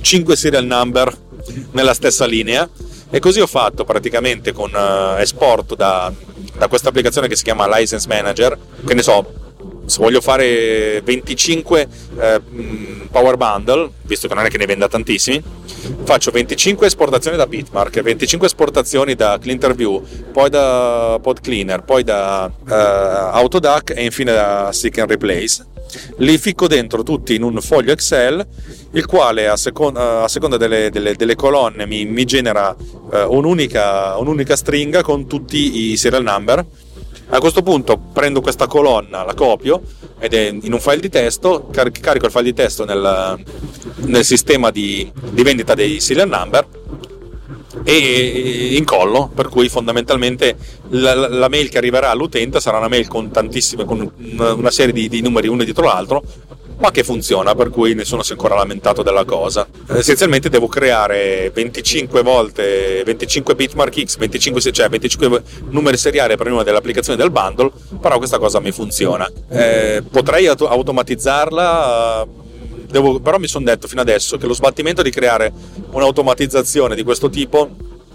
5 0.00 0.36
serial 0.36 0.64
number 0.64 1.14
nella 1.72 1.94
stessa 1.94 2.26
linea? 2.26 2.68
E 3.10 3.18
così 3.18 3.40
ho 3.40 3.46
fatto 3.46 3.84
praticamente 3.84 4.52
con 4.52 4.72
uh, 4.72 5.20
esport 5.20 5.76
da, 5.76 6.10
da 6.56 6.68
questa 6.68 6.88
applicazione 6.88 7.28
che 7.28 7.36
si 7.36 7.42
chiama 7.42 7.68
License 7.68 8.08
Manager, 8.08 8.58
che 8.86 8.94
ne 8.94 9.02
so, 9.02 9.32
se 9.84 9.98
voglio 9.98 10.20
fare 10.20 11.00
25 11.02 11.88
eh, 12.18 12.40
power 13.12 13.36
bundle, 13.36 13.90
visto 14.02 14.26
che 14.26 14.34
non 14.34 14.44
è 14.44 14.48
che 14.48 14.58
ne 14.58 14.66
venda 14.66 14.88
tantissimi, 14.88 15.40
faccio 16.04 16.30
25 16.32 16.86
esportazioni 16.86 17.36
da 17.36 17.46
Bitmark, 17.46 18.00
25 18.00 18.46
esportazioni 18.46 19.14
da 19.14 19.38
CleanterView, 19.40 20.02
poi 20.32 20.50
da 20.50 21.18
PodCleaner, 21.22 21.84
poi 21.84 22.02
da 22.02 22.50
eh, 22.68 22.72
Autodac 22.74 23.92
e 23.94 24.04
infine 24.04 24.32
da 24.32 24.70
Seek 24.72 24.98
and 24.98 25.10
Replace. 25.10 25.66
Li 26.18 26.38
ficco 26.38 26.66
dentro 26.66 27.02
tutti 27.02 27.34
in 27.34 27.42
un 27.42 27.60
foglio 27.60 27.92
Excel, 27.92 28.44
il 28.92 29.06
quale 29.06 29.46
a, 29.46 29.56
secon- 29.56 29.96
a 29.96 30.26
seconda 30.26 30.56
delle, 30.56 30.90
delle, 30.90 31.14
delle, 31.14 31.34
colonne 31.34 31.86
mi, 31.86 32.06
mi 32.06 32.24
genera 32.24 32.74
eh, 33.12 33.22
un'unica, 33.24 34.16
un'unica 34.16 34.56
stringa 34.56 35.02
con 35.02 35.26
tutti 35.26 35.90
i 35.90 35.96
serial 35.98 36.22
number 36.22 36.64
a 37.34 37.40
questo 37.40 37.62
punto 37.62 37.98
prendo 38.12 38.42
questa 38.42 38.66
colonna, 38.66 39.24
la 39.24 39.32
copio 39.32 39.80
ed 40.18 40.34
è 40.34 40.48
in 40.48 40.72
un 40.72 40.80
file 40.80 41.00
di 41.00 41.08
testo, 41.08 41.68
car- 41.72 41.90
carico 41.90 42.26
il 42.26 42.30
file 42.30 42.44
di 42.44 42.52
testo 42.52 42.84
nel, 42.84 43.42
nel 44.04 44.24
sistema 44.24 44.70
di, 44.70 45.10
di 45.30 45.42
vendita 45.42 45.74
dei 45.74 45.98
serial 46.00 46.28
number 46.28 46.66
e 47.84 48.74
incollo, 48.76 49.30
per 49.34 49.48
cui 49.48 49.70
fondamentalmente 49.70 50.56
la, 50.90 51.14
la, 51.14 51.48
mail 51.48 51.70
che 51.70 51.78
arriverà 51.78 52.10
all'utente 52.10 52.60
sarà 52.60 52.76
una 52.76 52.88
mail 52.88 53.08
con 53.08 53.30
tantissime, 53.30 53.86
con 53.86 54.12
una 54.36 54.70
serie 54.70 54.92
di, 54.92 55.08
di 55.08 55.22
numeri 55.22 55.48
uno 55.48 55.64
dietro 55.64 55.86
l'altro, 55.86 56.22
ma 56.82 56.90
che 56.90 57.04
funziona, 57.04 57.54
per 57.54 57.70
cui 57.70 57.94
nessuno 57.94 58.24
si 58.24 58.32
è 58.32 58.34
ancora 58.34 58.56
lamentato 58.56 59.04
della 59.04 59.24
cosa. 59.24 59.64
Essenzialmente 59.86 60.48
devo 60.48 60.66
creare 60.66 61.48
25 61.54 62.22
volte 62.22 63.04
25 63.04 63.54
bitmark 63.54 64.04
X, 64.04 64.16
25, 64.16 64.72
cioè 64.72 64.88
25 64.88 65.42
numeri 65.70 65.96
seriali 65.96 66.36
per 66.36 66.48
ognuno 66.48 66.64
delle 66.64 66.78
applicazioni 66.78 67.16
del 67.16 67.30
bundle, 67.30 67.70
però 68.00 68.18
questa 68.18 68.40
cosa 68.40 68.58
mi 68.58 68.72
funziona. 68.72 69.30
Eh, 69.48 70.02
potrei 70.10 70.48
auto- 70.48 70.68
automatizzarla. 70.68 72.26
Devo, 72.90 73.20
però 73.20 73.38
mi 73.38 73.46
sono 73.46 73.64
detto 73.64 73.86
fino 73.86 74.00
adesso 74.00 74.36
che 74.36 74.46
lo 74.46 74.52
sbattimento 74.52 75.02
di 75.02 75.10
creare 75.10 75.52
un'automatizzazione 75.92 76.96
di 76.96 77.04
questo 77.04 77.30
tipo 77.30 77.70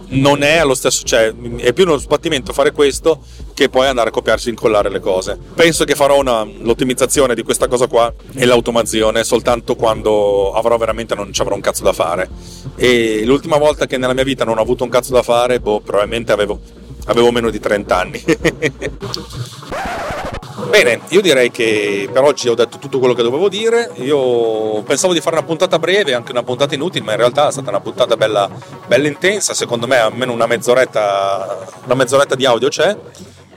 non 0.10 0.44
è 0.44 0.58
allo 0.58 0.76
stesso, 0.76 1.04
cioè 1.04 1.34
è 1.58 1.74
più 1.74 1.84
uno 1.84 1.98
sbattimento 1.98 2.54
fare 2.54 2.72
questo 2.72 3.20
che 3.54 3.70
poi 3.70 3.88
andare 3.88 4.10
a 4.10 4.12
copiarsi 4.12 4.48
e 4.48 4.52
incollare 4.52 4.90
le 4.90 5.00
cose. 5.00 5.38
Penso 5.54 5.84
che 5.84 5.96
farò 5.96 6.20
una, 6.20 6.44
l'ottimizzazione 6.44 7.36
di 7.36 7.44
questa 7.44 7.68
cosa 7.68 7.88
qua 7.88 8.14
e 8.34 8.46
l'automazione 8.46 9.24
soltanto 9.24 9.76
quando 9.76 10.54
avrò 10.54 10.78
veramente 10.78 11.16
non 11.16 11.34
ci 11.34 11.42
avrò 11.42 11.56
un 11.56 11.62
cazzo 11.62 11.84
da 11.84 11.94
fare. 11.94 12.30
E 12.76 13.24
l'ultima 13.26 13.58
volta 13.58 13.86
che 13.86 13.98
nella 13.98 14.14
mia 14.14 14.24
vita 14.24 14.46
non 14.46 14.58
ho 14.58 14.62
avuto 14.62 14.84
un 14.84 14.90
cazzo 14.90 15.12
da 15.12 15.24
fare, 15.24 15.60
boh, 15.60 15.82
probabilmente 15.82 16.32
avevo, 16.32 16.60
avevo 17.06 17.32
meno 17.32 17.50
di 17.50 17.60
30 17.60 17.98
anni. 17.98 18.24
Bene, 20.66 21.02
io 21.10 21.22
direi 21.22 21.52
che 21.52 22.10
per 22.12 22.24
oggi 22.24 22.50
ho 22.50 22.56
detto 22.56 22.80
tutto 22.80 22.98
quello 22.98 23.14
che 23.14 23.22
dovevo 23.22 23.48
dire. 23.48 23.92
Io 23.96 24.82
pensavo 24.82 25.14
di 25.14 25.22
fare 25.22 25.38
una 25.38 25.46
puntata 25.46 25.78
breve, 25.78 26.14
anche 26.14 26.32
una 26.32 26.44
puntata 26.44 26.74
inutile, 26.74 27.06
ma 27.06 27.12
in 27.12 27.18
realtà 27.18 27.48
è 27.48 27.52
stata 27.52 27.70
una 27.70 27.80
puntata 27.80 28.18
bella, 28.18 28.50
bella 28.88 29.08
intensa. 29.08 29.54
Secondo 29.54 29.86
me 29.86 29.98
almeno 29.98 30.34
una 30.34 30.48
mezz'oretta, 30.48 31.68
una 31.86 31.94
mezz'oretta 31.94 32.36
di 32.36 32.46
audio 32.46 32.70
c'è 32.70 32.96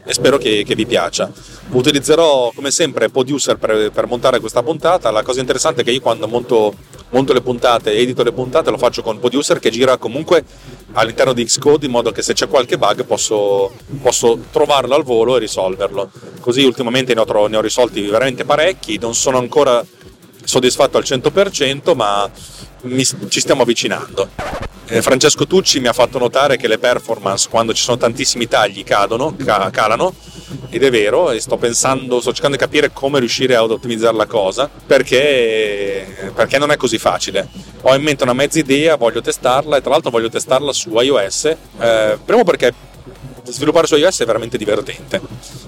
e 0.05 0.13
spero 0.13 0.39
che, 0.39 0.65
che, 0.65 0.75
vi 0.75 0.87
piaccia. 0.87 1.31
Utilizzerò 1.71 2.51
come 2.55 2.71
sempre 2.71 3.11
Producer 3.11 3.57
per, 3.57 3.91
per, 3.91 4.07
montare 4.07 4.41
questa 4.41 4.63
puntata. 4.63 5.11
La 5.11 5.23
cosa 5.23 5.41
interessante 5.41 5.83
è 5.83 5.85
che 5.85 5.93
io 5.93 6.01
quando 6.01 6.27
monto, 6.27 6.75
monto 7.11 7.33
le 7.33 7.41
puntate, 7.43 7.93
edito 7.93 8.23
le 8.23 8.33
puntate, 8.33 8.71
lo 8.71 8.79
faccio 8.79 9.03
con 9.03 9.19
Producer 9.19 9.59
che 9.59 9.71
gira 9.71 9.97
comunque 9.97 10.45
all'interno 10.93 11.33
di 11.33 11.45
Xcode 11.45 11.87
in 11.87 11.93
modo 11.93 12.11
che 12.11 12.23
se 12.23 12.33
c'è 12.33 12.49
qualche 12.49 12.79
bug 12.79 13.05
posso, 13.05 13.73
posso 14.03 14.39
trovarlo 14.51 14.95
al 14.95 15.05
volo 15.05 15.37
e 15.37 15.41
risolverlo. 15.41 16.11
Così 16.41 16.65
ultimamente 16.65 17.15
ne 17.15 17.21
ho, 17.21 17.47
ne 17.47 17.57
ho 17.57 17.61
risolti 17.61 18.07
veramente 18.07 18.45
parecchi, 18.45 18.99
non 18.99 19.15
sono 19.15 19.39
ancora 19.39 19.85
soddisfatto 20.45 20.97
al 20.97 21.05
100%, 21.05 21.95
ma 21.95 22.31
mi, 22.83 23.05
ci 23.05 23.41
stiamo 23.41 23.63
avvicinando. 23.63 24.29
Eh, 24.87 25.03
Francesco 25.03 25.47
Tucci 25.47 25.79
mi 25.79 25.87
ha 25.87 25.93
fatto 25.93 26.19
notare 26.19 26.57
che 26.57 26.67
le 26.67 26.79
performance 26.79 27.49
quando 27.49 27.73
ci 27.73 27.83
sono 27.83 27.97
tantissimi 27.97 28.49
tagli 28.49 28.83
cadono, 28.83 29.37
ca- 29.37 29.71
calano 29.71 30.13
ed 30.69 30.83
è 30.83 30.91
vero 30.91 31.31
e 31.31 31.39
sto 31.39 31.57
pensando, 31.59 32.21
sto 32.21 32.33
cercando 32.33 32.57
di 32.57 32.63
capire 32.63 32.91
come 32.93 33.21
riuscire 33.21 33.55
ad 33.55 33.71
ottimizzare 33.71 34.17
la 34.17 34.27
cosa 34.27 34.69
perché, 34.69 36.33
perché 36.35 36.59
non 36.59 36.73
è 36.73 36.77
così 36.77 36.99
facile. 36.99 37.49
Ho 37.83 37.95
in 37.95 38.03
mente 38.03 38.25
una 38.25 38.33
mezza 38.33 38.59
idea, 38.59 38.97
voglio 38.97 39.21
testarla 39.21 39.77
e 39.77 39.81
tra 39.81 39.91
l'altro 39.91 40.11
voglio 40.11 40.29
testarla 40.29 40.73
su 40.73 40.91
iOS, 40.99 41.45
eh, 41.79 42.19
primo 42.25 42.43
perché 42.43 42.75
sviluppare 43.45 43.87
su 43.87 43.95
iOS 43.95 44.23
è 44.23 44.25
veramente 44.25 44.59
divertente 44.59 45.21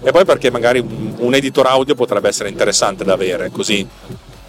e 0.02 0.10
poi 0.10 0.24
perché 0.24 0.50
magari 0.50 0.80
un, 0.80 1.14
un 1.18 1.34
editor 1.34 1.66
audio 1.66 1.94
potrebbe 1.94 2.28
essere 2.28 2.48
interessante 2.48 3.04
da 3.04 3.12
avere, 3.12 3.50
così 3.50 3.86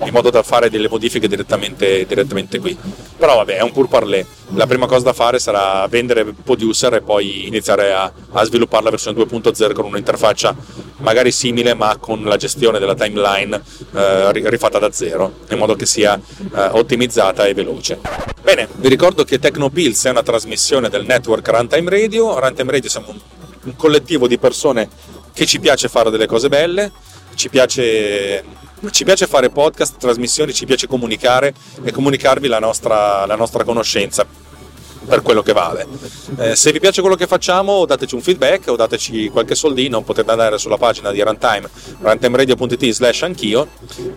in 0.05 0.11
modo 0.11 0.29
da 0.29 0.43
fare 0.43 0.69
delle 0.69 0.89
modifiche 0.89 1.27
direttamente, 1.27 2.05
direttamente 2.05 2.59
qui. 2.59 2.77
Però 3.17 3.37
vabbè, 3.37 3.57
è 3.57 3.61
un 3.61 3.71
pur 3.71 3.87
parler. 3.87 4.25
La 4.55 4.67
prima 4.67 4.85
cosa 4.85 5.05
da 5.05 5.13
fare 5.13 5.39
sarà 5.39 5.87
vendere 5.87 6.25
Producer 6.25 6.93
e 6.95 7.01
poi 7.01 7.47
iniziare 7.47 7.93
a, 7.93 8.11
a 8.31 8.43
sviluppare 8.43 8.83
la 8.83 8.89
versione 8.89 9.17
2.0 9.21 9.73
con 9.73 9.85
un'interfaccia 9.85 10.55
magari 10.97 11.31
simile 11.31 11.73
ma 11.73 11.97
con 11.97 12.23
la 12.23 12.37
gestione 12.37 12.79
della 12.79 12.95
timeline 12.95 13.61
eh, 13.93 14.31
rifatta 14.49 14.79
da 14.79 14.91
zero, 14.91 15.33
in 15.49 15.57
modo 15.57 15.75
che 15.75 15.85
sia 15.85 16.15
eh, 16.15 16.69
ottimizzata 16.71 17.45
e 17.45 17.53
veloce. 17.53 17.99
Bene, 18.41 18.67
vi 18.75 18.89
ricordo 18.89 19.23
che 19.23 19.39
Tecnopills 19.39 20.05
è 20.05 20.09
una 20.09 20.23
trasmissione 20.23 20.89
del 20.89 21.05
network 21.05 21.47
Runtime 21.47 21.89
Radio. 21.89 22.39
Runtime 22.39 22.71
Radio 22.71 22.89
siamo 22.89 23.09
un, 23.09 23.19
un 23.63 23.75
collettivo 23.75 24.27
di 24.27 24.37
persone 24.37 24.89
che 25.33 25.45
ci 25.45 25.59
piace 25.59 25.87
fare 25.89 26.09
delle 26.09 26.27
cose 26.27 26.49
belle, 26.49 26.91
ci 27.35 27.49
piace, 27.49 28.43
ci 28.91 29.03
piace 29.03 29.27
fare 29.27 29.49
podcast, 29.49 29.97
trasmissioni, 29.97 30.53
ci 30.53 30.65
piace 30.65 30.87
comunicare 30.87 31.53
e 31.83 31.91
comunicarvi 31.91 32.47
la 32.47 32.59
nostra, 32.59 33.25
la 33.25 33.35
nostra 33.35 33.63
conoscenza 33.63 34.25
per 35.05 35.21
quello 35.21 35.41
che 35.41 35.53
vale. 35.53 35.85
Eh, 36.37 36.55
se 36.55 36.71
vi 36.71 36.79
piace 36.79 37.01
quello 37.01 37.15
che 37.15 37.27
facciamo, 37.27 37.85
dateci 37.85 38.15
un 38.15 38.21
feedback 38.21 38.69
o 38.69 38.75
dateci 38.75 39.29
qualche 39.29 39.55
soldino, 39.55 40.01
potete 40.01 40.31
andare 40.31 40.57
sulla 40.57 40.77
pagina 40.77 41.11
di 41.11 41.21
Runtime, 41.21 41.69
runtimeradio.it 41.99 42.89
slash 42.89 43.23
anch'io 43.23 43.67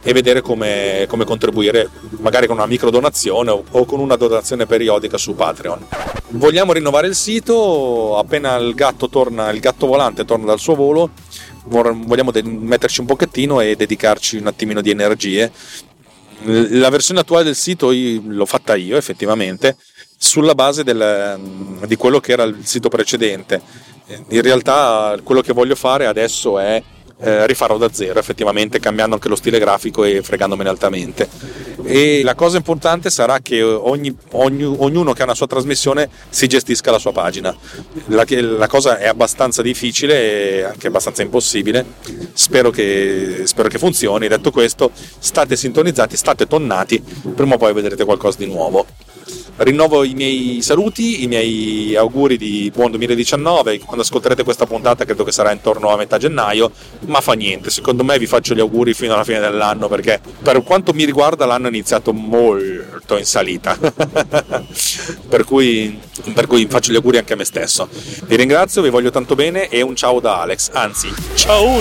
e 0.03 0.13
vedere 0.13 0.41
come, 0.41 1.07
come, 1.09 1.25
contribuire, 1.25 1.89
magari 2.19 2.47
con 2.47 2.57
una 2.57 2.67
micro 2.67 2.91
donazione 2.91 3.51
o, 3.51 3.65
o 3.69 3.85
con 3.85 4.01
una 4.01 4.17
donazione 4.17 4.67
periodica 4.67 5.19
su 5.19 5.35
Patreon. 5.35 5.87
Vogliamo 6.29 6.73
rinnovare 6.73 7.07
il 7.07 7.15
sito, 7.15 8.17
appena 8.19 8.57
il 8.57 8.75
gatto, 8.75 9.09
torna, 9.09 9.51
il 9.51 9.61
gatto 9.61 9.87
volante 9.87 10.25
torna 10.25 10.47
dal 10.47 10.59
suo 10.59 10.75
volo, 10.75 11.11
vogliamo 11.69 12.33
metterci 12.45 13.01
un 13.01 13.07
pochettino 13.07 13.61
e 13.61 13.77
dedicarci 13.77 14.37
un 14.37 14.47
attimino 14.47 14.81
di 14.81 14.91
energie. 14.91 15.51
La 16.43 16.91
versione 16.91 17.21
attuale 17.21 17.45
del 17.45 17.55
sito 17.55 17.91
l'ho 17.91 18.47
fatta 18.47 18.75
io 18.77 18.97
effettivamente, 18.97 19.77
sulla 20.17 20.55
base 20.55 20.85
del, 20.85 21.39
di 21.87 21.97
quello 21.97 22.21
che 22.21 22.33
era 22.33 22.45
il 22.45 22.59
sito 22.65 22.89
precedente. 22.89 23.61
In 24.29 24.43
realtà 24.43 25.19
quello 25.23 25.41
che 25.41 25.53
voglio 25.53 25.75
fare 25.75 26.07
adesso 26.07 26.59
è 26.59 26.83
eh, 27.19 27.47
rifarlo 27.47 27.79
da 27.79 27.91
zero, 27.93 28.19
effettivamente 28.19 28.79
cambiando 28.79 29.15
anche 29.15 29.29
lo 29.29 29.37
stile 29.37 29.59
grafico 29.59 30.05
e 30.05 30.23
fregandomene 30.23 30.69
altamente. 30.69 31.29
E 31.85 32.23
la 32.23 32.35
cosa 32.35 32.57
importante 32.57 33.11
sarà 33.11 33.39
che 33.41 33.63
ogni, 33.63 34.15
ogni, 34.33 34.65
ognuno 34.65 35.13
che 35.13 35.23
ha 35.23 35.25
una 35.25 35.35
sua 35.35 35.47
trasmissione 35.47 36.09
si 36.29 36.47
gestisca 36.47 36.91
la 36.91 36.99
sua 36.99 37.13
pagina. 37.13 37.57
La, 38.07 38.25
la 38.29 38.67
cosa 38.67 38.99
è 38.99 39.07
abbastanza 39.07 39.63
difficile 39.63 40.59
e 40.59 40.63
anche 40.65 40.89
abbastanza 40.89 41.23
impossibile. 41.23 41.85
Spero 42.33 42.71
che, 42.71 43.43
spero 43.45 43.69
che 43.69 43.79
funzioni. 43.79 44.29
Detto 44.29 44.51
questo, 44.51 44.91
state 45.19 45.57
sintonizzati, 45.57 46.17
state 46.17 46.47
tonnati, 46.47 47.03
prima 47.35 47.55
o 47.55 47.59
poi 47.59 47.73
vedrete 47.73 48.05
qualcosa 48.05 48.39
di 48.39 48.47
nuovo. 48.47 48.87
Rinnovo 49.59 50.05
i 50.05 50.13
miei 50.13 50.61
saluti, 50.61 51.23
i 51.23 51.27
miei 51.29 51.97
auguri 51.97 52.37
di 52.37 52.71
buon 52.75 52.91
2019. 52.91 53.79
Quando 53.79 54.03
ascolterete 54.03 54.45
questa 54.45 54.67
puntata, 54.67 55.05
credo 55.07 55.25
che 55.25 55.33
sarà 55.33 55.51
intorno 55.51 55.89
a 55.89 55.97
metà 55.97 56.19
gennaio, 56.19 56.71
ma 57.07 57.23
fa 57.23 57.33
niente. 57.33 57.71
Secondo 57.71 58.05
me 58.05 58.19
vi 58.19 58.27
faccio 58.27 58.55
gli 58.55 58.61
auguri 58.61 58.93
fino 58.93 59.15
alla 59.15 59.25
fine 59.25 59.41
dell'anno 59.41 59.89
perché, 59.89 60.21
per 60.43 60.63
quanto 60.63 60.93
mi 60.93 61.05
riguarda, 61.05 61.47
l'anno 61.47 61.67
è 61.67 61.71
iniziato 61.71 62.13
molto 62.13 63.17
in 63.17 63.25
salita. 63.25 63.79
per, 65.27 65.45
cui, 65.45 65.99
per 66.35 66.47
cui 66.47 66.67
faccio 66.69 66.93
gli 66.93 66.97
auguri 66.97 67.17
anche 67.17 67.33
a 67.33 67.37
me 67.37 67.45
stesso. 67.45 67.89
Vi 68.27 68.37
ringrazio, 68.37 68.83
vi 68.83 68.91
voglio 68.91 69.11
tanto 69.11 69.35
bene 69.35 69.69
e 69.69 69.81
un 69.81 69.97
ciao 69.97 70.21
da 70.21 70.43
Alex. 70.43 70.69
Anzi, 70.75 71.09
ciao! 71.35 71.81